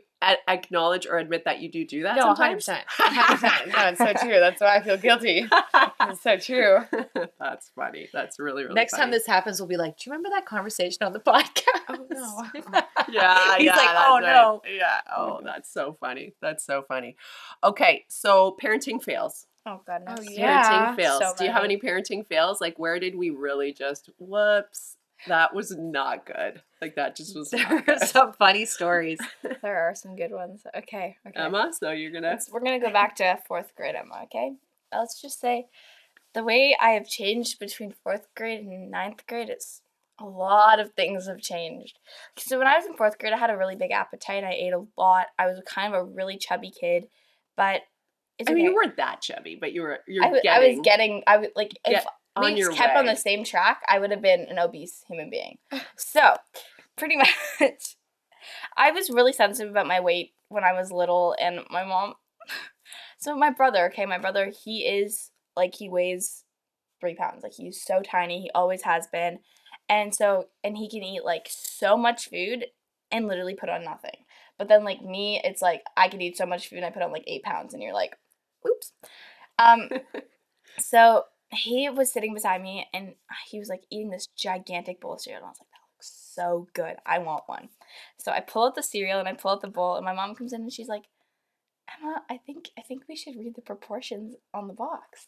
acknowledge 0.48 1.06
or 1.08 1.18
admit 1.18 1.46
that 1.46 1.60
you 1.62 1.70
do 1.70 1.86
do 1.86 2.04
that 2.04 2.16
No, 2.16 2.34
sometimes? 2.34 2.66
100%. 2.66 2.80
100%. 3.00 3.68
No, 3.68 3.88
it's 3.90 3.98
so 4.00 4.14
true. 4.26 4.40
That's 4.40 4.62
why 4.62 4.76
I 4.78 4.82
feel 4.82 4.98
guilty. 4.98 5.48
It's 6.02 6.22
so 6.22 6.38
true. 6.38 6.80
That's 7.40 7.72
funny. 7.76 8.10
That's 8.14 8.40
really 8.40 8.64
really. 8.64 8.76
Next 8.76 8.94
time 8.96 9.12
this 9.12 9.26
happens, 9.28 9.60
we'll 9.60 9.68
be 9.68 9.78
like, 9.78 9.98
"Do 9.98 10.10
you 10.10 10.12
remember 10.14 10.30
that 10.36 10.46
conversation 10.46 11.04
on 11.04 11.14
the 11.14 11.20
podcast?" 11.20 11.62
Oh, 11.90 12.06
no. 12.10 12.44
yeah, 13.10 13.58
He's 13.58 13.66
yeah, 13.66 13.76
like, 13.76 13.90
"Oh, 14.08 14.20
right. 14.20 14.24
no." 14.24 14.62
Yeah. 14.68 15.02
Oh, 15.16 15.42
that's 15.44 15.72
so 15.72 15.98
funny. 16.00 16.34
That's 16.42 16.66
so 16.66 16.84
funny. 16.88 17.16
Okay, 17.64 18.06
so 18.08 18.56
parenting 18.62 19.02
fails. 19.04 19.48
Oh 19.68 19.82
goodness. 19.86 20.20
Oh, 20.22 20.32
Parenting 20.40 20.96
fails. 20.96 21.20
so 21.20 21.34
Do 21.38 21.44
you 21.46 21.52
have 21.52 21.64
any 21.64 21.78
parenting 21.78 22.26
fails? 22.28 22.62
Like, 22.62 22.78
where 22.78 23.00
did 23.00 23.16
we 23.16 23.32
really 23.32 23.74
just 23.74 24.10
whoops? 24.20 24.95
That 25.28 25.54
was 25.56 25.76
not 25.76 26.26
good. 26.26 26.62
Like 26.82 26.96
that 26.96 27.16
just 27.16 27.36
was. 27.36 27.50
there 27.52 27.84
are 27.88 28.06
some 28.06 28.34
funny 28.34 28.66
stories. 28.66 29.20
There 29.62 29.78
are 29.88 29.96
some 29.96 30.16
good 30.16 30.32
ones. 30.32 30.64
Okay. 30.78 31.18
Okay. 31.28 31.40
Emma, 31.40 31.72
so 31.78 31.92
you're 31.92 32.12
gonna. 32.12 32.30
Let's- 32.30 32.50
we're 32.52 32.60
gonna 32.60 32.80
go 32.80 32.92
back 32.92 33.16
to 33.18 33.38
fourth 33.48 33.74
grade, 33.76 33.96
Emma. 33.96 34.22
Okay. 34.26 34.54
Let's 34.94 35.20
just 35.22 35.40
say, 35.40 35.68
the 36.34 36.44
way 36.44 36.76
I 36.80 36.90
have 36.92 37.08
changed 37.08 37.60
between 37.60 37.92
fourth 38.04 38.28
grade 38.36 38.60
and 38.62 38.92
ninth 38.92 39.26
grade 39.28 39.50
is 39.50 39.82
a 40.20 40.26
lot 40.26 40.80
of 40.80 40.92
things 40.94 41.28
have 41.28 41.40
changed. 41.42 41.98
So 42.38 42.58
when 42.58 42.68
I 42.68 42.78
was 42.78 42.86
in 42.86 42.96
fourth 42.96 43.18
grade, 43.18 43.34
I 43.34 43.38
had 43.38 43.50
a 43.50 43.58
really 43.58 43.76
big 43.76 43.92
appetite. 43.92 44.44
I 44.44 44.52
ate 44.54 44.74
a 44.74 44.86
lot. 44.98 45.28
I 45.40 45.48
was 45.48 45.62
kind 45.66 45.94
of 45.94 46.02
a 46.02 46.06
really 46.06 46.38
chubby 46.38 46.72
kid, 46.72 47.08
but 47.58 47.82
it's 48.38 48.50
I 48.50 48.54
mean, 48.54 48.66
you 48.66 48.76
weren't 48.76 48.98
that 48.98 49.22
chubby, 49.22 49.58
but 49.60 49.72
you 49.74 49.82
were. 49.82 50.00
You're 50.08 50.24
I, 50.24 50.28
w- 50.28 50.42
I 50.50 50.60
getting 50.60 50.78
was 50.78 50.86
getting. 50.86 51.24
I 51.28 51.38
was 51.38 51.48
like 51.56 51.72
if 51.86 51.94
get 52.04 52.06
on 52.36 52.54
we 52.54 52.60
your 52.60 52.72
kept 52.72 52.98
on 52.98 53.06
the 53.06 53.16
same 53.16 53.44
track, 53.44 53.82
I 53.88 54.00
would 54.00 54.12
have 54.12 54.22
been 54.22 54.48
an 54.50 54.60
obese 54.60 55.04
human 55.08 55.30
being. 55.30 55.58
So, 55.98 56.36
pretty 56.98 57.16
much, 57.18 57.98
I 58.78 58.92
was 58.92 59.10
really 59.10 59.34
sensitive 59.34 59.72
about 59.72 59.88
my 59.88 60.00
weight 60.00 60.34
when 60.50 60.64
I 60.64 60.74
was 60.74 60.92
little, 60.92 61.36
and 61.40 61.62
my 61.70 61.84
mom. 61.84 62.14
So 63.18 63.36
my 63.36 63.50
brother, 63.50 63.88
okay, 63.88 64.06
my 64.06 64.20
brother, 64.20 64.52
he 64.64 64.82
is 64.82 65.32
like 65.56 65.74
he 65.74 65.90
weighs 65.90 66.44
three 67.00 67.16
pounds. 67.16 67.42
Like 67.42 67.54
he's 67.54 67.82
so 67.82 68.02
tiny. 68.04 68.42
He 68.42 68.52
always 68.54 68.84
has 68.84 69.08
been, 69.08 69.40
and 69.90 70.14
so 70.14 70.50
and 70.64 70.78
he 70.78 70.90
can 70.90 71.02
eat 71.02 71.26
like 71.26 71.48
so 71.50 71.98
much 71.98 72.30
food, 72.30 72.66
and 73.12 73.28
literally 73.28 73.56
put 73.56 73.70
on 73.70 73.84
nothing. 73.84 74.26
But 74.58 74.68
then 74.68 74.84
like 74.84 75.02
me, 75.02 75.42
it's 75.44 75.62
like 75.62 75.84
I 75.98 76.08
could 76.08 76.22
eat 76.22 76.38
so 76.38 76.46
much 76.46 76.70
food 76.70 76.78
and 76.78 76.86
I 76.86 76.92
put 76.92 77.02
on 77.02 77.12
like 77.12 77.24
eight 77.28 77.44
pounds 77.44 77.74
and 77.74 77.82
you're 77.82 77.94
like, 77.94 78.16
oops. 78.68 78.92
Um 79.60 79.90
so 80.80 81.24
he 81.56 81.90
was 81.90 82.12
sitting 82.12 82.34
beside 82.34 82.62
me 82.62 82.88
and 82.94 83.14
he 83.48 83.60
was 83.60 83.70
like 83.70 83.84
eating 83.90 84.10
this 84.10 84.28
gigantic 84.28 85.00
bowl 85.00 85.14
of 85.14 85.22
cereal 85.22 85.40
and 85.40 85.46
I 85.46 85.50
was 85.50 85.60
like, 85.60 85.72
that 85.72 85.96
looks 85.96 86.32
so 86.34 86.68
good. 86.74 86.96
I 87.06 87.20
want 87.20 87.44
one. 87.48 87.70
So 88.18 88.32
I 88.32 88.40
pull 88.40 88.66
out 88.66 88.76
the 88.76 88.84
cereal 88.84 89.20
and 89.20 89.28
I 89.28 89.34
pull 89.34 89.52
out 89.52 89.62
the 89.62 89.68
bowl 89.68 89.96
and 89.96 90.06
my 90.06 90.14
mom 90.14 90.36
comes 90.36 90.54
in 90.54 90.62
and 90.62 90.74
she's 90.74 90.88
like, 90.88 91.04
Emma, 91.88 92.24
I 92.30 92.38
think 92.38 92.70
I 92.78 92.82
think 92.82 93.04
we 93.08 93.16
should 93.16 93.36
read 93.38 93.56
the 93.56 93.62
proportions 93.62 94.36
on 94.54 94.68
the 94.68 94.74
box. 94.74 95.28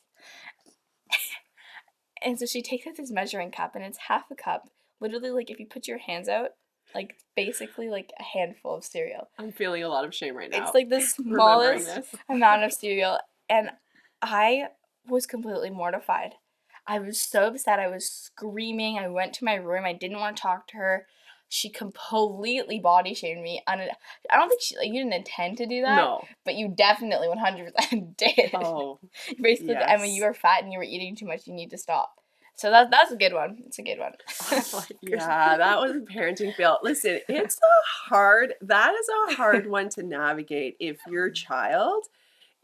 and 2.24 2.40
so 2.40 2.46
she 2.46 2.62
takes 2.62 2.88
out 2.88 2.98
this 2.98 3.12
measuring 3.12 3.52
cup 3.52 3.76
and 3.76 3.84
it's 3.84 4.00
half 4.08 4.32
a 4.32 4.36
cup. 4.36 4.70
Literally 5.00 5.30
like 5.30 5.52
if 5.52 5.60
you 5.60 5.68
put 5.68 5.88
your 5.88 6.00
hands 6.00 6.28
out, 6.28 6.52
like 6.96 7.16
basically 7.36 7.90
like 7.90 8.12
a 8.20 8.24
handful 8.24 8.76
of 8.76 8.84
cereal. 8.84 9.30
I'm 9.38 9.52
feeling 9.52 9.84
a 9.84 9.90
lot 9.90 10.06
of 10.06 10.16
shame 10.16 10.36
right 10.36 10.50
now. 10.50 10.64
It's 10.64 10.74
like 10.74 10.90
the 10.90 11.02
smallest 11.02 12.16
amount 12.28 12.64
of 12.64 12.74
cereal 12.74 13.20
and 13.50 13.70
I 14.22 14.70
was 15.08 15.26
completely 15.26 15.70
mortified. 15.70 16.34
I 16.86 17.00
was 17.00 17.20
so 17.20 17.48
upset. 17.48 17.80
I 17.80 17.88
was 17.88 18.10
screaming. 18.10 18.98
I 18.98 19.08
went 19.10 19.34
to 19.34 19.46
my 19.46 19.56
room. 19.56 19.86
I 19.86 19.94
didn't 19.94 20.20
want 20.20 20.38
to 20.38 20.42
talk 20.42 20.68
to 20.68 20.78
her. 20.78 21.06
She 21.50 21.70
completely 21.70 22.80
body 22.80 23.14
shamed 23.14 23.42
me. 23.42 23.62
And 23.68 23.82
I 24.30 24.36
don't 24.38 24.50
think 24.50 24.62
she 24.62 24.78
like 24.78 24.88
you 24.88 24.94
didn't 25.04 25.14
intend 25.14 25.58
to 25.58 25.66
do 25.66 25.82
that, 25.82 25.96
No. 25.96 26.24
but 26.46 26.56
you 26.56 26.68
definitely 26.70 27.28
100% 27.28 28.18
did. 28.18 28.52
Oh, 28.54 29.00
Basically, 29.42 29.74
yes. 29.74 29.86
Emma, 29.88 30.08
you 30.08 30.24
are 30.24 30.34
fat 30.34 30.64
and 30.64 30.72
you 30.72 30.78
were 30.78 30.84
eating 30.84 31.16
too 31.16 31.26
much. 31.26 31.48
You 31.48 31.54
need 31.54 31.70
to 31.72 31.78
stop. 31.78 32.14
So 32.56 32.72
that 32.72 32.90
that's 32.90 33.12
a 33.12 33.16
good 33.16 33.34
one. 33.34 33.58
It's 33.68 33.78
a 33.78 33.84
good 33.84 34.00
one. 34.00 34.14
yeah, 35.02 35.58
that 35.58 35.80
was 35.80 35.92
a 35.92 36.00
parenting 36.00 36.56
fail. 36.56 36.80
Listen, 36.82 37.20
it's 37.30 37.58
a 37.58 38.10
hard, 38.10 38.56
that 38.62 38.96
is 38.96 39.08
a 39.30 39.36
hard 39.36 39.68
one 39.68 39.90
to 39.90 40.02
navigate 40.04 40.76
if 40.80 40.98
your 41.08 41.30
child 41.30 42.06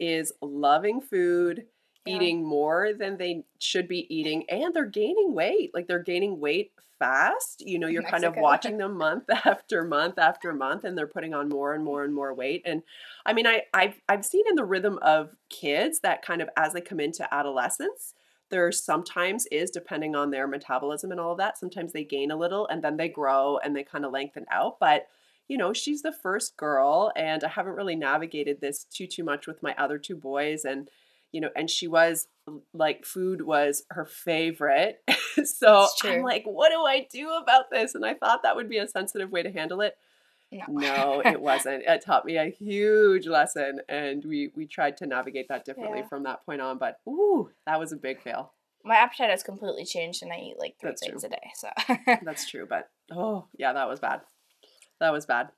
is 0.00 0.32
loving 0.42 1.00
food, 1.00 1.66
Yeah. 2.06 2.16
eating 2.16 2.44
more 2.44 2.92
than 2.92 3.16
they 3.16 3.44
should 3.58 3.88
be 3.88 4.14
eating, 4.14 4.44
and 4.50 4.74
they're 4.74 4.84
gaining 4.84 5.34
weight. 5.34 5.70
Like 5.74 5.86
they're 5.86 6.02
gaining 6.02 6.40
weight 6.40 6.72
fast. 6.98 7.62
You 7.66 7.78
know, 7.78 7.86
you're 7.86 8.02
kind 8.02 8.24
of 8.24 8.36
watching 8.36 8.78
them 8.78 8.96
month 8.96 9.24
after 9.44 9.84
month 9.84 10.18
after 10.18 10.52
month, 10.52 10.84
and 10.84 10.96
they're 10.96 11.06
putting 11.06 11.34
on 11.34 11.48
more 11.48 11.74
and 11.74 11.84
more 11.84 12.04
and 12.04 12.14
more 12.14 12.34
weight. 12.34 12.62
And 12.64 12.82
I 13.26 13.32
mean, 13.32 13.46
I, 13.46 13.62
I've, 13.72 14.00
I've 14.08 14.24
seen 14.24 14.44
in 14.48 14.54
the 14.54 14.64
rhythm 14.64 14.98
of 15.02 15.30
kids 15.48 16.00
that 16.00 16.22
kind 16.22 16.42
of 16.42 16.48
as 16.56 16.72
they 16.72 16.80
come 16.80 17.00
into 17.00 17.32
adolescence, 17.32 18.14
there 18.50 18.70
sometimes 18.70 19.46
is 19.46 19.70
depending 19.70 20.14
on 20.14 20.30
their 20.30 20.46
metabolism 20.46 21.10
and 21.10 21.20
all 21.20 21.32
of 21.32 21.38
that 21.38 21.58
sometimes 21.58 21.92
they 21.92 22.04
gain 22.04 22.30
a 22.30 22.36
little 22.36 22.66
and 22.68 22.82
then 22.82 22.96
they 22.96 23.08
grow 23.08 23.58
and 23.64 23.74
they 23.74 23.82
kind 23.82 24.04
of 24.04 24.12
lengthen 24.12 24.44
out 24.50 24.78
but 24.78 25.08
you 25.48 25.56
know 25.56 25.72
she's 25.72 26.02
the 26.02 26.12
first 26.12 26.56
girl 26.56 27.10
and 27.16 27.42
i 27.42 27.48
haven't 27.48 27.74
really 27.74 27.96
navigated 27.96 28.60
this 28.60 28.84
too 28.84 29.06
too 29.06 29.24
much 29.24 29.46
with 29.46 29.62
my 29.62 29.74
other 29.76 29.98
two 29.98 30.14
boys 30.14 30.64
and 30.64 30.88
you 31.34 31.40
know 31.40 31.50
and 31.56 31.68
she 31.68 31.86
was 31.88 32.28
like 32.72 33.04
food 33.04 33.42
was 33.42 33.82
her 33.90 34.04
favorite 34.06 35.02
so 35.44 35.86
i'm 36.04 36.22
like 36.22 36.44
what 36.44 36.70
do 36.70 36.80
i 36.82 37.06
do 37.12 37.30
about 37.42 37.64
this 37.70 37.94
and 37.94 38.04
i 38.06 38.14
thought 38.14 38.42
that 38.42 38.56
would 38.56 38.68
be 38.68 38.78
a 38.78 38.86
sensitive 38.88 39.30
way 39.32 39.42
to 39.42 39.50
handle 39.50 39.80
it 39.80 39.96
No. 40.52 40.64
no 40.68 41.22
it 41.24 41.40
wasn't 41.50 41.82
it 41.86 42.04
taught 42.04 42.24
me 42.24 42.36
a 42.36 42.50
huge 42.50 43.26
lesson 43.26 43.80
and 43.88 44.24
we 44.24 44.50
we 44.54 44.66
tried 44.66 44.96
to 44.98 45.06
navigate 45.06 45.48
that 45.48 45.64
differently 45.64 46.00
Yeah. 46.00 46.08
from 46.08 46.22
that 46.24 46.44
point 46.46 46.60
on 46.60 46.78
but 46.78 46.98
ooh 47.08 47.50
that 47.66 47.80
was 47.80 47.92
a 47.92 47.96
big 47.96 48.22
fail 48.22 48.52
My 48.84 48.96
appetite 48.96 49.30
has 49.30 49.42
completely 49.42 49.84
changed 49.86 50.22
and 50.22 50.32
I 50.32 50.36
eat 50.36 50.56
like 50.58 50.76
three 50.78 50.90
That's 50.90 51.04
things 51.06 51.22
true. 51.22 51.30
a 51.30 51.36
day. 51.36 51.50
So 51.62 51.68
That's 52.24 52.48
true, 52.48 52.66
but 52.68 52.90
oh 53.10 53.46
yeah, 53.58 53.72
that 53.72 53.88
was 53.88 53.98
bad. 54.00 54.20
That 55.00 55.12
was 55.12 55.24
bad. 55.26 55.48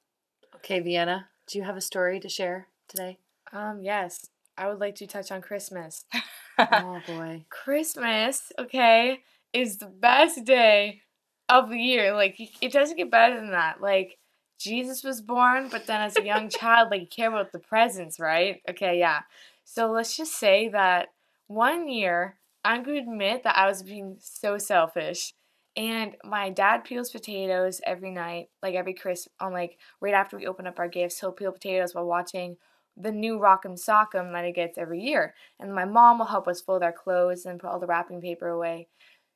Okay, 0.57 0.79
Vienna, 0.81 1.29
do 1.49 1.59
you 1.59 1.65
have 1.65 1.77
a 1.77 1.81
story 1.81 2.21
to 2.21 2.29
share 2.29 2.69
today? 2.89 3.19
Um, 3.53 3.81
yes, 3.83 4.27
I 4.57 4.69
would 4.69 4.81
like 4.81 4.95
to 4.97 5.07
touch 5.07 5.31
on 5.31 5.43
Christmas. 5.43 6.05
Oh 6.59 7.03
boy. 7.07 7.45
Christmas, 7.51 8.51
okay, 8.59 9.21
is 9.53 9.77
the 9.77 9.89
best 9.89 10.43
day 10.47 11.03
of 11.51 11.69
the 11.69 11.79
year. 11.79 12.15
Like, 12.15 12.37
it 12.63 12.73
doesn't 12.73 12.97
get 12.97 13.11
better 13.11 13.37
than 13.37 13.51
that. 13.51 13.83
Like, 13.83 14.17
Jesus 14.59 15.05
was 15.05 15.21
born, 15.21 15.69
but 15.69 15.87
then 15.87 16.01
as 16.01 16.17
a 16.17 16.25
young 16.25 16.49
child, 16.51 16.89
like, 16.91 17.03
you 17.03 17.07
care 17.09 17.29
about 17.29 17.53
the 17.53 17.59
presents, 17.59 18.19
right? 18.19 18.63
Okay, 18.71 18.99
yeah. 18.99 19.21
So 19.65 19.91
let's 19.91 20.17
just 20.17 20.39
say 20.39 20.69
that 20.71 21.09
one 21.47 21.89
year, 21.89 22.39
I'm 22.65 22.83
going 22.83 23.05
to 23.05 23.11
admit 23.11 23.43
that 23.45 23.57
I 23.57 23.67
was 23.67 23.83
being 23.83 24.17
so 24.21 24.59
selfish. 24.59 25.35
And 25.77 26.17
my 26.25 26.49
dad 26.49 26.85
peels 26.85 27.11
potatoes 27.11 27.83
every 27.85 28.11
night, 28.11 28.49
like 28.63 28.75
every 28.75 28.95
Christmas, 28.95 29.29
on 29.41 29.53
like 29.53 29.77
right 30.01 30.15
after 30.15 30.39
we 30.39 30.47
open 30.47 30.67
up 30.67 30.79
our 30.79 30.89
gifts, 30.89 31.21
he'll 31.21 31.33
peel 31.33 31.53
potatoes 31.53 31.95
while 31.95 32.07
watching 32.07 32.57
the 32.97 33.13
new 33.13 33.39
Rock'em 33.39 33.75
Sock'em 33.75 34.33
that 34.33 34.45
it 34.45 34.55
gets 34.55 34.79
every 34.79 35.01
year. 35.01 35.35
And 35.61 35.75
my 35.75 35.85
mom 35.85 36.19
will 36.19 36.27
help 36.27 36.49
us 36.49 36.61
fold 36.61 36.83
our 36.83 36.93
clothes 36.93 37.45
and 37.45 37.61
put 37.61 37.71
all 37.71 37.81
the 37.81 37.87
wrapping 37.87 38.21
paper 38.21 38.49
away. 38.49 38.89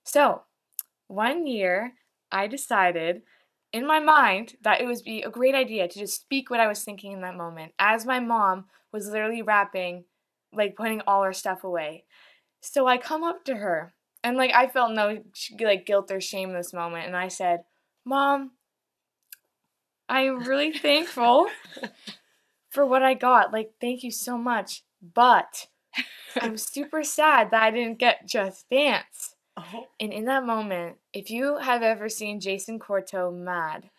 So, 0.05 0.43
one 1.09 1.47
year, 1.47 1.95
I 2.33 2.47
decided 2.47 3.23
in 3.73 3.87
my 3.87 4.01
mind 4.01 4.55
that 4.63 4.81
it 4.81 4.87
would 4.87 5.03
be 5.05 5.23
a 5.23 5.31
great 5.31 5.55
idea 5.55 5.89
to 5.89 5.99
just 5.99 6.21
speak 6.21 6.51
what 6.51 6.61
I 6.61 6.69
was 6.69 6.83
thinking 6.83 7.13
in 7.13 7.21
that 7.23 7.37
moment 7.37 7.73
as 7.79 8.07
my 8.07 8.21
mom 8.21 8.67
was 8.93 9.09
literally 9.09 9.43
wrapping, 9.43 10.05
like 10.53 10.77
putting 10.77 11.01
all 11.03 11.23
our 11.23 11.33
stuff 11.33 11.65
away. 11.65 12.05
So 12.61 12.87
I 12.87 12.99
come 12.99 13.23
up 13.23 13.45
to 13.45 13.57
her 13.57 13.95
and 14.23 14.37
like 14.37 14.53
I 14.53 14.67
felt 14.67 14.93
no 14.93 15.23
like 15.61 15.87
guilt 15.87 16.11
or 16.11 16.21
shame 16.21 16.51
in 16.51 16.57
this 16.57 16.73
moment 16.73 17.07
and 17.07 17.17
I 17.17 17.29
said, 17.29 17.65
"Mom, 18.05 18.53
I 20.09 20.23
am 20.23 20.41
really 20.41 20.73
thankful 20.73 21.49
for 22.71 22.87
what 22.87 23.03
I 23.03 23.15
got. 23.15 23.53
Like 23.53 23.73
thank 23.81 24.03
you 24.03 24.11
so 24.11 24.39
much. 24.39 24.83
But 25.15 25.69
I'm 26.41 26.57
super 26.57 27.03
sad 27.03 27.51
that 27.51 27.63
I 27.63 27.71
didn't 27.71 27.99
get 27.99 28.27
Just 28.27 28.69
Dance." 28.71 29.35
Oh, 29.57 29.87
And 29.99 30.13
in 30.13 30.25
that 30.27 30.45
moment, 30.45 30.97
if 31.13 31.31
you 31.31 31.59
have 31.59 31.83
ever 31.83 32.09
seen 32.09 32.41
Jason 32.41 32.79
Corto 32.79 33.35
mad, 33.35 33.91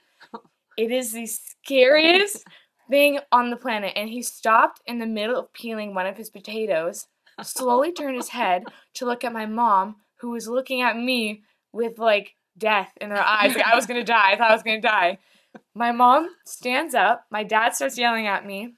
it 0.77 0.91
is 0.91 1.11
the 1.11 1.25
scariest 1.27 2.45
thing 2.89 3.19
on 3.31 3.49
the 3.49 3.57
planet. 3.57 3.93
And 3.95 4.09
he 4.09 4.21
stopped 4.21 4.81
in 4.87 4.99
the 4.99 5.05
middle 5.05 5.37
of 5.37 5.53
peeling 5.53 5.93
one 5.93 6.07
of 6.07 6.17
his 6.17 6.29
potatoes, 6.29 7.07
slowly 7.43 7.91
turned 7.91 8.15
his 8.15 8.29
head 8.29 8.63
to 8.95 9.05
look 9.05 9.23
at 9.23 9.33
my 9.33 9.45
mom, 9.45 9.97
who 10.17 10.29
was 10.31 10.47
looking 10.47 10.81
at 10.81 10.97
me 10.97 11.43
with 11.73 11.99
like 11.99 12.35
death 12.57 12.91
in 13.01 13.09
her 13.09 13.21
eyes. 13.21 13.55
Like 13.55 13.65
I 13.65 13.75
was 13.75 13.85
gonna 13.85 14.03
die. 14.03 14.31
I 14.31 14.37
thought 14.37 14.51
I 14.51 14.55
was 14.55 14.63
gonna 14.63 14.81
die. 14.81 15.17
My 15.73 15.91
mom 15.91 16.29
stands 16.45 16.93
up. 16.93 17.25
My 17.29 17.43
dad 17.43 17.75
starts 17.75 17.97
yelling 17.97 18.27
at 18.27 18.45
me 18.45 18.75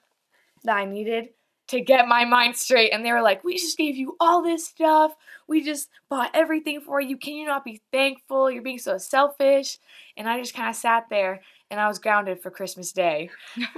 that 0.63 0.77
I 0.77 0.85
needed 0.85 1.29
to 1.67 1.81
get 1.81 2.07
my 2.07 2.25
mind 2.25 2.55
straight. 2.55 2.91
And 2.91 3.05
they 3.05 3.11
were 3.11 3.21
like, 3.21 3.43
We 3.43 3.57
just 3.57 3.77
gave 3.77 3.95
you 3.95 4.15
all 4.19 4.41
this 4.41 4.67
stuff. 4.67 5.15
We 5.47 5.63
just 5.63 5.89
bought 6.09 6.31
everything 6.33 6.81
for 6.81 6.99
you. 6.99 7.17
Can 7.17 7.35
you 7.35 7.45
not 7.45 7.63
be 7.63 7.81
thankful? 7.91 8.51
You're 8.51 8.63
being 8.63 8.79
so 8.79 8.97
selfish. 8.97 9.77
And 10.17 10.29
I 10.29 10.39
just 10.39 10.53
kind 10.53 10.69
of 10.69 10.75
sat 10.75 11.05
there 11.09 11.41
and 11.71 11.79
I 11.79 11.87
was 11.87 11.99
grounded 11.99 12.41
for 12.41 12.51
Christmas 12.51 12.91
Day. 12.91 13.29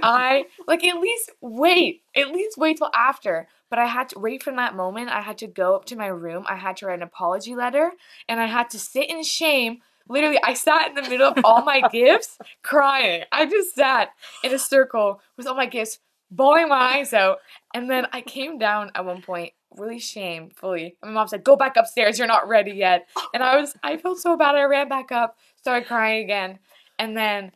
I, 0.02 0.44
like, 0.66 0.84
at 0.84 1.00
least 1.00 1.30
wait, 1.40 2.02
at 2.14 2.30
least 2.30 2.58
wait 2.58 2.76
till 2.76 2.90
after. 2.94 3.48
But 3.70 3.78
I 3.78 3.86
had 3.86 4.10
to, 4.10 4.18
right 4.18 4.42
from 4.42 4.56
that 4.56 4.76
moment, 4.76 5.08
I 5.08 5.22
had 5.22 5.38
to 5.38 5.46
go 5.46 5.74
up 5.74 5.86
to 5.86 5.96
my 5.96 6.06
room. 6.06 6.44
I 6.46 6.56
had 6.56 6.76
to 6.78 6.86
write 6.86 6.98
an 6.98 7.02
apology 7.02 7.54
letter 7.54 7.92
and 8.28 8.38
I 8.38 8.46
had 8.46 8.70
to 8.70 8.78
sit 8.78 9.08
in 9.08 9.22
shame. 9.22 9.78
Literally, 10.08 10.38
I 10.42 10.54
sat 10.54 10.88
in 10.88 10.94
the 10.94 11.08
middle 11.08 11.28
of 11.28 11.38
all 11.44 11.62
my 11.62 11.82
gifts 11.90 12.38
crying. 12.62 13.24
I 13.32 13.46
just 13.46 13.74
sat 13.74 14.10
in 14.44 14.52
a 14.52 14.58
circle 14.58 15.20
with 15.36 15.46
all 15.46 15.54
my 15.54 15.66
gifts, 15.66 15.98
bawling 16.30 16.68
my 16.68 16.96
eyes 16.96 17.12
out. 17.12 17.38
And 17.74 17.90
then 17.90 18.06
I 18.12 18.20
came 18.20 18.58
down 18.58 18.90
at 18.94 19.04
one 19.04 19.22
point, 19.22 19.52
really 19.76 19.98
shamefully. 19.98 20.96
And 21.02 21.12
my 21.12 21.20
mom 21.20 21.28
said, 21.28 21.44
Go 21.44 21.56
back 21.56 21.76
upstairs, 21.76 22.18
you're 22.18 22.28
not 22.28 22.48
ready 22.48 22.72
yet. 22.72 23.08
And 23.34 23.42
I 23.42 23.60
was, 23.60 23.74
I 23.82 23.96
felt 23.96 24.18
so 24.18 24.36
bad. 24.36 24.54
I 24.54 24.64
ran 24.64 24.88
back 24.88 25.10
up, 25.12 25.36
started 25.56 25.86
crying 25.86 26.24
again. 26.24 26.58
And 26.98 27.16
then 27.16 27.52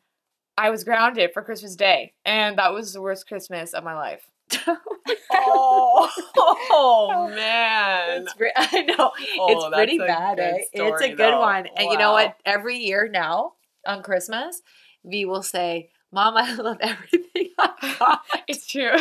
I 0.58 0.70
was 0.70 0.84
grounded 0.84 1.32
for 1.32 1.42
Christmas 1.42 1.76
Day. 1.76 2.12
And 2.24 2.58
that 2.58 2.72
was 2.72 2.92
the 2.92 3.00
worst 3.00 3.26
Christmas 3.26 3.72
of 3.72 3.84
my 3.84 3.94
life. 3.94 4.28
oh, 5.32 6.10
oh 6.70 7.28
man. 7.34 8.22
It's 8.22 8.34
pre- 8.34 8.52
I 8.56 8.82
know 8.82 9.12
Oh, 9.38 9.46
it's 9.68 9.76
pretty 9.76 9.98
bad. 9.98 10.38
Eh? 10.38 10.58
It's 10.72 11.02
a 11.02 11.08
good 11.08 11.18
though. 11.18 11.40
one, 11.40 11.66
and 11.76 11.90
you 11.90 11.98
know 11.98 12.12
what? 12.12 12.36
Every 12.44 12.78
year 12.78 13.08
now 13.08 13.54
on 13.86 14.02
Christmas, 14.02 14.62
V 15.04 15.24
will 15.24 15.42
say, 15.42 15.90
"Mom, 16.12 16.36
I 16.36 16.54
love 16.54 16.78
everything 16.80 17.48
I 17.58 17.96
got, 17.98 18.22
It's 18.48 18.66
true. 18.66 18.92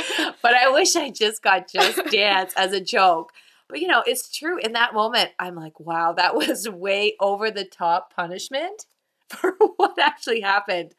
but 0.42 0.54
I 0.54 0.70
wish 0.72 0.96
I 0.96 1.10
just 1.10 1.42
got 1.42 1.70
Just 1.72 2.00
Dance 2.12 2.54
as 2.56 2.72
a 2.74 2.82
joke." 2.82 3.32
But 3.68 3.82
you 3.82 3.88
know, 3.88 4.04
it's 4.06 4.36
true. 4.36 4.58
In 4.58 4.74
that 4.74 4.94
moment, 4.94 5.30
I'm 5.40 5.56
like, 5.56 5.80
"Wow, 5.80 6.14
that 6.14 6.36
was 6.36 6.68
way 6.68 7.16
over 7.20 7.52
the 7.52 7.66
top 7.66 8.14
punishment 8.16 8.86
for 9.30 9.56
what 9.78 10.00
actually 10.00 10.42
happened." 10.42 10.96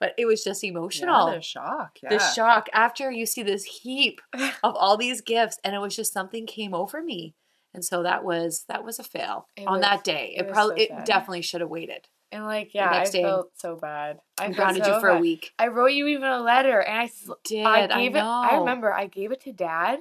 But 0.00 0.14
it 0.18 0.24
was 0.26 0.42
just 0.42 0.64
emotional. 0.64 1.28
Yeah, 1.28 1.34
the 1.36 1.40
shock. 1.42 1.98
Yeah. 2.02 2.08
the 2.08 2.18
shock 2.18 2.68
after 2.72 3.10
you 3.12 3.26
see 3.26 3.42
this 3.44 3.64
heap 3.64 4.20
of 4.64 4.74
all 4.74 4.96
these 4.96 5.20
gifts 5.20 5.58
and 5.62 5.74
it 5.74 5.78
was 5.78 5.94
just 5.94 6.12
something 6.12 6.46
came 6.46 6.74
over 6.74 7.02
me 7.02 7.34
and 7.74 7.84
so 7.84 8.02
that 8.02 8.24
was 8.24 8.64
that 8.68 8.82
was 8.84 8.98
a 8.98 9.04
fail 9.04 9.46
It 9.56 9.66
on 9.68 9.74
was- 9.74 9.82
that 9.82 10.02
day 10.02 10.34
it 10.36 10.46
it, 10.46 10.52
probably 10.52 10.86
so 10.88 10.96
it 10.96 11.04
definitely 11.06 11.42
should 11.42 11.60
have 11.60 11.70
waited 11.70 12.08
And 12.32 12.44
like, 12.44 12.74
yeah, 12.74 12.90
I 12.90 13.04
day, 13.04 13.22
felt 13.22 13.50
so 13.58 13.76
bad. 13.76 14.20
I 14.40 14.46
I 14.46 14.52
grounded 14.52 14.84
so 14.84 14.94
you 14.94 15.00
for 15.00 15.08
a 15.10 15.18
week. 15.20 15.52
I 15.58 15.66
wrote 15.68 15.92
you 15.92 16.06
even 16.06 16.24
a 16.28 16.40
letter, 16.40 16.80
and 16.80 16.98
I, 16.98 17.10
Did 17.44 17.66
I 17.66 17.82
I, 17.82 17.86
gave 17.98 18.12
know? 18.14 18.20
it. 18.20 18.22
I 18.52 18.58
remember 18.58 18.92
I 18.92 19.06
gave 19.06 19.32
it 19.32 19.40
to 19.42 19.52
Dad, 19.52 19.98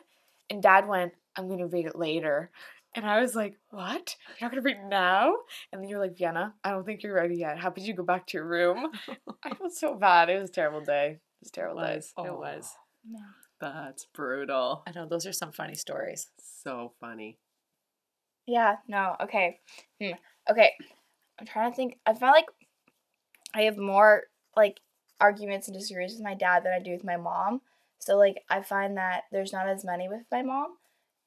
and 0.50 0.62
Dad 0.64 0.88
went, 0.88 1.14
"I'm 1.36 1.50
gonna 1.50 1.66
read 1.68 1.88
it 1.88 1.96
later," 1.98 2.52
and 2.96 3.06
I 3.06 3.22
was 3.22 3.36
like, 3.36 3.56
"What? 3.70 4.16
You're 4.40 4.50
not 4.50 4.52
gonna 4.52 4.62
read 4.62 4.84
now?" 4.88 5.34
And 5.72 5.82
then 5.82 5.90
you're 5.90 6.00
like, 6.00 6.18
"Vienna, 6.18 6.56
I 6.64 6.72
don't 6.72 6.86
think 6.86 7.04
you're 7.04 7.16
ready 7.16 7.36
yet. 7.36 7.58
How 7.58 7.70
about 7.70 7.84
you 7.84 7.94
go 7.94 8.04
back 8.04 8.28
to 8.28 8.38
your 8.38 8.48
room?" 8.48 8.88
I 9.44 9.54
felt 9.56 9.74
so 9.74 9.96
bad. 9.96 10.30
It 10.30 10.40
was 10.40 10.50
a 10.50 10.54
terrible 10.54 10.82
day. 10.82 11.12
It 11.12 11.42
was 11.42 11.50
a 11.50 11.52
terrible 11.52 11.82
day. 11.82 11.96
was. 11.96 12.14
It 12.18 12.38
was. 12.38 12.76
Yeah. 13.10 13.20
That's 13.62 14.06
brutal. 14.14 14.84
I 14.88 14.92
know 14.92 15.06
those 15.06 15.26
are 15.26 15.34
some 15.34 15.52
funny 15.52 15.76
stories. 15.76 16.28
So 16.64 16.94
funny. 17.00 17.40
Yeah, 18.48 18.78
no, 18.88 19.16
okay. 19.22 19.60
Hmm. 20.02 20.14
Okay. 20.50 20.72
I'm 21.40 21.46
trying 21.46 21.72
to 21.72 21.76
think. 21.76 22.00
I 22.06 22.14
feel 22.14 22.30
like 22.30 22.48
I 23.54 23.64
have 23.64 23.78
more 23.78 24.24
like 24.56 24.80
arguments 25.20 25.68
and 25.68 25.78
disagreements 25.78 26.16
with 26.16 26.24
my 26.24 26.34
dad 26.34 26.64
than 26.64 26.74
I 26.74 26.80
do 26.80 26.92
with 26.92 27.04
my 27.04 27.18
mom. 27.18 27.62
So 28.00 28.18
like 28.18 28.44
I 28.50 28.62
find 28.62 28.98
that 28.98 29.24
there's 29.32 29.54
not 29.54 29.68
as 29.68 29.86
many 29.86 30.08
with 30.08 30.24
my 30.32 30.42
mom. 30.42 30.78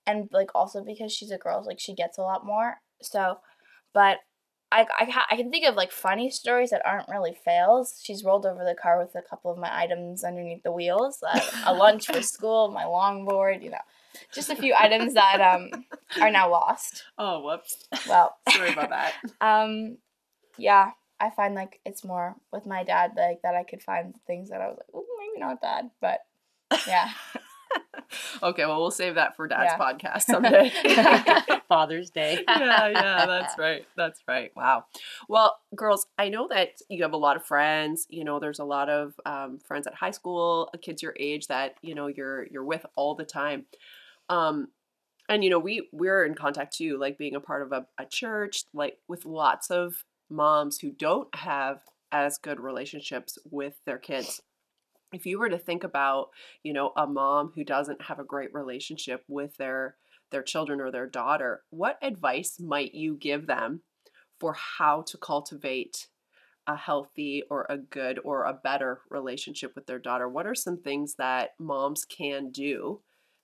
And 0.06 0.28
like 0.32 0.50
also 0.54 0.82
because 0.82 1.12
she's 1.12 1.30
a 1.30 1.38
girl, 1.38 1.64
like 1.64 1.78
she 1.80 1.94
gets 1.94 2.18
a 2.18 2.22
lot 2.22 2.44
more. 2.44 2.76
So 3.00 3.38
but 3.94 4.18
I, 4.72 4.86
I, 4.98 5.22
I 5.32 5.36
can 5.36 5.50
think 5.50 5.66
of 5.66 5.74
like 5.74 5.92
funny 5.92 6.30
stories 6.30 6.70
that 6.70 6.82
aren't 6.86 7.08
really 7.08 7.36
fails. 7.44 8.00
She's 8.02 8.24
rolled 8.24 8.46
over 8.46 8.64
the 8.64 8.74
car 8.74 8.98
with 8.98 9.14
a 9.14 9.22
couple 9.22 9.50
of 9.52 9.58
my 9.58 9.70
items 9.70 10.24
underneath 10.24 10.62
the 10.62 10.72
wheels, 10.72 11.22
uh, 11.22 11.40
a 11.66 11.74
lunch 11.74 12.06
for 12.06 12.22
school, 12.22 12.70
my 12.70 12.84
longboard, 12.84 13.62
you 13.62 13.70
know, 13.70 13.76
just 14.32 14.50
a 14.50 14.56
few 14.56 14.74
items 14.78 15.14
that 15.14 15.40
um 15.40 15.84
are 16.20 16.30
now 16.30 16.50
lost. 16.50 17.04
Oh, 17.18 17.40
whoops. 17.40 17.86
Well, 18.08 18.34
Sorry 18.48 18.72
about 18.72 18.90
that. 18.90 19.12
um, 19.40 19.98
yeah, 20.56 20.92
I 21.20 21.30
find 21.30 21.54
like 21.54 21.80
it's 21.84 22.04
more 22.04 22.36
with 22.50 22.66
my 22.66 22.82
dad 22.82 23.12
like 23.16 23.42
that 23.42 23.54
I 23.54 23.64
could 23.64 23.82
find 23.82 24.14
things 24.26 24.48
that 24.50 24.62
I 24.62 24.68
was 24.68 24.78
like, 24.78 24.88
oh, 24.94 25.04
maybe 25.18 25.40
not 25.40 25.60
bad, 25.60 25.90
but 26.00 26.20
yeah, 26.86 27.10
okay, 28.42 28.66
well, 28.66 28.80
we'll 28.80 28.90
save 28.90 29.14
that 29.16 29.36
for 29.36 29.48
Dad's 29.48 29.72
Yeah. 29.72 29.78
podcast 29.78 30.22
someday. 30.26 30.72
Father's 31.68 32.10
Day. 32.10 32.44
yeah, 32.46 32.88
yeah, 32.88 33.26
that's 33.26 33.58
right. 33.58 33.86
That's 33.96 34.20
right. 34.28 34.50
Wow. 34.56 34.84
Well, 35.28 35.56
girls, 35.74 36.06
I 36.18 36.28
know 36.28 36.48
that 36.48 36.70
you 36.88 37.02
have 37.02 37.12
a 37.12 37.16
lot 37.18 37.36
of 37.36 37.44
friends. 37.44 38.06
You 38.10 38.24
know, 38.24 38.38
there's 38.38 38.58
a 38.58 38.64
lot 38.64 38.88
of 38.88 39.14
um, 39.24 39.58
friends 39.66 39.86
at 39.86 39.94
high 39.94 40.10
school, 40.10 40.68
uh, 40.74 40.78
kids 40.78 41.02
your 41.02 41.14
age 41.18 41.46
that 41.48 41.76
you 41.82 41.94
know 41.94 42.06
you're 42.08 42.46
you're 42.48 42.64
with 42.64 42.84
all 42.96 43.14
the 43.14 43.24
time. 43.24 43.66
Um, 44.28 44.68
and 45.28 45.42
you 45.44 45.50
know, 45.50 45.58
we 45.58 45.88
we're 45.92 46.24
in 46.24 46.34
contact 46.34 46.76
too, 46.76 46.98
like 46.98 47.16
being 47.18 47.34
a 47.34 47.40
part 47.40 47.62
of 47.62 47.72
a, 47.72 47.86
a 47.98 48.04
church, 48.04 48.64
like 48.74 48.98
with 49.08 49.24
lots 49.24 49.70
of 49.70 50.04
moms 50.28 50.78
who 50.78 50.90
don't 50.90 51.34
have 51.34 51.80
as 52.10 52.36
good 52.38 52.60
relationships 52.60 53.38
with 53.50 53.74
their 53.86 53.98
kids. 53.98 54.42
If 55.12 55.26
you 55.26 55.38
were 55.38 55.50
to 55.50 55.58
think 55.58 55.84
about, 55.84 56.30
you 56.62 56.72
know, 56.72 56.92
a 56.96 57.06
mom 57.06 57.52
who 57.54 57.64
doesn't 57.64 58.02
have 58.02 58.18
a 58.18 58.24
great 58.24 58.52
relationship 58.54 59.24
with 59.28 59.56
their 59.56 59.96
their 60.30 60.42
children 60.42 60.80
or 60.80 60.90
their 60.90 61.06
daughter, 61.06 61.62
what 61.68 61.98
advice 62.00 62.58
might 62.58 62.94
you 62.94 63.14
give 63.14 63.46
them 63.46 63.82
for 64.40 64.54
how 64.54 65.02
to 65.02 65.18
cultivate 65.18 66.08
a 66.66 66.74
healthy 66.74 67.42
or 67.50 67.66
a 67.68 67.76
good 67.76 68.18
or 68.24 68.44
a 68.44 68.54
better 68.54 69.00
relationship 69.10 69.72
with 69.74 69.86
their 69.86 69.98
daughter? 69.98 70.28
What 70.28 70.46
are 70.46 70.54
some 70.54 70.78
things 70.78 71.16
that 71.16 71.50
moms 71.58 72.06
can 72.06 72.50
do 72.50 73.00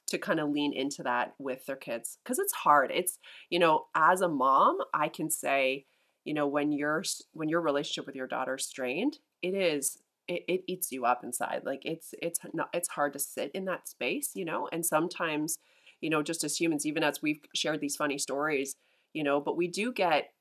to 0.07 0.17
kind 0.17 0.41
of 0.41 0.49
lean 0.49 0.73
into 0.73 1.03
that 1.03 1.35
with 1.39 1.67
their 1.67 1.77
kids? 1.77 2.19
Because 2.25 2.39
it's 2.39 2.55
hard. 2.55 2.91
It's, 2.95 3.19
you 3.51 3.59
know, 3.59 3.85
as 3.95 4.23
a 4.23 4.29
mom, 4.29 4.79
I 4.95 5.09
can 5.09 5.31
say, 5.31 5.85
you 6.25 6.33
know, 6.33 6.47
when 6.47 6.73
your 6.73 7.05
when 7.33 7.51
your 7.51 7.61
relationship 7.61 8.07
with 8.07 8.17
your 8.17 8.27
daughter 8.27 8.57
is 8.57 8.65
strained, 8.65 9.19
it 9.43 9.55
is 9.55 9.99
it, 10.29 10.45
it 10.47 10.61
eats 10.67 10.93
you 10.93 11.05
up 11.05 11.25
inside. 11.25 11.63
Like 11.65 11.83
it's 11.85 12.15
it's 12.23 12.41
not 12.53 12.69
it's 12.73 12.89
hard 12.89 13.15
to 13.15 13.19
sit 13.19 13.51
in 13.55 13.65
that 13.65 13.89
space, 13.89 14.31
you 14.35 14.45
know, 14.45 14.69
and 14.71 14.85
sometimes 14.85 15.59
you 16.01 16.11
know, 16.11 16.23
just 16.23 16.45
as 16.45 16.61
humans, 16.61 16.87
even 16.87 17.03
as 17.03 17.23
we've 17.23 17.41
shared 17.55 17.81
these 17.81 17.97
funny 17.97 18.19
stories, 18.19 18.75
you 19.13 19.25
know, 19.25 19.41
but 19.41 19.57
we 19.57 19.67
do 19.67 19.93
get 19.93 20.33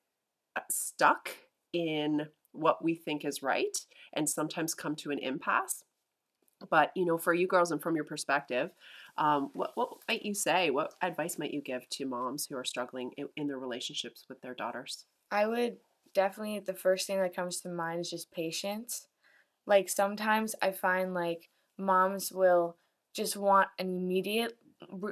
uh, 0.56 0.62
stuck 0.70 1.30
in 1.74 2.28
what 2.52 2.84
we 2.84 2.96
think 2.96 3.26
is 3.26 3.44
right 3.44 3.78
and 4.14 4.30
sometimes 4.30 4.74
come 4.74 4.96
to 4.96 5.12
an 5.12 5.20
impasse. 5.20 5.84
But, 6.70 6.92
you 6.96 7.06
know, 7.06 7.20
for 7.20 7.34
you 7.34 7.46
girls 7.46 7.72
and 7.72 7.82
from 7.82 7.96
your 7.96 8.06
perspective, 8.06 8.72
um, 9.18 9.52
what, 9.54 9.72
what 9.76 9.90
might 10.08 10.24
you 10.24 10.34
say? 10.34 10.72
What 10.72 10.94
advice 11.04 11.38
might 11.38 11.54
you 11.54 11.62
give 11.62 11.88
to 11.90 12.06
moms 12.06 12.48
who 12.48 12.58
are 12.58 12.66
struggling 12.66 13.12
in, 13.16 13.30
in 13.36 13.48
their 13.48 13.60
relationships 13.60 14.26
with 14.28 14.42
their 14.42 14.56
daughters? 14.56 15.06
I 15.32 15.46
would 15.46 15.78
definitely 16.16 16.60
the 16.60 16.74
first 16.74 17.06
thing 17.06 17.20
that 17.20 17.36
comes 17.36 17.62
to 17.62 17.70
mind 17.70 18.02
is 18.02 18.10
just 18.10 18.32
patience. 18.32 19.08
Like 19.68 19.90
sometimes 19.90 20.56
I 20.64 20.72
find 20.72 21.14
like 21.14 21.50
moms 21.78 22.32
will 22.34 22.78
just 23.14 23.38
want 23.38 23.70
an 23.80 23.90
immediate 23.90 24.58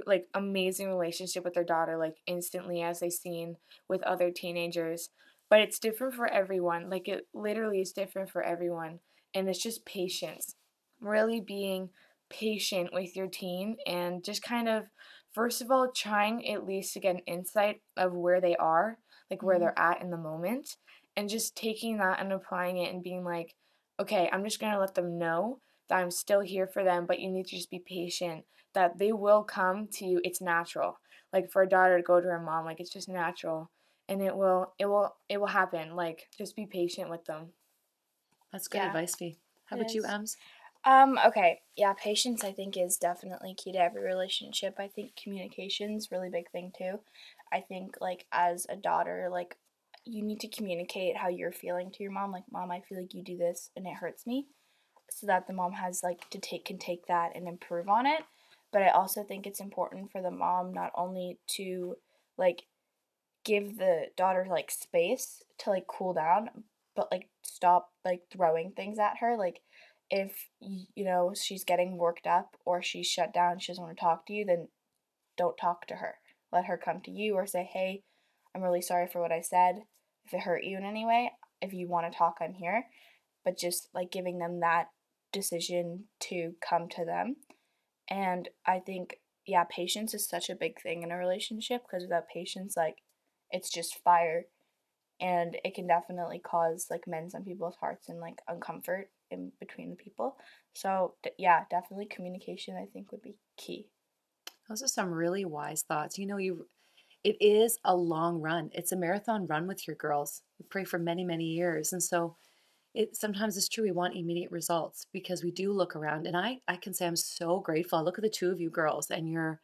like 0.08 0.28
amazing 0.36 0.90
relationship 0.90 1.44
with 1.44 1.56
their 1.56 1.64
daughter 1.64 1.98
like 1.98 2.18
instantly 2.28 2.82
as 2.84 3.00
they've 3.00 3.14
seen 3.14 3.58
with 3.90 4.04
other 4.04 4.32
teenagers. 4.32 5.10
But 5.50 5.62
it's 5.62 5.80
different 5.80 6.16
for 6.16 6.28
everyone. 6.28 6.90
Like 6.90 7.08
it 7.08 7.28
literally 7.34 7.82
is 7.82 7.94
different 7.94 8.32
for 8.32 8.44
everyone. 8.44 9.02
And 9.36 9.50
it's 9.50 9.62
just 9.62 9.86
patience. 9.86 10.56
Really 11.02 11.42
being 11.42 11.92
patient 12.30 12.92
with 12.94 13.16
your 13.16 13.28
teen 13.28 13.78
and 13.86 14.24
just 14.24 14.42
kind 14.44 14.70
of 14.70 14.86
first 15.34 15.62
of 15.62 15.70
all 15.70 15.92
trying 15.92 16.48
at 16.50 16.66
least 16.66 16.94
to 16.94 17.00
get 17.00 17.16
an 17.16 17.22
insight 17.28 17.82
of 17.98 18.14
where 18.14 18.42
they 18.42 18.56
are 18.56 18.98
like 19.30 19.44
where 19.44 19.60
Mhm. 19.60 19.60
they're 19.60 19.78
at 19.80 20.02
in 20.02 20.10
the 20.10 20.18
moment 20.18 20.78
and 21.16 21.30
just 21.30 21.56
taking 21.56 21.98
that 21.98 22.20
and 22.20 22.34
applying 22.34 22.78
it 22.78 22.92
and 22.94 23.04
being 23.04 23.24
like 23.24 23.56
okay 24.00 24.30
i'm 24.32 24.44
just 24.44 24.60
going 24.60 24.72
to 24.74 24.80
let 24.80 24.96
them 24.96 25.18
know 25.18 25.60
that 25.90 25.98
i'm 25.98 26.12
still 26.12 26.42
here 26.42 26.68
for 26.68 26.84
them 26.84 27.06
but 27.06 27.20
you 27.20 27.30
need 27.32 27.46
to 27.46 27.56
just 27.56 27.72
be 27.72 27.80
patient 27.80 28.44
that 28.74 28.98
they 28.98 29.12
will 29.12 29.44
come 29.44 29.88
to 29.92 30.06
you 30.06 30.20
it's 30.24 30.42
natural 30.42 31.00
like 31.34 31.50
for 31.52 31.62
a 31.64 31.70
daughter 31.70 31.98
to 31.98 32.04
go 32.04 32.20
to 32.20 32.28
her 32.28 32.40
mom 32.42 32.66
like 32.66 32.80
it's 32.80 32.94
just 32.94 33.10
natural 33.10 33.70
and 34.08 34.22
it 34.22 34.36
will 34.36 34.74
it 34.80 34.86
will 34.86 35.16
it 35.30 35.40
will 35.40 35.48
happen 35.48 35.96
like 35.96 36.28
just 36.38 36.56
be 36.56 36.66
patient 36.66 37.10
with 37.10 37.26
them 37.26 37.48
That's 38.52 38.68
good 38.68 38.80
Yeah. 38.80 38.88
advice, 38.88 39.16
Fee. 39.16 39.38
How 39.66 39.76
It 39.76 39.82
about 39.82 39.94
you, 39.94 40.02
is. 40.02 40.10
Ems? 40.10 40.38
Um, 40.86 41.20
okay. 41.26 41.62
Yeah, 41.76 41.94
patience 41.94 42.44
I 42.44 42.52
think 42.54 42.78
is 42.78 42.98
definitely 42.98 43.56
key 43.56 43.72
to 43.74 43.80
every 43.80 44.04
relationship. 44.04 44.76
I 44.80 44.88
think 44.88 45.16
communication's 45.22 46.12
really 46.12 46.30
big 46.30 46.50
thing 46.52 46.72
too. 46.78 47.00
I 47.52 47.62
think 47.62 47.98
like 48.00 48.26
as 48.32 48.66
a 48.70 48.76
daughter, 48.76 49.30
like 49.32 49.58
you 50.06 50.24
need 50.24 50.40
to 50.42 50.48
communicate 50.48 51.18
how 51.18 51.30
you're 51.30 51.52
feeling 51.52 51.92
to 51.92 52.04
your 52.04 52.12
mom. 52.12 52.32
Like, 52.32 52.44
mom, 52.52 52.72
I 52.72 52.82
feel 52.82 53.00
like 53.00 53.14
you 53.14 53.24
do 53.24 53.38
this 53.38 53.72
and 53.76 53.88
it 53.88 53.96
hurts 53.96 54.26
me. 54.26 54.48
So 55.12 55.28
that 55.28 55.48
the 55.48 55.54
mom 55.54 55.74
has 55.74 56.02
like 56.04 56.30
to 56.32 56.40
take 56.40 56.66
can 56.66 56.78
take 56.78 57.08
that 57.08 57.36
and 57.36 57.48
improve 57.48 57.90
on 57.90 58.06
it. 58.06 58.22
But 58.72 58.82
I 58.82 58.90
also 58.90 59.24
think 59.24 59.46
it's 59.46 59.60
important 59.60 60.12
for 60.12 60.22
the 60.22 60.32
mom 60.32 60.74
not 60.74 60.92
only 60.96 61.40
to 61.56 61.96
like 62.38 62.64
give 63.44 63.78
the 63.78 64.08
daughter 64.18 64.46
like 64.50 64.72
space 64.72 65.44
to 65.60 65.70
like 65.70 65.86
cool 65.88 66.14
down, 66.14 66.50
but 66.96 67.12
like 67.12 67.30
stop 67.44 67.90
like 68.04 68.22
throwing 68.32 68.72
things 68.72 68.98
at 68.98 69.18
her. 69.20 69.38
Like 69.38 69.62
if 70.10 70.50
you 70.60 71.06
know 71.06 71.34
she's 71.40 71.64
getting 71.64 71.98
worked 71.98 72.28
up 72.28 72.58
or 72.66 72.82
she's 72.82 73.08
shut 73.08 73.34
down, 73.34 73.60
she 73.60 73.72
doesn't 73.72 73.84
want 73.84 73.96
to 73.96 74.02
talk 74.02 74.26
to 74.28 74.34
you, 74.34 74.46
then 74.46 74.68
don't 75.38 75.58
talk 75.58 75.88
to 75.88 75.96
her. 75.96 76.16
Let 76.52 76.66
her 76.66 76.78
come 76.78 77.02
to 77.02 77.12
you 77.12 77.36
or 77.36 77.46
say, 77.46 77.70
"Hey, 77.72 78.04
I'm 78.56 78.62
really 78.62 78.82
sorry 78.82 79.08
for 79.08 79.22
what 79.22 79.32
I 79.32 79.42
said. 79.42 79.84
If 80.26 80.34
it 80.34 80.42
hurt 80.42 80.64
you 80.64 80.78
in 80.78 80.84
any 80.84 81.06
way, 81.06 81.32
if 81.62 81.74
you 81.74 81.88
want 81.88 82.12
to 82.12 82.18
talk, 82.18 82.38
I'm 82.42 82.54
here." 82.54 82.88
But 83.44 83.58
just 83.58 83.90
like 83.94 84.12
giving 84.12 84.40
them 84.40 84.60
that 84.62 84.90
decision 85.32 86.06
to 86.22 86.56
come 86.68 86.90
to 86.90 87.06
them. 87.06 87.36
And 88.10 88.50
I 88.66 88.80
think 88.80 89.20
yeah, 89.46 89.64
patience 89.70 90.14
is 90.14 90.28
such 90.28 90.50
a 90.50 90.56
big 90.56 90.82
thing 90.82 91.04
in 91.04 91.12
a 91.12 91.18
relationship 91.18 91.84
because 91.84 92.04
without 92.04 92.28
patience 92.28 92.76
like 92.76 92.98
it's 93.52 93.70
just 93.70 94.02
fire 94.04 94.46
and 95.22 95.58
it 95.64 95.76
can 95.76 95.88
definitely 95.88 96.40
cause 96.40 96.88
like 96.90 97.08
mend 97.08 97.32
some 97.32 97.44
people's 97.44 97.76
hearts 97.76 98.10
and 98.10 98.20
like 98.20 98.42
uncomfort 98.50 99.06
in 99.32 99.52
between 99.60 99.90
the 99.90 99.96
people. 99.96 100.38
So 100.74 101.14
d- 101.24 101.32
yeah, 101.38 101.64
definitely 101.70 102.08
communication 102.08 102.76
I 102.76 102.88
think 102.92 103.12
would 103.12 103.22
be 103.22 103.36
key. 103.58 103.88
Those 104.68 104.82
are 104.82 104.88
some 104.88 105.12
really 105.12 105.46
wise 105.46 105.84
thoughts. 105.84 106.18
You 106.18 106.26
know, 106.26 106.38
you 106.38 106.68
it 107.26 107.44
is 107.44 107.80
a 107.84 107.96
long 107.96 108.40
run. 108.40 108.70
It's 108.72 108.92
a 108.92 108.96
marathon 108.96 109.48
run 109.48 109.66
with 109.66 109.88
your 109.88 109.96
girls. 109.96 110.44
We 110.60 110.66
pray 110.70 110.84
for 110.84 111.00
many, 111.00 111.24
many 111.24 111.46
years. 111.46 111.92
And 111.92 112.02
so 112.02 112.36
it 112.94 113.16
sometimes 113.16 113.58
it's 113.58 113.68
true 113.68 113.84
we 113.84 113.92
want 113.92 114.16
immediate 114.16 114.52
results 114.52 115.08
because 115.12 115.44
we 115.44 115.52
do 115.52 115.74
look 115.74 115.96
around 115.96 116.28
and 116.28 116.38
I 116.38 116.60
I 116.68 116.78
can 116.78 116.94
say 116.94 117.08
I'm 117.08 117.16
so 117.16 117.60
grateful. 117.60 117.98
I 117.98 118.04
look 118.04 118.20
at 118.20 118.24
the 118.24 118.30
two 118.30 118.52
of 118.52 118.62
you 118.62 118.70
girls 118.70 119.10
and 119.10 119.28
you're 119.28 119.60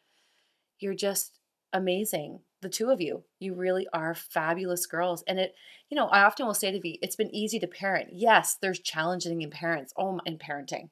you're 0.79 0.95
just 0.95 1.39
amazing. 1.71 2.39
The 2.63 2.69
two 2.69 2.89
of 2.89 2.99
you. 2.99 3.23
You 3.39 3.53
really 3.53 3.87
are 3.93 4.15
fabulous 4.15 4.87
girls. 4.87 5.23
And 5.27 5.39
it, 5.39 5.53
you 5.89 5.95
know, 5.95 6.07
I 6.07 6.23
often 6.23 6.47
will 6.47 6.55
say 6.55 6.71
to 6.71 6.79
V, 6.79 6.97
it's 7.01 7.15
been 7.15 7.33
easy 7.33 7.59
to 7.59 7.67
parent. 7.67 8.09
Yes, 8.11 8.57
there's 8.59 8.79
challenging 8.79 9.43
in 9.43 9.51
parents, 9.51 9.93
oh 9.97 10.19
in 10.25 10.39
parenting. 10.39 10.89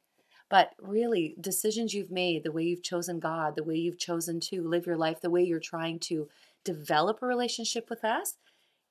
But 0.49 0.71
really, 0.79 1.35
decisions 1.39 1.93
you've 1.93 2.11
made, 2.11 2.43
the 2.43 2.51
way 2.51 2.63
you've 2.63 2.83
chosen 2.83 3.19
God, 3.19 3.55
the 3.55 3.63
way 3.63 3.75
you've 3.75 3.99
chosen 3.99 4.39
to 4.41 4.67
live 4.67 4.87
your 4.87 4.97
life, 4.97 5.21
the 5.21 5.29
way 5.29 5.43
you're 5.43 5.59
trying 5.59 5.99
to 6.01 6.27
develop 6.63 7.21
a 7.21 7.25
relationship 7.25 7.89
with 7.89 8.03
us 8.03 8.35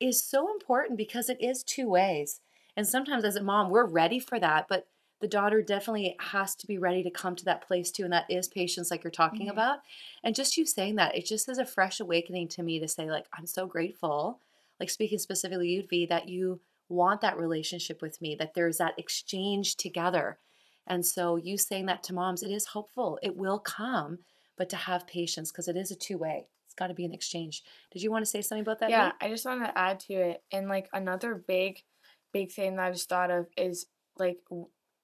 is 0.00 0.22
so 0.22 0.50
important 0.52 0.96
because 0.96 1.28
it 1.28 1.40
is 1.40 1.62
two 1.62 1.88
ways. 1.88 2.40
And 2.76 2.86
sometimes 2.86 3.24
as 3.24 3.36
a 3.36 3.42
mom, 3.42 3.70
we're 3.70 3.86
ready 3.86 4.20
for 4.20 4.38
that, 4.38 4.66
but 4.68 4.86
the 5.20 5.26
daughter 5.26 5.62
definitely 5.62 6.14
has 6.20 6.54
to 6.54 6.66
be 6.66 6.78
ready 6.78 7.02
to 7.02 7.10
come 7.10 7.34
to 7.34 7.44
that 7.44 7.66
place 7.66 7.90
too. 7.90 8.04
And 8.04 8.12
that 8.12 8.30
is 8.30 8.46
patience, 8.46 8.90
like 8.90 9.02
you're 9.02 9.10
talking 9.10 9.48
Mhm. 9.48 9.52
about. 9.52 9.80
And 10.22 10.34
just 10.34 10.56
you 10.56 10.64
saying 10.64 10.94
that, 10.96 11.16
it 11.16 11.26
just 11.26 11.48
is 11.48 11.58
a 11.58 11.66
fresh 11.66 11.98
awakening 11.98 12.48
to 12.48 12.62
me 12.62 12.78
to 12.78 12.86
say, 12.86 13.10
like, 13.10 13.26
I'm 13.32 13.46
so 13.46 13.66
grateful, 13.66 14.40
like 14.78 14.90
speaking 14.90 15.18
specifically 15.18 15.70
you, 15.70 15.82
V, 15.82 16.06
that 16.06 16.28
you 16.28 16.60
want 16.88 17.20
that 17.20 17.36
relationship 17.36 18.00
with 18.00 18.20
me, 18.20 18.36
that 18.36 18.54
there's 18.54 18.78
that 18.78 18.96
exchange 18.96 19.76
together. 19.76 20.38
And 20.86 21.04
so 21.04 21.36
you 21.36 21.58
saying 21.58 21.86
that 21.86 22.02
to 22.04 22.14
moms, 22.14 22.42
it 22.44 22.50
is 22.52 22.66
hopeful. 22.66 23.18
It 23.20 23.36
will 23.36 23.58
come, 23.58 24.20
but 24.56 24.70
to 24.70 24.76
have 24.76 25.06
patience 25.06 25.50
because 25.50 25.66
it 25.68 25.76
is 25.76 25.90
a 25.90 25.96
two 25.96 26.16
way. 26.16 26.46
Got 26.78 26.88
to 26.88 26.94
be 26.94 27.04
an 27.04 27.12
exchange. 27.12 27.64
Did 27.90 28.02
you 28.02 28.10
want 28.10 28.24
to 28.24 28.30
say 28.30 28.40
something 28.40 28.62
about 28.62 28.78
that? 28.80 28.90
yeah? 28.90 29.12
I 29.20 29.28
just 29.28 29.44
want 29.44 29.64
to 29.64 29.76
add 29.76 30.00
to 30.00 30.14
it, 30.14 30.42
and 30.52 30.68
like 30.68 30.88
another 30.92 31.34
big, 31.34 31.82
big 32.32 32.52
thing 32.52 32.76
that 32.76 32.86
I 32.86 32.92
just 32.92 33.08
thought 33.08 33.30
of 33.30 33.46
is 33.56 33.86
like, 34.18 34.38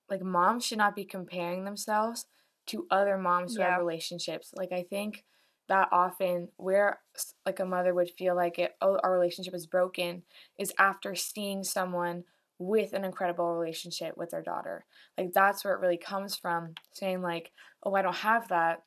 like 0.08 0.22
moms 0.22 0.64
should 0.64 0.78
not 0.78 0.94
be 0.94 1.04
comparing 1.04 1.64
themselves 1.64 2.26
to 2.66 2.86
other 2.90 3.18
moms 3.18 3.54
who 3.54 3.62
Yeah. 3.62 3.70
have 3.70 3.78
relationships. 3.80 4.52
Like 4.54 4.72
I 4.72 4.82
think 4.84 5.24
that 5.68 5.88
often 5.92 6.48
where 6.56 7.00
like 7.46 7.58
a 7.58 7.64
mother 7.64 7.94
would 7.94 8.10
feel 8.10 8.34
like 8.36 8.58
it, 8.58 8.76
oh, 8.80 8.98
our 9.02 9.12
relationship 9.12 9.54
is 9.54 9.66
broken, 9.66 10.22
is 10.58 10.72
after 10.78 11.14
seeing 11.14 11.64
someone 11.64 12.24
with 12.58 12.92
an 12.92 13.04
incredible 13.04 13.54
relationship 13.54 14.16
with 14.16 14.30
their 14.30 14.42
daughter. 14.42 14.84
Like 15.18 15.32
that's 15.32 15.64
where 15.64 15.74
it 15.74 15.80
really 15.80 15.96
comes 15.96 16.36
from, 16.36 16.74
saying 16.92 17.20
like, 17.22 17.50
oh, 17.82 17.94
I 17.94 18.02
don't 18.02 18.14
have 18.16 18.48
that. 18.48 18.82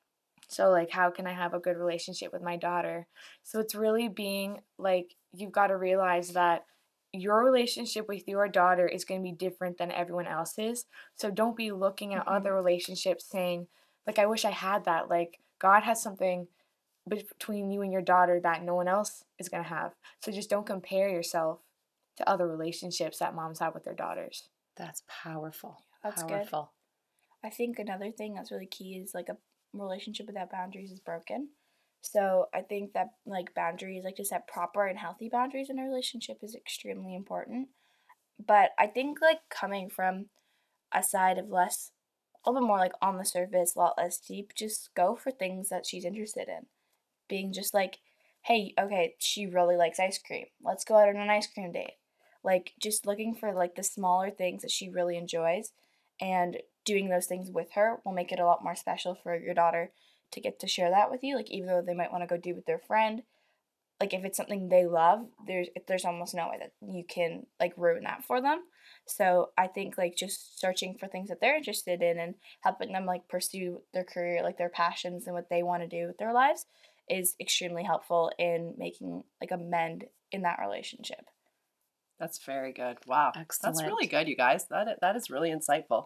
So 0.48 0.70
like 0.70 0.90
how 0.90 1.10
can 1.12 1.28
I 1.28 1.34
have 1.34 1.54
a 1.54 1.60
good 1.60 1.78
relationship 1.78 2.32
with 2.34 2.42
my 2.42 2.58
daughter? 2.58 3.08
So 3.44 3.60
it's 3.60 3.76
really 3.76 4.08
being 4.08 4.62
like 4.78 5.16
you've 5.34 5.52
got 5.52 5.68
to 5.68 5.78
realize 5.78 6.30
that 6.34 6.66
your 7.14 7.44
relationship 7.44 8.08
with 8.08 8.28
your 8.28 8.48
daughter 8.48 8.88
is 8.88 9.06
going 9.06 9.22
to 9.22 9.24
be 9.24 9.32
different 9.32 9.78
than 9.78 9.92
everyone 9.92 10.28
else's. 10.28 10.86
So 11.16 11.32
don't 11.32 11.56
be 11.56 11.72
looking 11.72 12.14
at 12.14 12.26
Mhm. 12.26 12.36
other 12.36 12.54
relationships 12.54 13.26
saying 13.26 13.68
like 14.06 14.20
I 14.20 14.26
wish 14.26 14.46
I 14.46 14.52
had 14.52 14.86
that. 14.86 15.10
Like 15.10 15.40
God 15.60 15.84
has 15.84 16.02
something 16.02 16.48
between 17.08 17.72
you 17.72 17.82
and 17.82 17.92
your 17.92 18.02
daughter 18.02 18.40
that 18.42 18.64
no 18.64 18.76
one 18.76 18.88
else 18.88 19.24
is 19.40 19.50
going 19.50 19.64
to 19.64 19.70
have. 19.70 19.94
So 20.22 20.32
just 20.32 20.50
don't 20.50 20.66
compare 20.66 21.10
yourself 21.10 21.62
to 22.18 22.30
other 22.30 22.48
relationships 22.48 23.20
that 23.20 23.36
moms 23.36 23.60
have 23.60 23.74
with 23.74 23.84
their 23.84 23.94
daughters. 23.94 24.50
That's 24.76 25.04
powerful. 25.08 25.84
That's 26.04 26.24
good. 26.24 26.30
powerful. 26.30 26.72
I 27.44 27.50
think 27.50 27.80
another 27.80 28.12
thing 28.12 28.34
that's 28.34 28.52
really 28.52 28.66
key 28.66 28.96
is 28.98 29.14
like 29.14 29.30
a 29.30 29.38
relationship 29.74 30.28
without 30.28 30.52
boundaries 30.52 30.92
is 30.92 31.00
broken. 31.00 31.50
So 32.02 32.46
I 32.54 32.62
think 32.62 32.94
that 32.94 33.10
like 33.26 33.54
boundaries, 33.54 34.04
like 34.04 34.16
to 34.16 34.26
set 34.26 34.48
proper 34.48 34.86
and 34.86 34.98
healthy 34.98 35.30
boundaries 35.30 35.70
in 35.70 35.80
a 35.80 35.84
relationship 35.84 36.38
is 36.42 36.56
extremely 36.56 37.16
important. 37.16 37.70
But 38.46 38.72
I 38.78 38.88
think 38.88 39.20
like 39.22 39.40
coming 39.50 39.90
from 39.90 40.28
a 40.94 41.04
side 41.04 41.38
of 41.38 41.50
less, 41.50 41.92
a 42.46 42.50
little 42.50 42.66
bit 42.66 42.68
more 42.68 42.78
like 42.78 42.94
on 43.02 43.18
the 43.18 43.26
surface, 43.26 43.76
a 43.76 43.80
lot 43.80 43.98
less 43.98 44.20
deep, 44.20 44.54
just 44.56 44.90
go 44.96 45.16
for 45.16 45.32
things 45.32 45.70
that 45.70 45.86
she's 45.86 46.06
interested 46.06 46.48
in. 46.48 46.68
Being 47.28 47.52
just 47.52 47.74
like, 47.74 47.98
hey, 48.44 48.74
okay, 48.80 49.16
she 49.18 49.46
really 49.46 49.76
likes 49.76 50.00
ice 50.00 50.20
cream. 50.20 50.46
Let's 50.64 50.86
go 50.86 50.96
out 50.96 51.10
on 51.10 51.18
an 51.18 51.30
ice 51.30 51.48
cream 51.48 51.72
date. 51.72 51.96
Like 52.44 52.74
just 52.82 53.06
looking 53.06 53.36
for 53.36 53.54
like 53.54 53.76
the 53.76 53.84
smaller 53.84 54.30
things 54.30 54.62
that 54.62 54.72
she 54.72 54.88
really 54.88 55.18
enjoys 55.18 55.74
and 56.22 56.58
doing 56.88 57.10
those 57.10 57.26
things 57.26 57.52
with 57.52 57.74
her 57.74 57.98
will 58.06 58.14
make 58.14 58.32
it 58.32 58.40
a 58.40 58.46
lot 58.46 58.64
more 58.64 58.76
special 58.76 59.14
for 59.14 59.38
your 59.38 59.54
daughter 59.54 59.92
to 60.32 60.40
get 60.40 60.58
to 60.60 60.68
share 60.68 60.90
that 60.90 61.12
with 61.12 61.22
you 61.22 61.36
like 61.36 61.52
even 61.52 61.68
though 61.68 61.84
they 61.86 61.94
might 61.94 62.12
want 62.12 62.24
to 62.24 62.28
go 62.28 62.38
do 62.38 62.56
with 62.56 62.66
their 62.66 62.80
friend 62.80 63.22
like 64.00 64.14
if 64.14 64.24
it's 64.24 64.38
something 64.38 64.70
they 64.70 64.86
love 64.86 65.20
there's 65.46 65.68
there's 65.88 66.06
almost 66.06 66.34
no 66.34 66.48
way 66.50 66.58
that 66.58 66.72
you 66.82 67.04
can 67.04 67.46
like 67.60 67.74
ruin 67.76 68.04
that 68.04 68.24
for 68.24 68.42
them 68.42 68.62
so 69.06 69.50
i 69.58 69.68
think 69.68 69.98
like 69.98 70.16
just 70.16 70.60
searching 70.60 70.96
for 70.98 71.08
things 71.08 71.28
that 71.28 71.42
they're 71.42 71.58
interested 71.58 72.02
in 72.02 72.18
and 72.18 72.36
helping 72.62 72.94
them 72.94 73.06
like 73.06 73.28
pursue 73.28 73.82
their 73.94 74.06
career 74.06 74.42
like 74.42 74.58
their 74.58 74.70
passions 74.70 75.28
and 75.28 75.36
what 75.36 75.50
they 75.50 75.64
want 75.64 75.84
to 75.84 75.90
do 75.90 76.08
with 76.08 76.18
their 76.18 76.34
lives 76.34 76.66
is 77.10 77.36
extremely 77.40 77.84
helpful 77.84 78.32
in 78.40 78.74
making 78.78 79.24
like 79.42 79.52
a 79.52 79.58
mend 79.58 80.06
in 80.32 80.44
that 80.44 80.60
relationship 80.62 81.26
That's 82.20 82.40
very 82.44 82.74
good. 82.74 82.98
Wow. 83.06 83.32
That's 83.36 83.84
really 83.84 84.08
good, 84.08 84.28
you 84.28 84.36
guys. 84.36 84.66
That 84.70 85.00
that 85.02 85.16
is 85.16 85.30
really 85.30 85.52
insightful. 85.52 86.06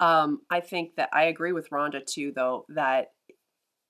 Um, 0.00 0.40
I 0.50 0.60
think 0.60 0.96
that 0.96 1.08
I 1.12 1.24
agree 1.24 1.52
with 1.52 1.70
Rhonda 1.70 2.04
too, 2.04 2.32
though, 2.34 2.66
that 2.70 3.08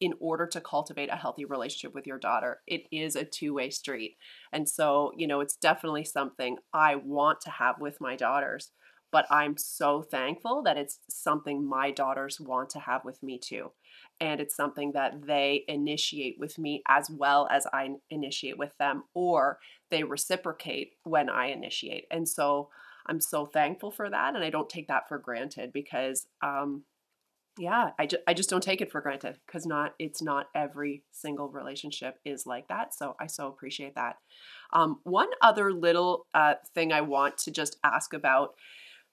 in 0.01 0.13
order 0.21 0.47
to 0.47 0.61
cultivate 0.61 1.09
a 1.11 1.17
healthy 1.17 1.45
relationship 1.45 1.95
with 1.95 2.07
your 2.07 2.19
daughter, 2.19 2.61
it 2.67 2.83
is 2.93 3.17
a 3.17 3.25
two 3.25 3.55
way 3.55 3.71
street. 3.71 4.17
And 4.53 4.69
so, 4.69 5.13
you 5.17 5.27
know, 5.27 5.41
it's 5.41 5.57
definitely 5.57 6.05
something 6.05 6.59
I 6.73 6.97
want 6.97 7.41
to 7.43 7.51
have 7.51 7.81
with 7.81 8.01
my 8.01 8.17
daughters, 8.17 8.71
but 9.13 9.27
I'm 9.31 9.57
so 9.57 10.03
thankful 10.03 10.63
that 10.65 10.77
it's 10.77 10.99
something 11.09 11.65
my 11.67 11.91
daughters 11.91 12.41
want 12.41 12.71
to 12.71 12.81
have 12.81 13.05
with 13.05 13.23
me 13.23 13.39
too. 13.39 13.73
And 14.21 14.41
it's 14.41 14.57
something 14.57 14.93
that 14.93 15.27
they 15.27 15.65
initiate 15.69 16.37
with 16.39 16.59
me 16.59 16.83
as 16.89 17.09
well 17.11 17.49
as 17.51 17.67
I 17.73 17.91
initiate 18.11 18.59
with 18.59 18.77
them, 18.79 19.05
or 19.15 19.59
they 19.91 20.03
reciprocate 20.05 20.95
when 21.05 21.31
I 21.31 21.47
initiate. 21.47 22.07
And 22.11 22.29
so 22.29 22.69
I'm 23.07 23.21
so 23.21 23.47
thankful 23.47 23.91
for 23.91 24.09
that. 24.09 24.35
And 24.35 24.45
I 24.45 24.51
don't 24.51 24.69
take 24.69 24.89
that 24.89 25.09
for 25.09 25.19
granted 25.19 25.73
because, 25.73 26.27
um, 26.43 26.85
yeah, 27.59 27.91
I, 27.99 28.07
ju- 28.07 28.19
I 28.27 28.35
just 28.35 28.51
don't 28.51 28.63
take 28.63 28.81
it 28.81 28.91
for 28.91 29.01
granted 29.01 29.39
because 29.47 29.67
not 29.67 29.95
it's 30.01 30.23
not 30.23 30.49
every 30.55 31.05
single 31.13 31.49
relationship 31.49 32.19
is 32.25 32.47
like 32.47 32.69
that. 32.69 32.95
So 32.95 33.17
I 33.21 33.27
so 33.29 33.47
appreciate 33.49 33.95
that. 33.95 34.17
Um, 34.73 35.01
one 35.05 35.29
other 35.41 35.73
little 35.73 36.27
uh, 36.35 36.55
thing 36.75 36.93
I 36.93 37.03
want 37.03 37.39
to 37.39 37.53
just 37.53 37.77
ask 37.85 38.13
about 38.13 38.55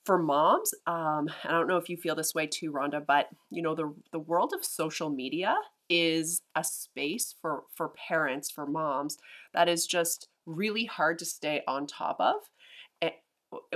for 0.06 0.18
moms, 0.18 0.74
um, 0.88 1.30
I 1.44 1.50
don't 1.52 1.68
know 1.68 1.78
if 1.78 1.90
you 1.90 1.98
feel 1.98 2.16
this 2.16 2.34
way 2.34 2.48
too, 2.48 2.72
Rhonda, 2.72 3.06
but 3.06 3.30
you 3.52 3.62
know 3.62 3.76
the 3.76 3.94
the 4.12 4.20
world 4.20 4.54
of 4.54 4.66
social 4.66 5.10
media 5.10 5.56
is 5.90 6.42
a 6.56 6.64
space 6.64 7.36
for 7.42 7.64
for 7.76 7.90
parents 7.90 8.50
for 8.50 8.66
moms 8.66 9.18
that 9.54 9.70
is 9.70 9.86
just 9.86 10.28
really 10.46 10.86
hard 10.86 11.20
to 11.20 11.26
stay 11.26 11.62
on 11.68 11.86
top 11.86 12.18
of 12.20 12.36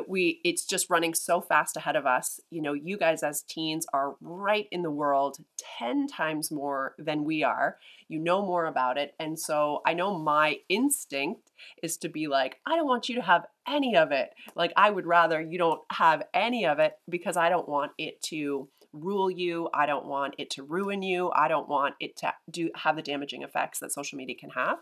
we 0.08 0.40
it's 0.44 0.66
just 0.66 0.90
running 0.90 1.14
so 1.14 1.42
fast 1.42 1.78
ahead 1.78 1.96
of 1.96 2.06
us. 2.06 2.40
You 2.50 2.62
know 2.62 2.74
you 2.74 2.98
guys 2.98 3.24
as 3.24 3.42
teens 3.44 3.86
are 3.94 4.16
right 4.22 4.68
in 4.72 4.82
the 4.82 4.92
world 4.92 5.38
10 5.80 6.08
times 6.08 6.52
more 6.52 6.96
than 6.98 7.24
we 7.24 7.44
are. 7.44 7.78
You 8.08 8.20
know 8.20 8.46
more 8.46 8.66
about 8.66 8.98
it. 8.98 9.14
And 9.20 9.40
so 9.40 9.82
i 9.86 9.94
know 9.94 10.18
my 10.18 10.58
instinct 10.70 11.52
is 11.82 11.98
to 11.98 12.10
be 12.10 12.28
like 12.28 12.60
i 12.66 12.76
don't 12.76 12.88
want 12.88 13.10
you 13.10 13.16
to 13.16 13.22
have 13.22 13.46
any 13.68 13.96
of 13.96 14.12
it. 14.12 14.34
Like 14.56 14.74
i 14.76 14.90
would 14.90 15.06
rather 15.06 15.42
you 15.42 15.58
don't 15.58 15.82
have 15.92 16.24
any 16.34 16.66
of 16.66 16.80
it 16.80 16.94
because 17.10 17.38
i 17.38 17.50
don't 17.50 17.70
want 17.70 17.92
it 17.98 18.22
to 18.24 18.70
rule 18.94 19.30
you. 19.30 19.68
I 19.74 19.88
don't 19.88 20.06
want 20.06 20.36
it 20.38 20.50
to 20.52 20.64
ruin 20.64 21.02
you. 21.02 21.30
I 21.36 21.50
don't 21.50 21.68
want 21.68 21.96
it 22.00 22.16
to 22.18 22.34
do 22.50 22.70
have 22.76 22.96
the 22.96 23.02
damaging 23.02 23.44
effects 23.44 23.80
that 23.80 23.92
social 23.92 24.18
media 24.18 24.38
can 24.40 24.52
have. 24.52 24.78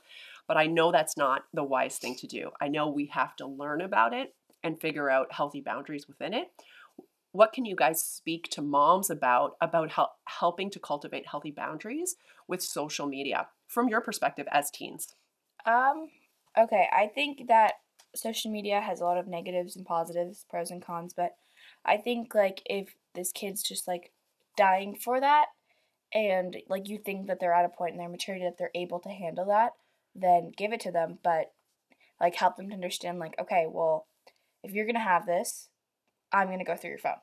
But 0.48 0.58
i 0.58 0.68
know 0.68 0.92
that's 0.92 1.18
not 1.18 1.46
the 1.54 1.64
wise 1.64 1.98
thing 1.98 2.16
to 2.18 2.28
do. 2.28 2.52
I 2.62 2.68
know 2.68 2.90
we 2.90 3.08
have 3.08 3.36
to 3.38 3.48
learn 3.48 3.82
about 3.82 4.14
it 4.14 4.36
and 4.64 4.80
figure 4.80 5.10
out 5.10 5.34
healthy 5.34 5.62
boundaries 5.62 6.08
within 6.08 6.34
it. 6.34 6.52
What 7.32 7.52
can 7.52 7.66
you 7.66 7.76
guys 7.76 8.04
speak 8.04 8.50
to 8.52 8.62
moms 8.62 9.10
about 9.10 9.58
about 9.60 9.92
help, 9.92 10.12
helping 10.26 10.70
to 10.72 10.80
cultivate 10.80 11.28
healthy 11.28 11.52
boundaries 11.52 12.16
with 12.48 12.62
social 12.62 13.08
media 13.08 13.48
from 13.68 13.90
your 13.90 14.02
perspective 14.02 14.48
as 14.52 14.70
teens? 14.70 15.16
Um, 15.66 16.10
okay, 16.58 16.88
I 16.92 17.08
think 17.08 17.48
that 17.48 17.74
social 18.16 18.52
media 18.52 18.80
has 18.82 19.02
a 19.02 19.06
lot 19.06 19.18
of 19.18 19.28
negatives 19.28 19.76
and 19.76 19.86
positives, 19.86 20.46
pros 20.50 20.70
and 20.70 20.82
cons, 20.82 21.14
but 21.16 21.36
I 21.86 21.98
think 21.98 22.36
like 22.36 22.62
if 22.66 22.96
this 23.16 23.32
kid's 23.32 23.64
just 23.64 23.88
like 23.88 24.12
dying 24.56 24.96
for 24.96 25.20
that 25.20 25.48
and 26.14 26.58
like 26.70 26.88
you 26.88 27.00
think 27.00 27.28
that 27.28 27.40
they're 27.40 27.54
at 27.54 27.66
a 27.66 27.70
point 27.70 27.94
in 27.94 27.98
their 27.98 28.10
maturity 28.10 28.46
that 28.46 28.58
they're 28.58 28.72
able 28.76 29.00
to 29.00 29.10
handle 29.10 29.46
that, 29.46 29.74
then 30.16 30.52
give 30.56 30.72
it 30.72 30.80
to 30.82 30.92
them, 30.92 31.18
but 31.24 31.52
like 32.22 32.36
help 32.36 32.58
them 32.58 32.70
to 32.70 32.76
understand 32.76 33.20
like 33.20 33.36
okay, 33.40 33.66
well, 33.70 34.08
if 34.64 34.72
you're 34.72 34.86
going 34.86 34.96
to 34.96 35.02
have 35.02 35.26
this, 35.26 35.70
I'm 36.32 36.48
going 36.48 36.60
to 36.60 36.66
go 36.66 36.76
through 36.76 36.92
your 36.92 37.00
phone. 37.00 37.14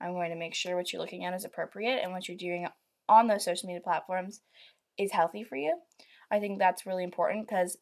I'm 0.00 0.12
going 0.12 0.30
to 0.30 0.36
make 0.36 0.54
sure 0.54 0.76
what 0.76 0.92
you're 0.92 1.02
looking 1.02 1.24
at 1.24 1.34
is 1.34 1.44
appropriate 1.44 2.00
and 2.02 2.12
what 2.12 2.28
you're 2.28 2.36
doing 2.36 2.66
on 3.08 3.26
those 3.26 3.44
social 3.44 3.66
media 3.66 3.80
platforms 3.82 4.40
is 4.98 5.12
healthy 5.12 5.44
for 5.44 5.56
you. 5.56 5.76
I 6.30 6.40
think 6.40 6.58
that's 6.58 6.86
really 6.86 7.04
important 7.04 7.46
because 7.46 7.76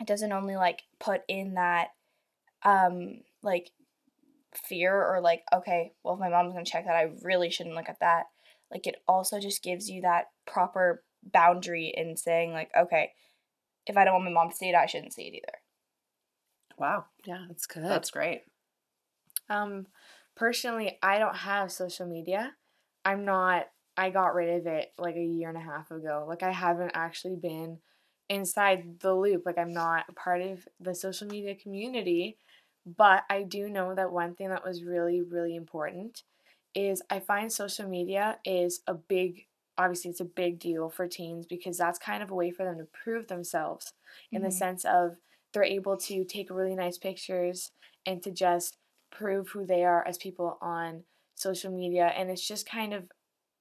it 0.00 0.06
doesn't 0.06 0.32
only 0.32 0.56
like 0.56 0.82
put 0.98 1.22
in 1.28 1.54
that 1.54 1.88
um 2.64 3.20
like 3.42 3.70
fear 4.68 4.94
or 4.94 5.20
like 5.20 5.42
okay 5.52 5.92
well 6.02 6.14
if 6.14 6.20
my 6.20 6.28
mom's 6.28 6.52
gonna 6.52 6.64
check 6.64 6.84
that 6.84 6.96
i 6.96 7.10
really 7.22 7.50
shouldn't 7.50 7.74
look 7.74 7.88
at 7.88 8.00
that 8.00 8.24
like 8.70 8.86
it 8.86 8.96
also 9.08 9.40
just 9.40 9.62
gives 9.62 9.88
you 9.88 10.02
that 10.02 10.26
proper 10.46 11.02
boundary 11.32 11.92
in 11.96 12.16
saying 12.16 12.52
like 12.52 12.70
okay 12.78 13.10
if 13.86 13.96
i 13.96 14.04
don't 14.04 14.14
want 14.14 14.24
my 14.24 14.30
mom 14.30 14.50
to 14.50 14.56
see 14.56 14.68
it 14.68 14.74
i 14.74 14.86
shouldn't 14.86 15.14
see 15.14 15.22
it 15.22 15.34
either 15.34 15.58
wow 16.78 17.06
Yeah, 17.24 17.46
that's 17.48 17.66
good. 17.66 17.82
that's 17.88 18.10
great 18.10 18.44
Um, 19.48 19.86
personally, 20.34 20.98
I 21.02 21.18
don't 21.18 21.36
have 21.36 21.72
social 21.72 22.06
media. 22.06 22.56
I'm 23.04 23.24
not. 23.24 23.66
I 23.96 24.10
got 24.10 24.34
rid 24.34 24.60
of 24.60 24.66
it 24.66 24.92
like 24.98 25.16
a 25.16 25.24
year 25.24 25.48
and 25.48 25.58
a 25.58 25.60
half 25.60 25.90
ago. 25.90 26.24
Like 26.26 26.42
I 26.42 26.50
haven't 26.52 26.92
actually 26.94 27.36
been 27.36 27.80
inside 28.28 29.00
the 29.00 29.14
loop. 29.14 29.42
Like 29.44 29.58
I'm 29.58 29.72
not 29.72 30.06
a 30.08 30.12
part 30.12 30.40
of 30.42 30.66
the 30.80 30.94
social 30.94 31.28
media 31.28 31.54
community. 31.54 32.38
But 32.86 33.24
I 33.30 33.42
do 33.42 33.68
know 33.68 33.94
that 33.94 34.10
one 34.12 34.34
thing 34.34 34.48
that 34.48 34.64
was 34.64 34.82
really, 34.82 35.20
really 35.20 35.54
important 35.54 36.24
is 36.74 37.02
I 37.10 37.20
find 37.20 37.52
social 37.52 37.88
media 37.88 38.40
is 38.44 38.82
a 38.86 38.94
big 38.94 39.46
obviously 39.78 40.10
it's 40.10 40.20
a 40.20 40.24
big 40.24 40.58
deal 40.58 40.90
for 40.90 41.08
teens 41.08 41.46
because 41.46 41.78
that's 41.78 41.98
kind 41.98 42.22
of 42.22 42.30
a 42.30 42.34
way 42.34 42.50
for 42.50 42.62
them 42.64 42.76
to 42.78 42.84
prove 42.84 43.28
themselves 43.28 43.94
in 44.34 44.42
Mhm. 44.42 44.42
the 44.42 44.50
sense 44.50 44.84
of 44.84 45.16
they're 45.52 45.64
able 45.64 45.96
to 45.96 46.24
take 46.24 46.50
really 46.50 46.74
nice 46.74 46.98
pictures 46.98 47.70
and 48.06 48.22
to 48.22 48.30
just 48.30 48.78
prove 49.10 49.50
who 49.50 49.66
they 49.66 49.84
are 49.84 50.06
as 50.06 50.16
people 50.18 50.58
on 50.62 51.04
social 51.34 51.70
media 51.70 52.12
and 52.16 52.30
it's 52.30 52.46
just 52.46 52.68
kind 52.68 52.94
of 52.94 53.04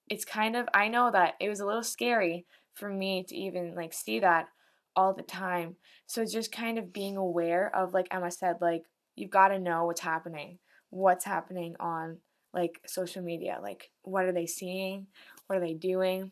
it's 0.09 0.25
kind 0.25 0.55
of 0.55 0.67
I 0.73 0.87
know 0.87 1.09
that 1.11 1.35
it 1.39 1.49
was 1.49 1.59
a 1.59 1.65
little 1.65 1.83
scary 1.83 2.45
for 2.73 2.89
me 2.89 3.23
to 3.27 3.35
even 3.35 3.75
like 3.75 3.93
see 3.93 4.19
that 4.19 4.47
all 4.95 5.13
the 5.13 5.21
time. 5.23 5.75
So 6.05 6.25
just 6.25 6.51
kind 6.51 6.77
of 6.77 6.91
being 6.91 7.17
aware 7.17 7.73
of 7.75 7.93
like 7.93 8.07
Emma 8.11 8.31
said 8.31 8.57
like 8.61 8.83
you've 9.15 9.29
got 9.29 9.49
to 9.49 9.59
know 9.59 9.85
what's 9.85 10.01
happening. 10.01 10.59
What's 10.89 11.23
happening 11.23 11.75
on 11.79 12.17
like 12.53 12.81
social 12.85 13.21
media? 13.21 13.59
Like 13.61 13.89
what 14.03 14.25
are 14.25 14.33
they 14.33 14.47
seeing? 14.47 15.07
What 15.47 15.57
are 15.57 15.61
they 15.61 15.73
doing? 15.73 16.31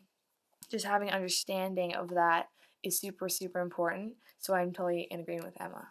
Just 0.70 0.84
having 0.84 1.10
understanding 1.10 1.94
of 1.94 2.10
that 2.10 2.48
is 2.82 2.98
super 3.00 3.28
super 3.28 3.60
important. 3.60 4.14
So 4.38 4.54
I'm 4.54 4.72
totally 4.72 5.06
in 5.10 5.20
agreement 5.20 5.46
with 5.46 5.60
Emma. 5.60 5.88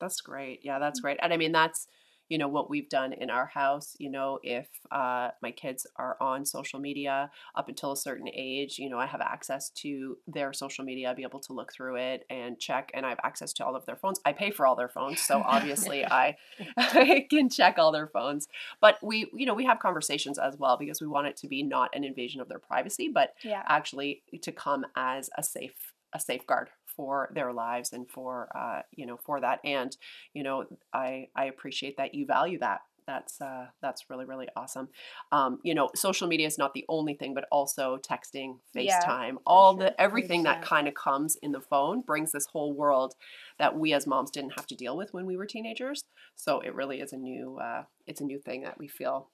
That's 0.00 0.20
great. 0.20 0.60
Yeah, 0.62 0.78
that's 0.78 1.00
great. 1.00 1.18
And 1.22 1.32
I 1.32 1.36
mean, 1.38 1.52
that's, 1.52 1.86
you 2.28 2.36
know, 2.38 2.48
what 2.48 2.68
we've 2.68 2.88
done 2.88 3.12
in 3.14 3.30
our 3.30 3.46
house. 3.46 3.96
You 3.98 4.10
know, 4.10 4.38
if 4.42 4.68
uh, 4.90 5.30
my 5.40 5.50
kids 5.52 5.86
are 5.96 6.16
on 6.20 6.44
social 6.44 6.78
media 6.80 7.30
up 7.54 7.68
until 7.68 7.92
a 7.92 7.96
certain 7.96 8.28
age, 8.28 8.78
you 8.78 8.90
know, 8.90 8.98
I 8.98 9.06
have 9.06 9.20
access 9.20 9.70
to 9.70 10.18
their 10.26 10.52
social 10.52 10.84
media, 10.84 11.10
i 11.10 11.14
be 11.14 11.22
able 11.22 11.40
to 11.40 11.52
look 11.54 11.72
through 11.72 11.96
it 11.96 12.26
and 12.28 12.58
check, 12.58 12.90
and 12.92 13.06
I 13.06 13.10
have 13.10 13.20
access 13.22 13.52
to 13.54 13.64
all 13.64 13.74
of 13.76 13.86
their 13.86 13.96
phones. 13.96 14.20
I 14.26 14.32
pay 14.32 14.50
for 14.50 14.66
all 14.66 14.76
their 14.76 14.88
phones, 14.88 15.22
so 15.22 15.40
obviously 15.46 16.04
I, 16.10 16.36
I 16.76 17.26
can 17.30 17.48
check 17.48 17.78
all 17.78 17.92
their 17.92 18.08
phones. 18.08 18.48
But 18.80 18.98
we, 19.02 19.30
you 19.32 19.46
know, 19.46 19.54
we 19.54 19.64
have 19.64 19.78
conversations 19.78 20.38
as 20.38 20.58
well 20.58 20.76
because 20.76 21.00
we 21.00 21.06
want 21.06 21.28
it 21.28 21.36
to 21.38 21.48
be 21.48 21.62
not 21.62 21.94
an 21.94 22.04
invasion 22.04 22.40
of 22.42 22.48
their 22.48 22.58
privacy, 22.58 23.08
but 23.08 23.34
Yeah. 23.44 23.62
actually 23.66 24.22
to 24.42 24.52
come 24.52 24.84
as 24.96 25.30
a 25.38 25.42
safe 25.42 25.94
a 26.16 26.20
safeguard 26.20 26.70
for 26.96 27.30
their 27.34 27.52
lives 27.52 27.92
and 27.92 28.10
for 28.10 28.48
uh, 28.56 28.80
you 28.92 29.06
know 29.06 29.18
for 29.24 29.40
that 29.40 29.60
and 29.64 29.96
you 30.32 30.42
know 30.42 30.64
I 30.92 31.28
I 31.36 31.44
appreciate 31.46 31.96
that 31.98 32.14
you 32.14 32.26
value 32.26 32.58
that 32.60 32.80
that's 33.06 33.40
uh, 33.40 33.66
that's 33.82 34.08
really 34.10 34.24
really 34.24 34.48
awesome 34.56 34.88
um, 35.30 35.60
you 35.62 35.74
know 35.74 35.90
social 35.94 36.26
media 36.26 36.46
is 36.46 36.58
not 36.58 36.72
the 36.74 36.84
only 36.88 37.14
thing 37.14 37.34
but 37.34 37.44
also 37.52 37.98
texting 37.98 38.56
Yeah, 38.74 38.98
FaceTime 38.98 39.36
all 39.46 39.74
sure. 39.76 39.84
the 39.84 40.00
everything 40.00 40.42
that 40.44 40.62
kind 40.62 40.88
of 40.88 40.94
comes 40.94 41.36
in 41.42 41.52
the 41.52 41.60
phone 41.60 42.00
brings 42.00 42.32
this 42.32 42.46
whole 42.46 42.72
world 42.72 43.14
that 43.58 43.78
we 43.78 43.92
as 43.92 44.06
moms 44.06 44.30
didn't 44.30 44.54
have 44.54 44.66
to 44.68 44.74
deal 44.74 44.96
with 44.96 45.12
when 45.12 45.26
we 45.26 45.36
were 45.36 45.46
teenagers 45.46 46.02
so 46.34 46.60
it 46.60 46.74
really 46.74 47.00
is 47.00 47.12
a 47.12 47.16
new 47.16 47.58
uh, 47.58 47.84
it's 48.06 48.20
a 48.20 48.24
new 48.24 48.38
thing 48.38 48.62
that 48.62 48.78
we 48.78 48.88
feel 48.88 49.28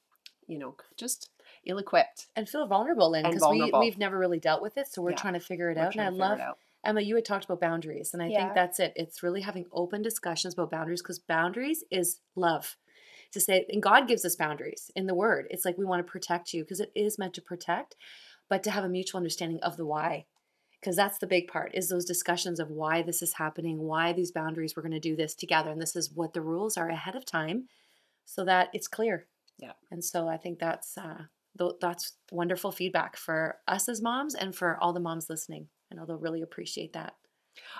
you 0.48 0.58
know 0.58 0.74
just 0.96 1.30
ill-equipped 1.64 2.26
and 2.36 2.48
feel 2.48 2.66
vulnerable 2.66 3.14
in 3.14 3.24
because 3.24 3.48
we 3.48 3.72
we've 3.72 3.98
never 3.98 4.18
really 4.18 4.38
dealt 4.40 4.62
with 4.62 4.76
it, 4.76 4.88
so 4.88 5.02
we're 5.02 5.10
Yeah. 5.10 5.16
trying 5.16 5.34
to 5.34 5.40
figure 5.40 5.70
it 5.70 5.76
We're 5.78 5.84
out. 5.84 5.94
And 5.94 6.02
I 6.02 6.04
trying 6.04 6.12
to 6.12 6.16
figure 6.16 6.46
love. 6.46 6.56
Emma, 6.84 7.00
you 7.00 7.14
had 7.14 7.24
talked 7.24 7.44
about 7.44 7.60
boundaries, 7.60 8.12
and 8.12 8.22
I 8.22 8.26
Yeah. 8.26 8.42
think 8.42 8.54
that's 8.54 8.80
it. 8.80 8.92
It's 8.96 9.22
really 9.22 9.42
having 9.42 9.66
open 9.72 10.02
discussions 10.02 10.54
about 10.54 10.70
boundaries 10.70 11.02
because 11.02 11.18
boundaries 11.18 11.84
is 11.90 12.20
love. 12.34 12.76
To 13.32 13.40
say, 13.40 13.64
and 13.70 13.82
God 13.82 14.06
gives 14.08 14.26
us 14.26 14.36
boundaries 14.36 14.90
in 14.94 15.06
the 15.06 15.14
Word. 15.14 15.46
It's 15.50 15.64
like 15.64 15.78
we 15.78 15.86
want 15.86 16.04
to 16.06 16.10
protect 16.10 16.52
you 16.52 16.64
because 16.64 16.80
it 16.80 16.92
is 16.94 17.18
meant 17.18 17.32
to 17.34 17.42
protect, 17.42 17.96
but 18.50 18.62
to 18.64 18.70
have 18.70 18.84
a 18.84 18.90
mutual 18.90 19.18
understanding 19.18 19.58
of 19.62 19.78
the 19.78 19.86
why, 19.86 20.26
because 20.78 20.96
that's 20.96 21.18
the 21.18 21.26
big 21.26 21.48
part. 21.48 21.74
Is 21.74 21.88
those 21.88 22.04
discussions 22.04 22.60
of 22.60 22.70
why 22.70 23.00
this 23.00 23.22
is 23.22 23.34
happening, 23.34 23.78
why 23.78 24.12
these 24.12 24.32
boundaries 24.32 24.76
we're 24.76 24.82
going 24.82 24.92
to 24.92 25.00
do 25.00 25.16
this 25.16 25.34
together, 25.34 25.70
and 25.70 25.80
this 25.80 25.96
is 25.96 26.12
what 26.12 26.34
the 26.34 26.42
rules 26.42 26.76
are 26.76 26.90
ahead 26.90 27.16
of 27.16 27.24
time, 27.24 27.68
so 28.26 28.44
that 28.44 28.68
it's 28.74 28.88
clear. 28.88 29.28
Yeah. 29.56 29.72
And 29.90 30.04
so 30.04 30.28
I 30.28 30.36
think 30.36 30.58
that's 30.58 30.98
uh, 30.98 31.22
th- 31.58 31.76
that's 31.80 32.18
wonderful 32.30 32.70
feedback 32.70 33.16
for 33.16 33.60
us 33.66 33.88
as 33.88 34.02
moms 34.02 34.34
and 34.34 34.54
for 34.54 34.76
all 34.78 34.92
the 34.92 35.00
moms 35.00 35.30
listening. 35.30 35.68
I 35.92 35.94
know 35.94 36.06
they'll 36.06 36.16
really 36.16 36.42
appreciate 36.42 36.94
that. 36.94 37.14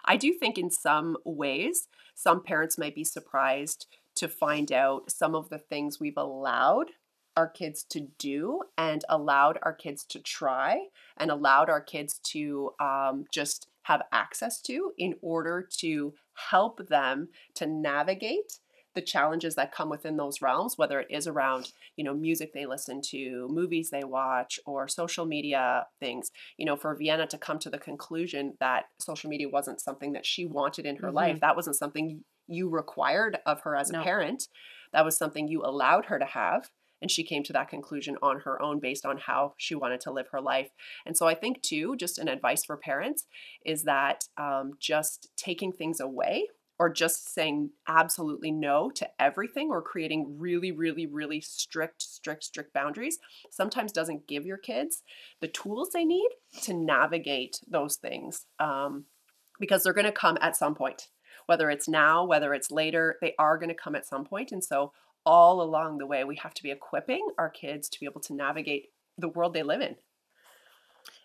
I 0.05 0.17
do 0.17 0.35
think 0.35 0.59
in 0.59 0.71
some 0.71 1.17
ways, 1.25 1.89
some 2.15 2.43
parents 2.43 2.77
might 2.77 2.95
be 2.95 3.05
surprised 3.05 3.87
to 4.17 4.29
find 4.29 4.71
out 4.71 5.11
some 5.11 5.35
of 5.35 5.49
the 5.49 5.59
things 5.59 5.99
we've 5.99 6.19
allowed 6.19 6.91
our 7.37 7.49
kids 7.49 7.83
to 7.85 8.09
do 8.19 8.61
and 8.77 9.03
allowed 9.09 9.59
our 9.63 9.73
kids 9.73 10.05
to 10.05 10.19
try 10.19 10.89
and 11.17 11.31
allowed 11.31 11.71
our 11.71 11.81
kids 11.81 12.21
to 12.23 12.73
um, 12.79 13.25
just 13.33 13.69
have 13.85 14.03
access 14.13 14.61
to 14.61 14.93
in 14.99 15.15
order 15.23 15.67
to 15.79 16.13
help 16.35 16.87
them 16.89 17.29
to 17.55 17.67
navigate 17.67 18.59
the 18.95 19.03
challenges 19.03 19.55
that 19.55 19.73
come 19.73 19.89
within 19.89 20.17
those 20.17 20.43
realms 20.43 20.77
whether 20.77 21.01
it 21.01 21.07
is 21.11 21.27
around 21.27 21.73
you 21.97 22.05
know 22.05 22.15
music 22.15 22.53
they 22.53 22.67
listen 22.67 23.01
to 23.03 23.49
movies 23.51 23.91
they 23.91 24.05
watch 24.05 24.59
or 24.67 24.87
social 24.89 25.25
media 25.27 25.87
things. 26.01 26.31
You 26.57 26.67
know 26.67 26.77
for 26.77 26.95
vienna 26.97 27.27
to 27.29 27.39
come 27.39 27.59
to 27.61 27.71
the 27.71 27.79
conclusion 27.79 28.55
that 28.61 28.85
social 29.01 29.31
media 29.31 29.49
wasn't 29.49 29.81
something 29.81 30.13
that 30.13 30.27
she 30.27 30.47
wanted 30.47 30.87
in 30.87 30.97
her 30.97 31.11
life 31.11 31.41
that 31.41 31.57
wasn't 31.57 31.77
something 31.77 32.25
you 32.49 32.69
required 32.69 33.39
of 33.47 33.61
her 33.63 33.77
as 33.77 33.91
a 33.91 33.95
No. 33.95 34.03
parent. 34.03 34.49
That 34.93 35.05
was 35.05 35.17
something 35.17 35.49
you 35.49 35.63
allowed 35.65 36.07
her 36.07 36.19
to 36.19 36.25
have 36.27 36.71
and 37.01 37.11
she 37.11 37.25
came 37.25 37.43
to 37.45 37.53
that 37.53 37.69
conclusion 37.69 38.17
on 38.23 38.41
her 38.41 38.61
own 38.63 38.79
based 38.79 39.05
on 39.05 39.19
how 39.19 39.55
she 39.59 39.75
wanted 39.75 40.01
to 40.03 40.13
live 40.13 40.29
her 40.33 40.41
life. 40.41 40.71
And 41.07 41.17
so 41.17 41.27
i 41.27 41.35
think 41.35 41.63
too 41.63 41.97
just 41.97 42.19
an 42.19 42.29
advice 42.29 42.65
for 42.65 42.77
parents 42.77 43.27
is 43.65 43.85
that 43.85 44.25
um, 44.37 44.73
just 44.79 45.31
taking 45.37 45.73
things 45.73 46.01
away 46.01 46.47
or 46.79 46.89
just 46.91 47.33
saying 47.33 47.71
absolutely 47.87 48.51
no 48.51 48.91
to 48.91 49.09
everything 49.21 49.71
or 49.71 49.83
creating 49.83 50.37
really 50.39 50.73
really 50.73 51.07
really 51.07 51.41
strict 51.41 52.03
strict 52.03 52.45
strict 52.45 52.73
boundaries 52.73 53.19
sometimes 53.51 53.93
doesn't 53.93 54.27
give 54.27 54.45
your 54.47 54.57
kids 54.57 55.03
the 55.41 55.49
tools 55.49 55.91
they 55.91 56.05
need 56.05 56.29
to 56.63 56.75
navigate 56.75 57.61
those 57.69 57.97
things 57.97 58.47
um, 58.59 59.05
because 59.61 59.83
they're 59.83 59.93
going 59.93 60.05
to 60.05 60.13
come 60.13 60.39
at 60.41 60.57
some 60.57 60.75
point 60.75 61.09
whether 61.47 61.71
it's 61.71 61.89
now 61.89 62.25
whether 62.25 62.55
it's 62.55 62.71
later 62.71 63.17
they 63.21 63.35
are 63.39 63.59
going 63.59 63.69
to 63.69 63.75
come 63.75 63.95
at 63.95 64.07
some 64.07 64.25
point. 64.25 64.53
and 64.53 64.65
so 64.65 64.93
all 65.25 65.63
along 65.63 65.99
the 65.99 66.07
way 66.07 66.25
we 66.25 66.37
have 66.37 66.55
to 66.55 66.63
be 66.63 66.71
equipping 66.71 67.27
our 67.39 67.49
kids 67.49 67.89
to 67.89 68.01
be 68.01 68.07
able 68.07 68.21
to 68.21 68.35
navigate 68.35 68.87
the 69.19 69.29
world 69.29 69.55
they 69.55 69.63
live 69.63 69.81
in 69.81 69.95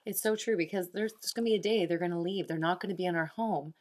It's 0.05 0.21
so 0.21 0.35
true 0.35 0.55
because 0.57 0.89
there's, 0.91 1.13
there's 1.21 1.33
going 1.33 1.45
to 1.45 1.51
be 1.51 1.55
a 1.55 1.59
day 1.59 1.85
they're 1.85 1.97
going 1.97 2.11
to 2.11 2.19
leave. 2.19 2.47
They're 2.47 2.57
not 2.57 2.79
going 2.79 2.89
to 2.89 2.95
be 2.95 3.05
in 3.05 3.15
our 3.15 3.31
home. 3.35 3.73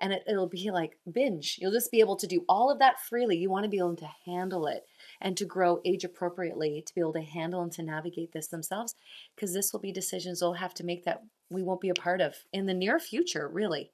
And 0.00 0.12
it, 0.12 0.24
it'll 0.26 0.48
be 0.48 0.70
like 0.70 0.98
binge. 1.10 1.58
You'll 1.60 1.72
just 1.72 1.90
be 1.90 2.00
able 2.00 2.16
to 2.16 2.26
do 2.26 2.44
all 2.48 2.70
of 2.70 2.78
that 2.78 3.00
freely. 3.00 3.36
You 3.36 3.50
want 3.50 3.64
to 3.64 3.70
be 3.70 3.78
able 3.78 3.96
to 3.96 4.08
handle 4.24 4.66
it 4.66 4.84
and 5.20 5.36
to 5.36 5.44
grow 5.44 5.80
age 5.84 6.04
appropriately 6.04 6.82
to 6.86 6.94
be 6.94 7.00
able 7.00 7.12
to 7.14 7.20
handle 7.20 7.62
and 7.62 7.72
to 7.72 7.82
navigate 7.82 8.32
this 8.32 8.48
themselves 8.48 8.94
because 9.34 9.52
this 9.52 9.72
will 9.72 9.80
be 9.80 9.92
decisions 9.92 10.40
they'll 10.40 10.54
have 10.54 10.74
to 10.74 10.84
make 10.84 11.04
that 11.04 11.22
we 11.50 11.62
won't 11.62 11.80
be 11.80 11.90
a 11.90 11.94
part 11.94 12.20
of 12.20 12.34
in 12.52 12.66
the 12.66 12.74
near 12.74 12.98
future, 12.98 13.48
really. 13.48 13.92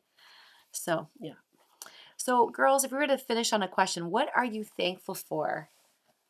So, 0.73 1.09
Yeah. 1.21 1.33
So, 2.17 2.49
girls, 2.49 2.83
if 2.83 2.93
we 2.93 2.99
were 2.99 3.07
to 3.07 3.19
finish 3.19 3.53
on 3.53 3.63
a 3.63 3.69
question, 3.69 4.11
what 4.11 4.31
are 4.35 4.45
you 4.45 4.65
thankful 4.65 5.15
for 5.15 5.69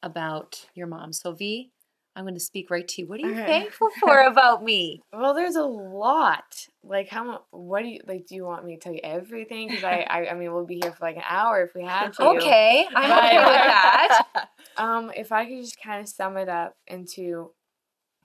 about 0.03 0.67
your 0.75 0.87
mom? 0.87 1.13
So, 1.13 1.33
V, 1.33 1.71
I'm 2.17 2.25
going 2.25 2.35
to 2.35 2.41
speak 2.41 2.71
right 2.71 2.89
to 2.89 3.03
you. 3.03 3.07
What 3.07 3.21
are 3.21 3.25
you 3.25 3.35
Okay. 3.35 3.47
thankful 3.47 3.91
for 4.01 4.21
about 4.23 4.65
me? 4.65 5.03
Well, 5.13 5.35
there's 5.35 5.57
a 5.57 5.63
lot. 5.65 6.67
Like, 6.83 7.09
how? 7.09 7.43
What 7.51 7.83
do 7.83 7.89
you 7.89 8.01
like? 8.07 8.27
Do 8.27 8.35
you 8.35 8.45
want 8.45 8.65
me 8.65 8.75
to 8.77 8.81
tell 8.81 8.95
you 8.95 9.01
everything? 9.05 9.69
Because 9.69 9.85
I, 9.85 10.07
I, 10.09 10.31
I 10.31 10.35
mean, 10.35 10.53
we'll 10.53 10.65
be 10.65 10.79
here 10.79 10.93
for 10.93 11.05
like 11.05 11.17
an 11.17 11.23
hour 11.29 11.63
if 11.63 11.75
we 11.75 11.83
had 11.83 12.13
to. 12.15 12.25
Okay, 12.25 12.87
I'm 12.95 13.13
okay 13.13 13.37
with 13.39 13.47
that. 13.47 14.27
Um, 14.79 15.11
if 15.17 15.33
I 15.33 15.47
could 15.47 15.63
just 15.63 15.81
kind 15.83 16.03
of 16.03 16.09
sum 16.09 16.37
it 16.37 16.51
up 16.51 16.75
into 16.87 17.53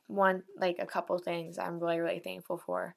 one, 0.08 0.44
like 0.58 0.78
a 0.80 0.86
couple 0.86 1.18
things 1.18 1.58
I'm 1.58 1.80
really, 1.80 2.00
really 2.02 2.20
thankful 2.20 2.58
for. 2.66 2.94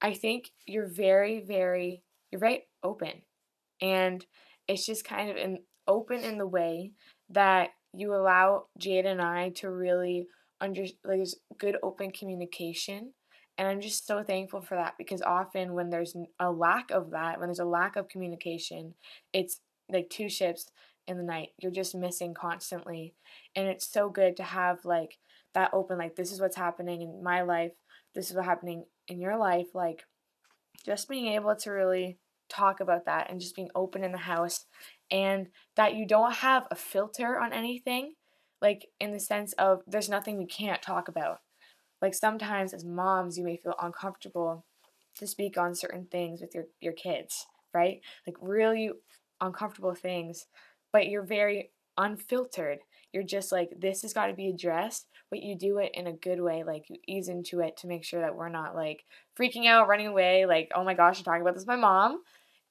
I 0.00 0.14
think 0.14 0.52
you're 0.66 0.86
very, 0.86 1.40
very, 1.40 2.04
you're 2.30 2.38
very 2.38 2.62
open, 2.84 3.22
and 3.80 4.24
it's 4.68 4.86
just 4.86 5.04
kind 5.04 5.30
of 5.30 5.36
in 5.36 5.58
open 5.88 6.20
in 6.20 6.38
the 6.38 6.46
way 6.46 6.92
that 7.30 7.70
you 7.96 8.14
allow 8.14 8.66
Jade 8.78 9.06
and 9.06 9.20
I 9.22 9.50
to 9.56 9.70
really 9.70 10.28
under 10.60 10.82
like 10.82 10.92
there's 11.04 11.36
good 11.58 11.76
open 11.82 12.10
communication. 12.10 13.12
And 13.58 13.66
I'm 13.66 13.80
just 13.80 14.06
so 14.06 14.22
thankful 14.22 14.60
for 14.60 14.74
that 14.74 14.94
because 14.98 15.22
often 15.22 15.72
when 15.72 15.88
there's 15.88 16.14
a 16.38 16.50
lack 16.50 16.90
of 16.90 17.10
that, 17.12 17.38
when 17.38 17.48
there's 17.48 17.58
a 17.58 17.64
lack 17.64 17.96
of 17.96 18.08
communication, 18.08 18.94
it's 19.32 19.60
like 19.90 20.10
two 20.10 20.28
ships 20.28 20.66
in 21.06 21.16
the 21.16 21.22
night. 21.22 21.50
You're 21.58 21.72
just 21.72 21.94
missing 21.94 22.34
constantly. 22.34 23.14
And 23.54 23.66
it's 23.66 23.86
so 23.86 24.10
good 24.10 24.36
to 24.36 24.42
have 24.42 24.84
like 24.84 25.18
that 25.54 25.70
open, 25.72 25.96
like, 25.96 26.16
this 26.16 26.32
is 26.32 26.40
what's 26.40 26.56
happening 26.56 27.00
in 27.02 27.22
my 27.22 27.42
life, 27.42 27.72
this 28.14 28.30
is 28.30 28.36
what's 28.36 28.46
happening 28.46 28.84
in 29.08 29.20
your 29.20 29.38
life. 29.38 29.68
Like, 29.74 30.04
just 30.84 31.08
being 31.08 31.28
able 31.28 31.56
to 31.56 31.70
really 31.70 32.18
talk 32.48 32.80
about 32.80 33.06
that 33.06 33.30
and 33.30 33.40
just 33.40 33.56
being 33.56 33.70
open 33.74 34.04
in 34.04 34.12
the 34.12 34.18
house 34.18 34.66
and 35.10 35.48
that 35.76 35.94
you 35.94 36.06
don't 36.06 36.36
have 36.36 36.66
a 36.70 36.74
filter 36.74 37.38
on 37.38 37.52
anything 37.52 38.14
like 38.60 38.86
in 39.00 39.12
the 39.12 39.20
sense 39.20 39.52
of 39.54 39.82
there's 39.86 40.08
nothing 40.08 40.38
we 40.38 40.46
can't 40.46 40.82
talk 40.82 41.08
about 41.08 41.38
like 42.02 42.14
sometimes 42.14 42.72
as 42.72 42.84
moms 42.84 43.38
you 43.38 43.44
may 43.44 43.56
feel 43.56 43.74
uncomfortable 43.80 44.64
to 45.14 45.26
speak 45.26 45.56
on 45.56 45.74
certain 45.74 46.06
things 46.10 46.40
with 46.40 46.54
your 46.54 46.64
your 46.80 46.92
kids 46.92 47.46
right 47.74 48.00
like 48.26 48.36
really 48.40 48.90
uncomfortable 49.40 49.94
things 49.94 50.46
but 50.92 51.08
you're 51.08 51.22
very 51.22 51.70
unfiltered. 51.98 52.78
You're 53.12 53.22
just 53.22 53.52
like, 53.52 53.70
this 53.78 54.02
has 54.02 54.12
got 54.12 54.26
to 54.26 54.34
be 54.34 54.48
addressed, 54.48 55.06
but 55.30 55.42
you 55.42 55.56
do 55.56 55.78
it 55.78 55.92
in 55.94 56.06
a 56.06 56.12
good 56.12 56.40
way. 56.40 56.64
Like, 56.64 56.84
you 56.88 56.96
ease 57.06 57.28
into 57.28 57.60
it 57.60 57.76
to 57.78 57.86
make 57.86 58.04
sure 58.04 58.20
that 58.20 58.34
we're 58.34 58.48
not 58.48 58.74
like 58.74 59.04
freaking 59.38 59.66
out, 59.66 59.88
running 59.88 60.06
away, 60.06 60.46
like, 60.46 60.70
oh 60.74 60.84
my 60.84 60.94
gosh, 60.94 61.18
I'm 61.18 61.24
talking 61.24 61.42
about 61.42 61.54
this 61.54 61.66
my 61.66 61.76
mom. 61.76 62.22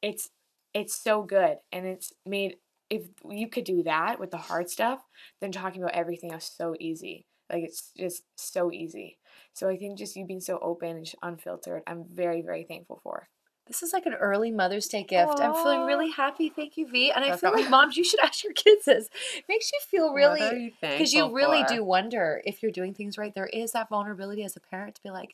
It's 0.01 0.29
it's 0.75 0.95
so 0.95 1.23
good 1.23 1.57
and 1.71 1.87
it's 1.87 2.13
made 2.25 2.57
if 2.91 3.03
you 3.27 3.49
could 3.49 3.63
do 3.63 3.81
that 3.81 4.19
with 4.19 4.29
the 4.29 4.37
hard 4.37 4.69
stuff, 4.69 4.99
then 5.41 5.51
talking 5.51 5.81
about 5.81 5.95
everything 5.95 6.31
else 6.31 6.53
so 6.55 6.75
easy. 6.79 7.25
Like 7.51 7.63
it's 7.63 7.91
just 7.97 8.23
so 8.35 8.71
easy. 8.71 9.17
So 9.53 9.67
I 9.67 9.77
think 9.77 9.97
just 9.97 10.15
you 10.15 10.25
being 10.25 10.41
so 10.41 10.59
open 10.61 10.89
and 10.97 11.11
unfiltered, 11.23 11.81
I'm 11.87 12.05
very 12.11 12.41
very 12.43 12.63
thankful 12.63 12.99
for. 13.01 13.29
This 13.67 13.81
is 13.81 13.93
like 13.93 14.05
an 14.05 14.13
early 14.13 14.51
Mother's 14.51 14.85
Day 14.87 15.01
gift. 15.01 15.39
I'm 15.39 15.55
feeling 15.55 15.85
really 15.85 16.11
happy. 16.11 16.49
Thank 16.49 16.77
you, 16.77 16.87
V. 16.87 17.11
And 17.11 17.25
I 17.25 17.35
feel 17.35 17.51
like 17.51 17.67
moms, 17.71 17.97
you 17.97 18.03
should 18.03 18.19
ask 18.23 18.43
your 18.43 18.53
kids 18.53 18.85
this. 18.85 19.09
Makes 19.49 19.71
you 19.71 19.79
feel 19.89 20.13
really 20.13 20.41
What 20.41 20.59
you 20.59 20.71
because 20.81 21.13
you 21.13 21.33
really 21.33 21.63
for? 21.63 21.69
do 21.69 21.83
wonder 21.83 22.43
if 22.45 22.61
you're 22.61 22.71
doing 22.71 22.93
things 22.93 23.17
right. 23.17 23.33
There 23.33 23.47
is 23.47 23.71
that 23.71 23.89
vulnerability 23.89 24.43
as 24.43 24.55
a 24.55 24.59
parent 24.59 24.95
to 24.95 25.01
be 25.01 25.09
like, 25.09 25.33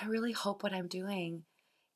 I 0.00 0.06
really 0.06 0.30
hope 0.30 0.62
what 0.62 0.72
I'm 0.72 0.86
doing 0.86 1.42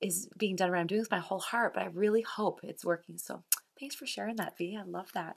is 0.00 0.28
being 0.36 0.56
done 0.56 0.70
right. 0.70 0.80
I'm 0.80 0.86
doing 0.86 1.00
this 1.00 1.06
with 1.06 1.12
my 1.12 1.18
whole 1.18 1.40
heart, 1.40 1.74
but 1.74 1.82
I 1.82 1.86
really 1.86 2.22
hope 2.22 2.60
it's 2.62 2.84
working. 2.84 3.18
So 3.18 3.42
thanks 3.78 3.94
for 3.94 4.06
sharing 4.06 4.36
that, 4.36 4.56
V. 4.56 4.76
I 4.78 4.84
love 4.84 5.10
that. 5.14 5.36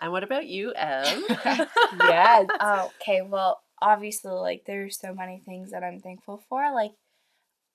And 0.00 0.12
what 0.12 0.24
about 0.24 0.46
you, 0.46 0.72
Em? 0.72 1.24
yes. 1.44 2.46
Oh, 2.60 2.90
okay. 3.00 3.22
Well, 3.22 3.60
obviously, 3.80 4.32
like 4.32 4.64
there's 4.66 4.98
so 4.98 5.14
many 5.14 5.40
things 5.44 5.70
that 5.70 5.82
I'm 5.82 6.00
thankful 6.00 6.42
for. 6.48 6.72
Like, 6.72 6.92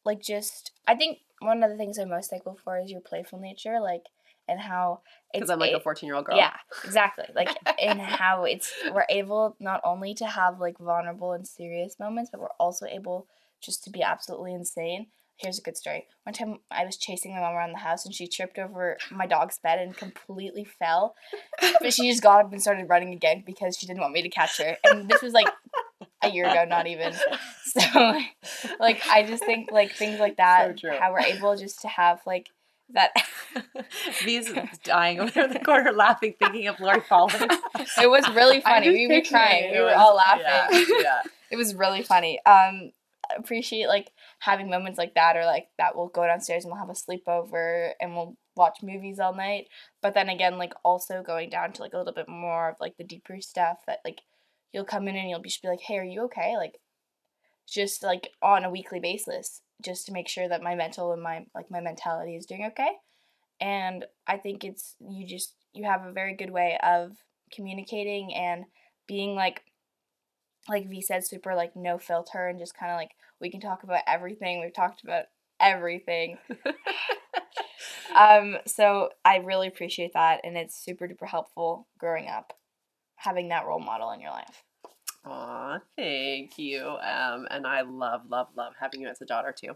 like 0.04 0.22
just 0.22 0.72
I 0.88 0.96
think 0.96 1.20
one 1.40 1.64
of 1.64 1.70
the 1.70 1.78
things 1.78 1.98
I'm 1.98 2.10
most 2.10 2.30
thankful 2.30 2.58
for 2.64 2.80
is 2.80 2.92
your 2.92 3.02
playful 3.02 3.40
nature, 3.40 3.80
like, 3.80 4.04
and 4.48 4.60
how 4.60 5.02
it's 5.34 5.42
Because 5.42 5.50
I'm 5.50 5.60
like 5.60 5.74
a 5.74 5.78
a- 5.78 5.82
14 5.82 6.08
year 6.08 6.16
old 6.16 6.26
girl. 6.26 6.38
Yeah, 6.38 6.54
exactly. 6.84 7.26
Like, 7.36 7.50
and 7.82 8.00
how 8.02 8.44
it's 8.46 8.74
we're 8.92 9.06
able 9.10 9.56
not 9.60 9.82
only 9.84 10.14
to 10.16 10.26
have 10.26 10.60
like 10.60 10.78
vulnerable 10.78 11.34
and 11.34 11.48
serious 11.48 12.00
moments, 12.00 12.30
but 12.32 12.42
we're 12.42 12.48
also 12.60 12.86
able 12.86 13.28
just 13.62 13.84
to 13.86 13.90
be 13.90 14.02
absolutely 14.04 14.54
insane. 14.54 15.08
Here's 15.38 15.60
a 15.60 15.62
good 15.62 15.76
story. 15.76 16.08
One 16.24 16.34
time 16.34 16.60
I 16.72 16.86
was 16.86 16.98
chasing 16.98 17.34
my 17.34 17.42
mom 17.42 17.56
around 17.56 17.74
the 17.74 17.80
house 17.80 18.06
and 18.06 18.14
she 18.14 18.28
tripped 18.28 18.58
over 18.58 18.98
my 19.12 19.28
dog's 19.28 19.60
bed 19.60 19.80
and 19.80 19.96
completely 19.96 20.64
fell. 20.64 21.16
But 21.82 21.94
she 21.94 22.10
just 22.10 22.24
got 22.24 22.46
up 22.46 22.52
and 22.54 22.62
started 22.62 22.88
running 22.88 23.14
again 23.14 23.44
because 23.46 23.78
she 23.78 23.86
didn't 23.86 24.00
want 24.00 24.14
me 24.14 24.22
to 24.22 24.30
catch 24.30 24.58
her. 24.60 24.78
And 24.86 25.10
this 25.10 25.22
was 25.22 25.34
like 25.34 25.48
a 26.24 26.30
year 26.30 26.46
ago, 26.46 26.66
not 26.66 26.88
even. 26.88 27.14
So, 27.78 28.22
like, 28.80 29.02
I 29.12 29.24
just 29.24 29.44
think 29.44 29.70
like 29.70 29.92
things 29.92 30.18
like 30.18 30.38
that, 30.38 30.78
true. 30.78 30.92
how 30.98 31.12
we're 31.12 31.20
able 31.20 31.58
just 31.58 31.82
to 31.82 31.90
have 31.90 32.22
like 32.26 32.48
that. 32.94 33.12
V's 34.24 34.50
dying 34.84 35.20
over 35.20 35.42
in 35.42 35.52
the 35.52 35.60
corner 35.60 35.92
laughing, 35.92 36.36
thinking 36.40 36.68
of 36.68 36.80
Lori 36.80 37.02
falling. 37.02 37.36
it 38.02 38.10
was 38.10 38.28
really 38.30 38.62
funny. 38.62 38.90
We 38.90 39.08
were 39.08 39.22
crying. 39.28 39.72
We 39.74 39.82
were 39.82 39.94
all 39.94 40.16
laughing. 40.16 40.46
Yeah. 40.46 41.02
yeah. 41.02 41.22
it 41.52 41.58
was 41.58 41.76
really 41.76 42.04
funny. 42.04 42.40
Um, 42.46 42.92
appreciate 43.38 43.88
like 43.88 44.12
having 44.40 44.70
moments 44.70 44.98
like 44.98 45.16
that, 45.16 45.38
or 45.38 45.46
like 45.46 45.68
that. 45.78 45.96
We'll 45.96 46.08
go 46.08 46.26
downstairs 46.26 46.64
and 46.64 46.72
we'll 46.72 46.86
have 46.86 46.90
a 46.90 46.94
sleepover 46.94 47.92
and 48.00 48.16
we'll 48.16 48.38
watch 48.56 48.78
movies 48.84 49.20
all 49.20 49.36
night. 49.36 49.68
But 50.02 50.14
then 50.14 50.30
again, 50.30 50.58
like 50.58 50.74
also 50.84 51.24
going 51.24 51.50
down 51.50 51.74
to 51.74 51.82
like 51.82 51.94
a 51.94 51.98
little 51.98 52.14
bit 52.14 52.30
more 52.30 52.70
of 52.70 52.76
like 52.80 52.98
the 52.98 53.04
deeper 53.04 53.40
stuff 53.42 53.78
that 53.88 54.00
like 54.06 54.22
you'll 54.74 54.86
come 54.86 55.08
in 55.08 55.16
and 55.16 55.30
you'll 55.30 55.42
just 55.42 55.62
be 55.62 55.68
like, 55.68 55.82
"Hey, 55.82 55.98
are 55.98 56.04
you 56.04 56.24
okay?" 56.24 56.56
Like 56.58 56.80
just 57.68 58.04
like 58.04 58.30
on 58.42 58.64
a 58.64 58.70
weekly 58.70 59.00
basis, 59.00 59.62
just 59.84 60.06
to 60.06 60.14
make 60.14 60.28
sure 60.28 60.48
that 60.48 60.62
my 60.62 60.76
mental 60.76 61.12
and 61.14 61.22
my 61.22 61.46
like 61.54 61.72
my 61.72 61.82
mentality 61.82 62.36
is 62.36 62.46
doing 62.46 62.66
okay. 62.68 62.92
And 63.60 64.06
I 64.28 64.38
think 64.38 64.64
it's 64.64 64.96
you 65.00 65.26
just 65.26 65.56
you 65.74 65.86
have 65.86 66.06
a 66.06 66.12
very 66.12 66.36
good 66.36 66.52
way 66.52 66.78
of 66.84 67.12
communicating 67.54 68.34
and 68.34 68.66
being 69.08 69.36
like 69.36 69.62
like 70.68 70.90
V 70.90 71.02
said, 71.02 71.26
super 71.26 71.56
like 71.56 71.76
no 71.76 71.98
filter 71.98 72.48
and 72.48 72.60
just 72.60 72.78
kind 72.78 72.92
of 72.92 72.98
like 72.98 73.12
we 73.40 73.50
can 73.50 73.60
talk 73.60 73.84
about 73.84 74.02
everything. 74.08 74.62
We've 74.62 74.74
talked 74.74 75.04
about 75.04 75.26
everything. 75.60 76.38
um, 78.16 78.58
so 78.66 79.10
I 79.24 79.38
really 79.38 79.68
appreciate 79.68 80.14
that, 80.14 80.42
and 80.44 80.58
it's 80.58 80.76
super 80.76 81.08
duper 81.08 81.28
helpful 81.28 81.88
growing 82.00 82.28
up, 82.28 82.54
having 83.18 83.50
that 83.50 83.66
role 83.66 83.80
model 83.80 84.12
in 84.12 84.22
your 84.22 84.32
life. 84.32 84.64
Aw, 85.26 85.80
thank 85.98 86.60
you. 86.60 86.86
Um, 86.86 87.48
and 87.50 87.66
I 87.66 87.82
love, 87.82 88.22
love, 88.30 88.48
love 88.56 88.74
having 88.80 89.02
you 89.02 89.08
as 89.08 89.22
a 89.22 89.26
daughter 89.26 89.54
too. 89.58 89.72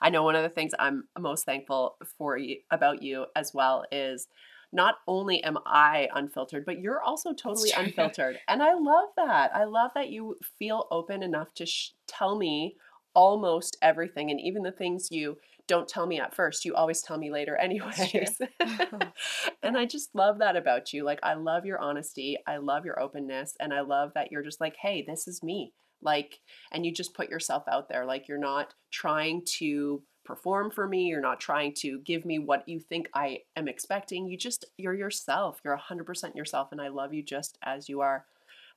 I 0.00 0.08
know 0.08 0.22
one 0.22 0.34
of 0.34 0.42
the 0.42 0.48
things 0.48 0.72
I'm 0.78 1.04
most 1.18 1.44
thankful 1.44 1.96
for 2.16 2.38
you 2.38 2.60
about 2.70 3.02
you 3.02 3.26
as 3.36 3.52
well 3.52 3.84
is 3.92 4.28
not 4.74 4.96
only 5.06 5.42
am 5.44 5.56
I 5.64 6.08
unfiltered, 6.14 6.66
but 6.66 6.80
you're 6.80 7.00
also 7.00 7.32
totally 7.32 7.70
unfiltered. 7.76 8.40
And 8.48 8.62
I 8.62 8.74
love 8.74 9.08
that. 9.16 9.54
I 9.54 9.64
love 9.64 9.92
that 9.94 10.10
you 10.10 10.36
feel 10.58 10.88
open 10.90 11.22
enough 11.22 11.54
to 11.54 11.64
sh- 11.64 11.92
tell 12.08 12.36
me 12.36 12.76
almost 13.14 13.76
everything. 13.80 14.32
And 14.32 14.40
even 14.40 14.64
the 14.64 14.72
things 14.72 15.12
you 15.12 15.38
don't 15.66 15.88
tell 15.88 16.06
me 16.06 16.20
at 16.20 16.34
first 16.34 16.66
you 16.66 16.74
always 16.74 17.00
tell 17.00 17.16
me 17.16 17.30
later 17.30 17.56
anyways. 17.60 18.38
And 19.62 19.78
i 19.78 19.86
just 19.86 20.14
love 20.14 20.40
that 20.40 20.56
about 20.56 20.92
you. 20.92 21.04
Like 21.04 21.20
i 21.22 21.34
love 21.34 21.64
your 21.64 21.78
honesty. 21.78 22.36
I 22.46 22.58
love 22.58 22.84
your 22.84 23.00
openness. 23.00 23.54
And 23.60 23.72
i 23.72 23.80
love 23.80 24.12
that 24.14 24.30
you're 24.30 24.42
just 24.42 24.60
like 24.60 24.76
hey 24.76 25.04
this 25.06 25.26
is 25.28 25.42
me. 25.42 25.72
Like 26.02 26.40
and 26.72 26.84
you 26.84 26.92
just 26.92 27.14
put 27.14 27.30
yourself 27.30 27.62
out 27.70 27.88
there. 27.88 28.04
Like 28.04 28.28
you're 28.28 28.38
not 28.38 28.74
trying 28.90 29.42
to 29.58 30.02
perform 30.24 30.70
for 30.70 30.88
me 30.88 31.06
you're 31.06 31.20
not 31.20 31.40
trying 31.40 31.72
to 31.72 31.98
give 32.00 32.24
me 32.24 32.38
what 32.38 32.68
you 32.68 32.80
think 32.80 33.08
i 33.14 33.40
am 33.56 33.68
expecting 33.68 34.26
you 34.26 34.36
just 34.36 34.64
you're 34.78 34.94
yourself 34.94 35.60
you're 35.64 35.78
100% 35.78 36.34
yourself 36.34 36.68
and 36.72 36.80
i 36.80 36.88
love 36.88 37.12
you 37.12 37.22
just 37.22 37.58
as 37.62 37.88
you 37.88 38.00
are 38.00 38.24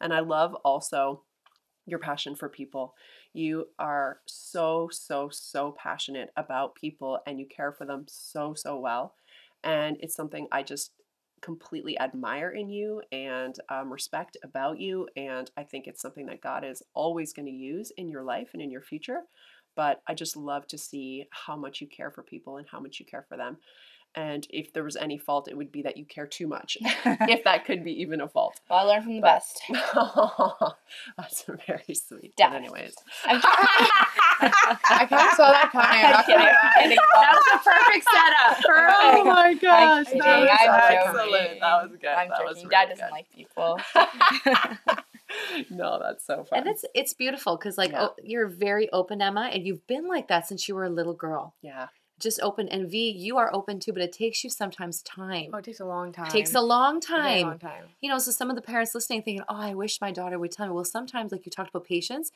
and 0.01 0.13
i 0.13 0.19
love 0.19 0.53
also 0.63 1.21
your 1.85 1.99
passion 1.99 2.35
for 2.35 2.49
people 2.49 2.93
you 3.37 3.67
are 3.77 4.19
so, 4.25 4.89
so, 4.91 5.29
so 5.31 5.75
passionate 5.77 6.31
about 6.35 6.73
people 6.73 7.19
and 7.27 7.39
you 7.39 7.45
care 7.45 7.71
for 7.71 7.85
them 7.85 8.05
so, 8.07 8.55
so 8.55 8.79
well. 8.79 9.13
And 9.63 9.97
it's 9.99 10.15
something 10.15 10.47
I 10.51 10.63
just 10.63 10.91
completely 11.41 11.99
admire 11.99 12.49
in 12.49 12.71
you 12.71 13.03
and 13.11 13.55
um, 13.69 13.93
respect 13.93 14.37
about 14.43 14.79
you. 14.79 15.07
And 15.15 15.51
I 15.55 15.63
think 15.63 15.85
it's 15.85 16.01
something 16.01 16.25
that 16.25 16.41
God 16.41 16.65
is 16.65 16.81
always 16.95 17.31
going 17.31 17.45
to 17.45 17.51
use 17.51 17.91
in 17.95 18.09
your 18.09 18.23
life 18.23 18.49
and 18.53 18.61
in 18.61 18.71
your 18.71 18.81
future. 18.81 19.21
But 19.77 20.01
I 20.07 20.13
just 20.15 20.35
love 20.35 20.67
to 20.67 20.77
see 20.77 21.27
how 21.31 21.55
much 21.55 21.79
you 21.79 21.87
care 21.87 22.11
for 22.11 22.23
people 22.23 22.57
and 22.57 22.67
how 22.69 22.81
much 22.81 22.99
you 22.99 23.05
care 23.05 23.25
for 23.29 23.37
them. 23.37 23.57
And 24.15 24.47
if 24.49 24.73
there 24.73 24.83
was 24.83 24.95
any 24.95 25.19
fault, 25.19 25.47
it 25.47 25.55
would 25.55 25.71
be 25.71 25.83
that 25.83 25.95
you 25.97 26.05
care 26.05 26.25
too 26.25 26.47
much, 26.47 26.77
if 27.05 27.43
that 27.43 27.65
could 27.65 27.83
be 27.83 27.91
even 28.01 28.19
a 28.19 28.27
fault. 28.27 28.59
Well, 28.69 28.79
I 28.79 28.83
learned 28.83 29.03
from 29.03 29.13
the 29.13 29.21
But- 29.21 29.35
best. 29.35 29.61
That's 31.17 31.43
very 31.67 31.93
sweet. 31.93 32.33
But 32.37 32.53
anyways, 32.53 32.95
I 33.25 35.05
kind 35.09 35.27
of 35.27 35.33
saw 35.35 35.51
that 35.51 35.69
coming. 35.71 35.87
I'm 36.05 36.23
kidding, 36.25 36.47
kidding. 36.81 36.97
That's 37.21 37.45
the 37.51 37.59
perfect 37.69 38.07
setup. 38.11 38.57
Oh 38.57 38.61
perfect. 38.65 39.19
Oh 39.19 39.23
my 39.25 39.53
gosh, 39.55 40.05
kidding, 40.07 40.19
that 40.21 40.39
was 40.39 40.49
I'm 40.49 40.91
excellent. 40.97 41.31
joking. 41.31 41.59
That 41.59 41.83
was 41.83 41.91
good. 42.01 42.07
I'm 42.09 42.29
that 42.29 42.43
was 42.43 42.55
joking. 42.55 42.69
really 42.69 42.69
Dad 42.69 42.89
doesn't 42.89 43.05
good. 43.05 43.11
like 43.11 43.29
people. 43.35 43.79
no, 45.69 45.99
that's 46.01 46.25
so 46.25 46.43
fun. 46.43 46.59
And 46.59 46.67
it's 46.67 46.85
it's 46.93 47.13
beautiful 47.13 47.57
because 47.57 47.77
like 47.77 47.91
Yeah. 47.91 48.07
oh, 48.07 48.15
you're 48.23 48.47
very 48.47 48.89
open, 48.91 49.21
Emma, 49.21 49.49
and 49.53 49.65
you've 49.65 49.85
been 49.87 50.07
like 50.07 50.27
that 50.29 50.47
since 50.47 50.67
you 50.67 50.75
were 50.75 50.85
a 50.85 50.89
little 50.89 51.13
girl. 51.13 51.55
yeah, 51.61 51.87
Just 52.19 52.39
open, 52.41 52.67
and 52.69 52.89
V, 52.89 53.11
you 53.11 53.37
are 53.37 53.49
open 53.53 53.79
too, 53.79 53.93
but 53.93 54.01
it 54.01 54.11
takes 54.11 54.43
you 54.43 54.49
sometimes 54.49 55.01
time. 55.03 55.51
Oh, 55.53 55.57
it 55.57 55.65
takes 55.65 55.79
a 55.79 55.85
long 55.85 56.11
time. 56.11 56.27
It 56.27 56.31
takes 56.31 56.55
a 56.55 56.61
long 56.61 56.97
A 56.97 57.01
time. 57.01 57.41
long 57.47 57.59
time. 57.59 57.83
You 58.01 58.09
know, 58.09 58.17
so 58.19 58.31
some 58.31 58.49
of 58.49 58.55
the 58.55 58.61
parents 58.61 58.95
listening 58.95 59.21
thinking, 59.23 59.43
"Oh, 59.47 59.55
I 59.69 59.73
wish 59.75 60.01
my 60.01 60.11
daughter 60.11 60.37
would 60.39 60.51
tell 60.51 60.67
me." 60.67 60.73
Well, 60.73 60.83
sometimes, 60.83 61.31
like 61.31 61.45
you 61.45 61.51
talked 61.51 61.69
about 61.69 61.85
patience, 61.85 62.31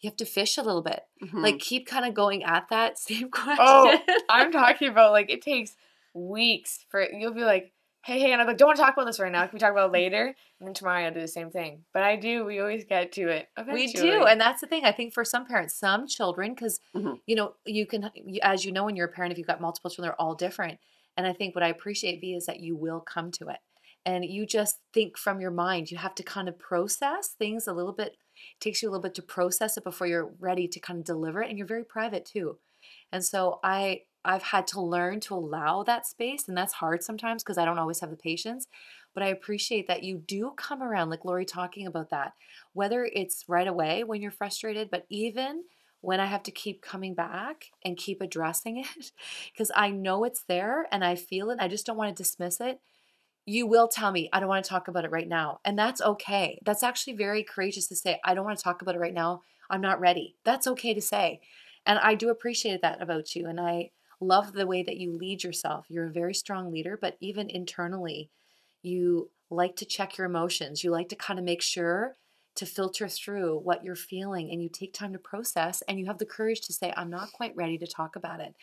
you 0.00 0.08
have 0.10 0.16
to 0.16 0.24
fish 0.26 0.56
a 0.58 0.62
little 0.62 0.82
bit. 0.82 1.02
Mhm. 1.22 1.42
Like 1.42 1.58
keep 1.58 1.86
kind 1.86 2.04
of 2.06 2.14
going 2.14 2.44
at 2.44 2.68
that 2.70 2.98
same 3.08 3.30
question. 3.30 3.56
Oh, 3.60 3.98
I'm 4.28 4.50
talking 4.52 4.88
about 4.88 5.12
like 5.12 5.28
it 5.30 5.42
takes 5.42 5.76
weeks 6.14 6.84
for 6.88 7.02
you'll 7.02 7.34
be 7.34 7.44
like, 7.44 7.72
hey, 8.06 8.20
hey, 8.20 8.32
and 8.32 8.40
I'm 8.40 8.46
like, 8.46 8.56
don't 8.56 8.68
want 8.68 8.76
to 8.76 8.82
talk 8.84 8.94
about 8.94 9.06
this 9.06 9.18
right 9.18 9.32
now. 9.32 9.42
Can 9.46 9.50
we 9.54 9.58
talk 9.58 9.72
about 9.72 9.88
it 9.90 9.92
later? 9.92 10.34
And 10.60 10.66
then 10.66 10.74
tomorrow 10.74 11.04
I'll 11.04 11.12
do 11.12 11.20
the 11.20 11.26
same 11.28 11.50
thing. 11.50 11.82
But 11.92 12.04
I 12.04 12.14
do. 12.14 12.44
We 12.44 12.60
always 12.60 12.84
get 12.84 13.10
to 13.12 13.28
it. 13.28 13.48
we 13.72 13.92
do, 13.92 14.24
and 14.26 14.40
that's 14.40 14.60
the 14.60 14.68
thing. 14.68 14.84
I 14.84 14.92
think 14.92 15.12
for 15.12 15.24
some 15.24 15.44
parents, 15.44 15.74
some 15.78 16.06
children, 16.06 16.54
because 16.54 16.78
Mhm. 16.94 17.20
you 17.26 17.34
know, 17.34 17.54
you 17.64 17.84
can, 17.84 18.10
as 18.42 18.64
you 18.64 18.70
know, 18.72 18.84
when 18.84 18.94
you're 18.96 19.08
a 19.08 19.12
parent, 19.12 19.32
if 19.32 19.38
you've 19.38 19.46
got 19.46 19.60
multiple 19.60 19.90
children, 19.90 20.10
they're 20.10 20.20
all 20.20 20.34
different. 20.34 20.78
And 21.16 21.26
I 21.26 21.32
think 21.32 21.54
what 21.54 21.64
I 21.64 21.68
appreciate, 21.68 22.20
V, 22.20 22.34
is 22.34 22.46
that 22.46 22.60
you 22.60 22.76
will 22.76 23.00
come 23.00 23.30
to 23.32 23.48
it, 23.48 23.58
and 24.04 24.24
you 24.24 24.46
just 24.46 24.80
think 24.94 25.18
from 25.18 25.40
your 25.40 25.50
mind. 25.50 25.90
You 25.90 25.96
have 25.98 26.14
to 26.16 26.22
kind 26.22 26.48
of 26.48 26.58
process 26.58 27.30
things 27.30 27.66
a 27.66 27.72
little 27.72 27.92
bit. 27.92 28.12
It 28.12 28.60
takes 28.60 28.82
you 28.82 28.88
a 28.88 28.90
little 28.90 29.02
bit 29.02 29.14
to 29.14 29.22
process 29.22 29.76
it 29.76 29.82
before 29.84 30.06
you're 30.06 30.30
ready 30.38 30.68
to 30.68 30.78
kind 30.78 30.98
of 31.00 31.04
deliver 31.04 31.42
it, 31.42 31.48
and 31.48 31.58
you're 31.58 31.66
very 31.66 31.84
private 31.84 32.24
too. 32.24 32.58
And 33.10 33.24
so 33.24 33.58
I 33.64 34.02
I've 34.26 34.42
had 34.42 34.66
to 34.68 34.80
learn 34.80 35.20
to 35.20 35.34
allow 35.34 35.82
that 35.84 36.06
space, 36.06 36.48
and 36.48 36.56
that's 36.56 36.74
hard 36.74 37.02
sometimes 37.02 37.42
because 37.42 37.58
I 37.58 37.64
don't 37.64 37.78
always 37.78 38.00
have 38.00 38.10
the 38.10 38.16
patience. 38.16 38.66
But 39.14 39.22
I 39.22 39.28
appreciate 39.28 39.88
that 39.88 40.02
you 40.02 40.18
do 40.18 40.52
come 40.56 40.82
around, 40.82 41.10
like 41.10 41.24
Lori 41.24 41.46
talking 41.46 41.86
about 41.86 42.10
that, 42.10 42.34
whether 42.74 43.08
it's 43.12 43.44
right 43.48 43.66
away 43.66 44.04
when 44.04 44.20
you're 44.20 44.30
frustrated, 44.30 44.90
but 44.90 45.06
even 45.08 45.62
when 46.02 46.20
I 46.20 46.26
have 46.26 46.42
to 46.44 46.50
keep 46.50 46.82
coming 46.82 47.14
back 47.14 47.66
and 47.84 47.96
keep 47.96 48.20
addressing 48.20 48.78
it, 48.78 49.12
because 49.52 49.70
I 49.74 49.90
know 49.90 50.24
it's 50.24 50.44
there 50.44 50.86
and 50.92 51.04
I 51.04 51.14
feel 51.14 51.50
it. 51.50 51.58
I 51.60 51.68
just 51.68 51.86
don't 51.86 51.96
want 51.96 52.14
to 52.14 52.22
dismiss 52.22 52.60
it. 52.60 52.80
you 53.46 53.66
will 53.66 53.88
tell 53.88 54.10
me, 54.12 54.28
I 54.32 54.40
don't 54.40 54.48
want 54.48 54.64
to 54.64 54.68
talk 54.68 54.88
about 54.88 55.04
it 55.04 55.10
right 55.12 55.28
now. 55.28 55.60
And 55.64 55.78
that's 55.78 56.00
okay. 56.00 56.60
That's 56.64 56.82
actually 56.82 57.14
very 57.14 57.44
courageous 57.44 57.86
to 57.88 57.96
say, 57.96 58.20
I 58.24 58.34
don't 58.34 58.44
want 58.44 58.58
to 58.58 58.64
talk 58.64 58.82
about 58.82 58.96
it 58.96 59.00
right 59.00 59.14
now. 59.14 59.42
I'm 59.70 59.80
not 59.80 60.00
ready. 60.00 60.36
That's 60.44 60.66
okay 60.66 60.94
to 60.94 61.00
say. 61.00 61.40
And 61.86 61.98
I 62.00 62.16
do 62.16 62.28
appreciate 62.30 62.82
that 62.82 63.00
about 63.00 63.36
you. 63.36 63.46
And 63.46 63.60
I 63.60 63.90
love 64.20 64.52
the 64.52 64.66
way 64.66 64.82
that 64.82 64.96
you 64.96 65.16
lead 65.16 65.44
yourself. 65.44 65.86
You're 65.88 66.06
a 66.06 66.12
very 66.12 66.34
strong 66.34 66.72
leader, 66.72 66.98
but 67.00 67.16
even 67.20 67.50
internally, 67.50 68.30
you 68.82 69.30
like 69.50 69.76
to 69.76 69.84
check 69.84 70.16
your 70.16 70.26
emotions. 70.26 70.82
You 70.82 70.90
like 70.90 71.08
to 71.10 71.16
kind 71.16 71.38
of 71.38 71.44
make 71.44 71.62
sure 71.62 72.16
to 72.56 72.66
filter 72.66 73.06
through 73.06 73.58
what 73.58 73.84
you're 73.84 73.94
feeling 73.94 74.50
and 74.50 74.62
you 74.62 74.68
take 74.68 74.94
time 74.94 75.12
to 75.12 75.18
process 75.18 75.82
and 75.86 75.98
you 75.98 76.06
have 76.06 76.18
the 76.18 76.24
courage 76.24 76.62
to 76.62 76.72
say, 76.72 76.92
I'm 76.96 77.10
not 77.10 77.32
quite 77.32 77.54
ready 77.54 77.76
to 77.78 77.86
talk 77.86 78.16
about 78.16 78.40
it 78.40 78.54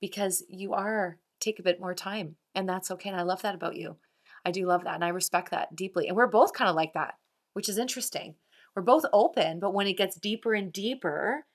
because 0.00 0.44
you 0.48 0.74
are 0.74 1.18
take 1.40 1.58
a 1.58 1.62
bit 1.62 1.80
more 1.80 1.94
time 1.94 2.36
and 2.54 2.68
that's 2.68 2.90
okay. 2.90 3.08
And 3.08 3.18
I 3.18 3.22
love 3.22 3.42
that 3.42 3.54
about 3.54 3.76
you. 3.76 3.96
I 4.44 4.50
do 4.50 4.66
love 4.66 4.84
that 4.84 4.94
and 4.94 5.04
I 5.04 5.08
respect 5.08 5.50
that 5.50 5.74
deeply. 5.74 6.06
And 6.06 6.16
we're 6.16 6.26
both 6.26 6.52
kind 6.52 6.68
of 6.68 6.76
like 6.76 6.92
that, 6.92 7.14
which 7.54 7.68
is 7.68 7.78
interesting. 7.78 8.34
We're 8.76 8.82
both 8.82 9.04
open, 9.12 9.58
but 9.58 9.74
when 9.74 9.86
it 9.86 9.96
gets 9.96 10.16
deeper 10.16 10.52
and 10.52 10.72
deeper, 10.72 11.46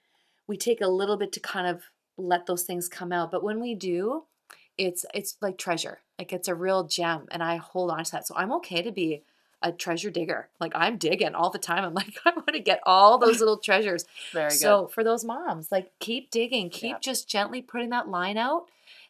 we 0.47 0.57
take 0.57 0.81
a 0.81 0.87
little 0.87 1.17
bit 1.17 1.31
to 1.33 1.39
kind 1.39 1.67
of 1.67 1.83
let 2.17 2.45
those 2.45 2.63
things 2.63 2.87
come 2.87 3.11
out. 3.11 3.31
But 3.31 3.43
when 3.43 3.59
we 3.59 3.75
do, 3.75 4.23
it's 4.77 5.05
it's 5.13 5.37
like 5.41 5.57
treasure. 5.57 5.99
Like 6.19 6.31
it's 6.33 6.47
a 6.47 6.55
real 6.55 6.85
gem 6.85 7.25
and 7.31 7.43
I 7.43 7.57
hold 7.57 7.91
on 7.91 8.03
to 8.03 8.11
that. 8.11 8.27
So 8.27 8.35
I'm 8.35 8.51
okay 8.53 8.81
to 8.81 8.91
be 8.91 9.23
a 9.61 9.71
treasure 9.71 10.09
digger. 10.11 10.49
Like 10.59 10.73
I'm 10.75 10.97
digging 10.97 11.33
all 11.33 11.49
the 11.49 11.57
time. 11.59 11.83
I'm 11.83 11.93
like, 11.93 12.17
I 12.25 12.31
want 12.31 12.53
to 12.53 12.59
get 12.59 12.79
all 12.85 13.17
those 13.17 13.39
little 13.39 13.57
treasures. 13.57 14.05
Very 14.33 14.49
good. 14.49 14.57
So 14.59 14.87
for 14.87 15.03
those 15.03 15.23
moms, 15.25 15.71
like 15.71 15.91
keep 15.99 16.29
digging, 16.31 16.69
keep 16.69 16.91
Yeah. 16.91 16.99
just 16.99 17.27
gently 17.29 17.61
putting 17.61 17.89
that 17.89 18.07
line 18.09 18.37
out 18.37 18.65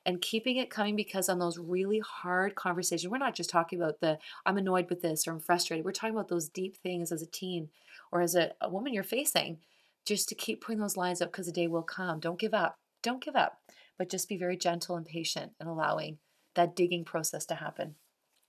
and 0.06 0.22
keeping 0.22 0.58
it 0.58 0.70
coming 0.70 0.95
because 0.95 1.30
on 1.30 1.39
those 1.39 1.58
really 1.58 1.99
hard 1.99 2.53
conversations, 2.56 3.10
we're 3.12 3.18
not 3.18 3.36
just 3.36 3.49
talking 3.49 3.82
about 3.82 3.99
the 4.01 4.20
I'm 4.45 4.58
annoyed 4.58 4.89
with 4.89 5.01
this 5.01 5.28
or 5.28 5.32
I'm 5.32 5.39
frustrated. 5.39 5.84
We're 5.86 5.91
talking 5.91 6.16
about 6.16 6.30
those 6.30 6.47
deep 6.47 6.78
things 6.78 7.12
as 7.12 7.22
a 7.24 7.28
teen 7.28 7.70
or 8.12 8.22
as 8.22 8.36
a, 8.36 8.53
a 8.62 8.70
woman 8.70 8.93
you're 8.93 9.03
facing, 9.03 9.58
just 10.06 10.30
to 10.30 10.36
keep 10.36 10.62
putting 10.62 10.80
those 10.80 10.95
lines 10.95 11.22
up 11.22 11.32
because 11.32 11.47
the 11.47 11.51
day 11.51 11.68
will 11.68 11.82
come. 11.82 12.20
Don't 12.20 12.39
give 12.39 12.53
up. 12.53 12.78
Don't 13.06 13.24
give 13.24 13.36
up. 13.36 13.60
But 13.99 14.10
just 14.10 14.28
be 14.28 14.36
very 14.36 14.58
gentle 14.58 14.97
and 14.97 15.06
patient 15.06 15.51
and 15.60 15.70
allowing 15.70 16.18
that 16.56 16.76
digging 16.76 17.06
process 17.06 17.45
to 17.45 17.56
happen. 17.56 17.95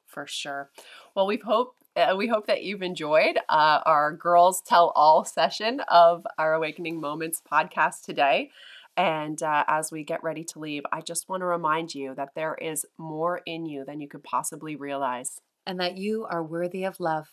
for 0.06 0.26
sure. 0.26 0.70
Well, 1.14 1.26
we 1.26 1.36
hope 1.36 1.74
uh, 1.94 2.14
we 2.16 2.26
hope 2.26 2.46
that 2.46 2.62
you've 2.62 2.82
enjoyed 2.82 3.38
uh, 3.50 3.80
our 3.84 4.12
Girls 4.12 4.62
Tell 4.62 4.92
All 4.94 5.24
session 5.24 5.80
of 5.88 6.26
our 6.38 6.54
Awakening 6.54 7.00
Moments 7.00 7.42
podcast 7.50 8.02
today. 8.02 8.50
And 8.96 9.42
uh, 9.42 9.64
as 9.68 9.92
we 9.92 10.04
get 10.04 10.22
ready 10.24 10.42
to 10.44 10.58
leave, 10.58 10.84
I 10.90 11.02
just 11.02 11.28
want 11.28 11.42
to 11.42 11.46
remind 11.46 11.94
you 11.94 12.14
that 12.14 12.30
there 12.34 12.54
is 12.54 12.86
more 12.96 13.42
in 13.44 13.66
you 13.66 13.84
than 13.84 14.00
you 14.00 14.08
could 14.08 14.24
possibly 14.24 14.74
realize. 14.74 15.38
and 15.66 15.80
that 15.80 15.98
you 15.98 16.24
are 16.30 16.42
worthy 16.42 16.84
of 16.84 16.98
love. 17.00 17.28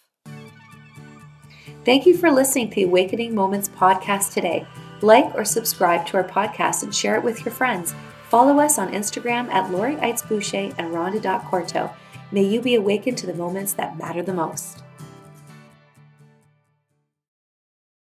Thank 1.86 2.06
you 2.06 2.18
for 2.18 2.32
listening 2.32 2.70
to 2.70 2.76
the 2.76 2.84
Awakening 2.84 3.36
Moments 3.36 3.70
podcast 3.70 4.34
today. 4.34 4.66
Like 5.04 5.36
or 5.36 5.44
subscribe 5.44 6.06
to 6.08 6.18
our 6.18 6.24
podcast 6.24 6.84
and 6.84 6.96
share 6.96 7.16
it 7.16 7.24
with 7.24 7.44
your 7.44 7.54
friends. 7.54 7.94
Follow 8.30 8.60
us 8.60 8.80
on 8.80 8.94
Instagram 8.94 9.50
at 9.50 9.70
Lori 9.70 9.96
Eitz 9.98 10.28
Boucher 10.28 10.74
and 10.78 10.94
Rhonda.Corto. 10.94 11.94
May 12.32 12.44
you 12.44 12.62
be 12.62 12.76
awakened 12.76 13.18
to 13.20 13.28
the 13.28 13.34
moments 13.34 13.74
that 13.74 13.98
matter 13.98 14.24
the 14.24 14.34
most. 14.34 14.83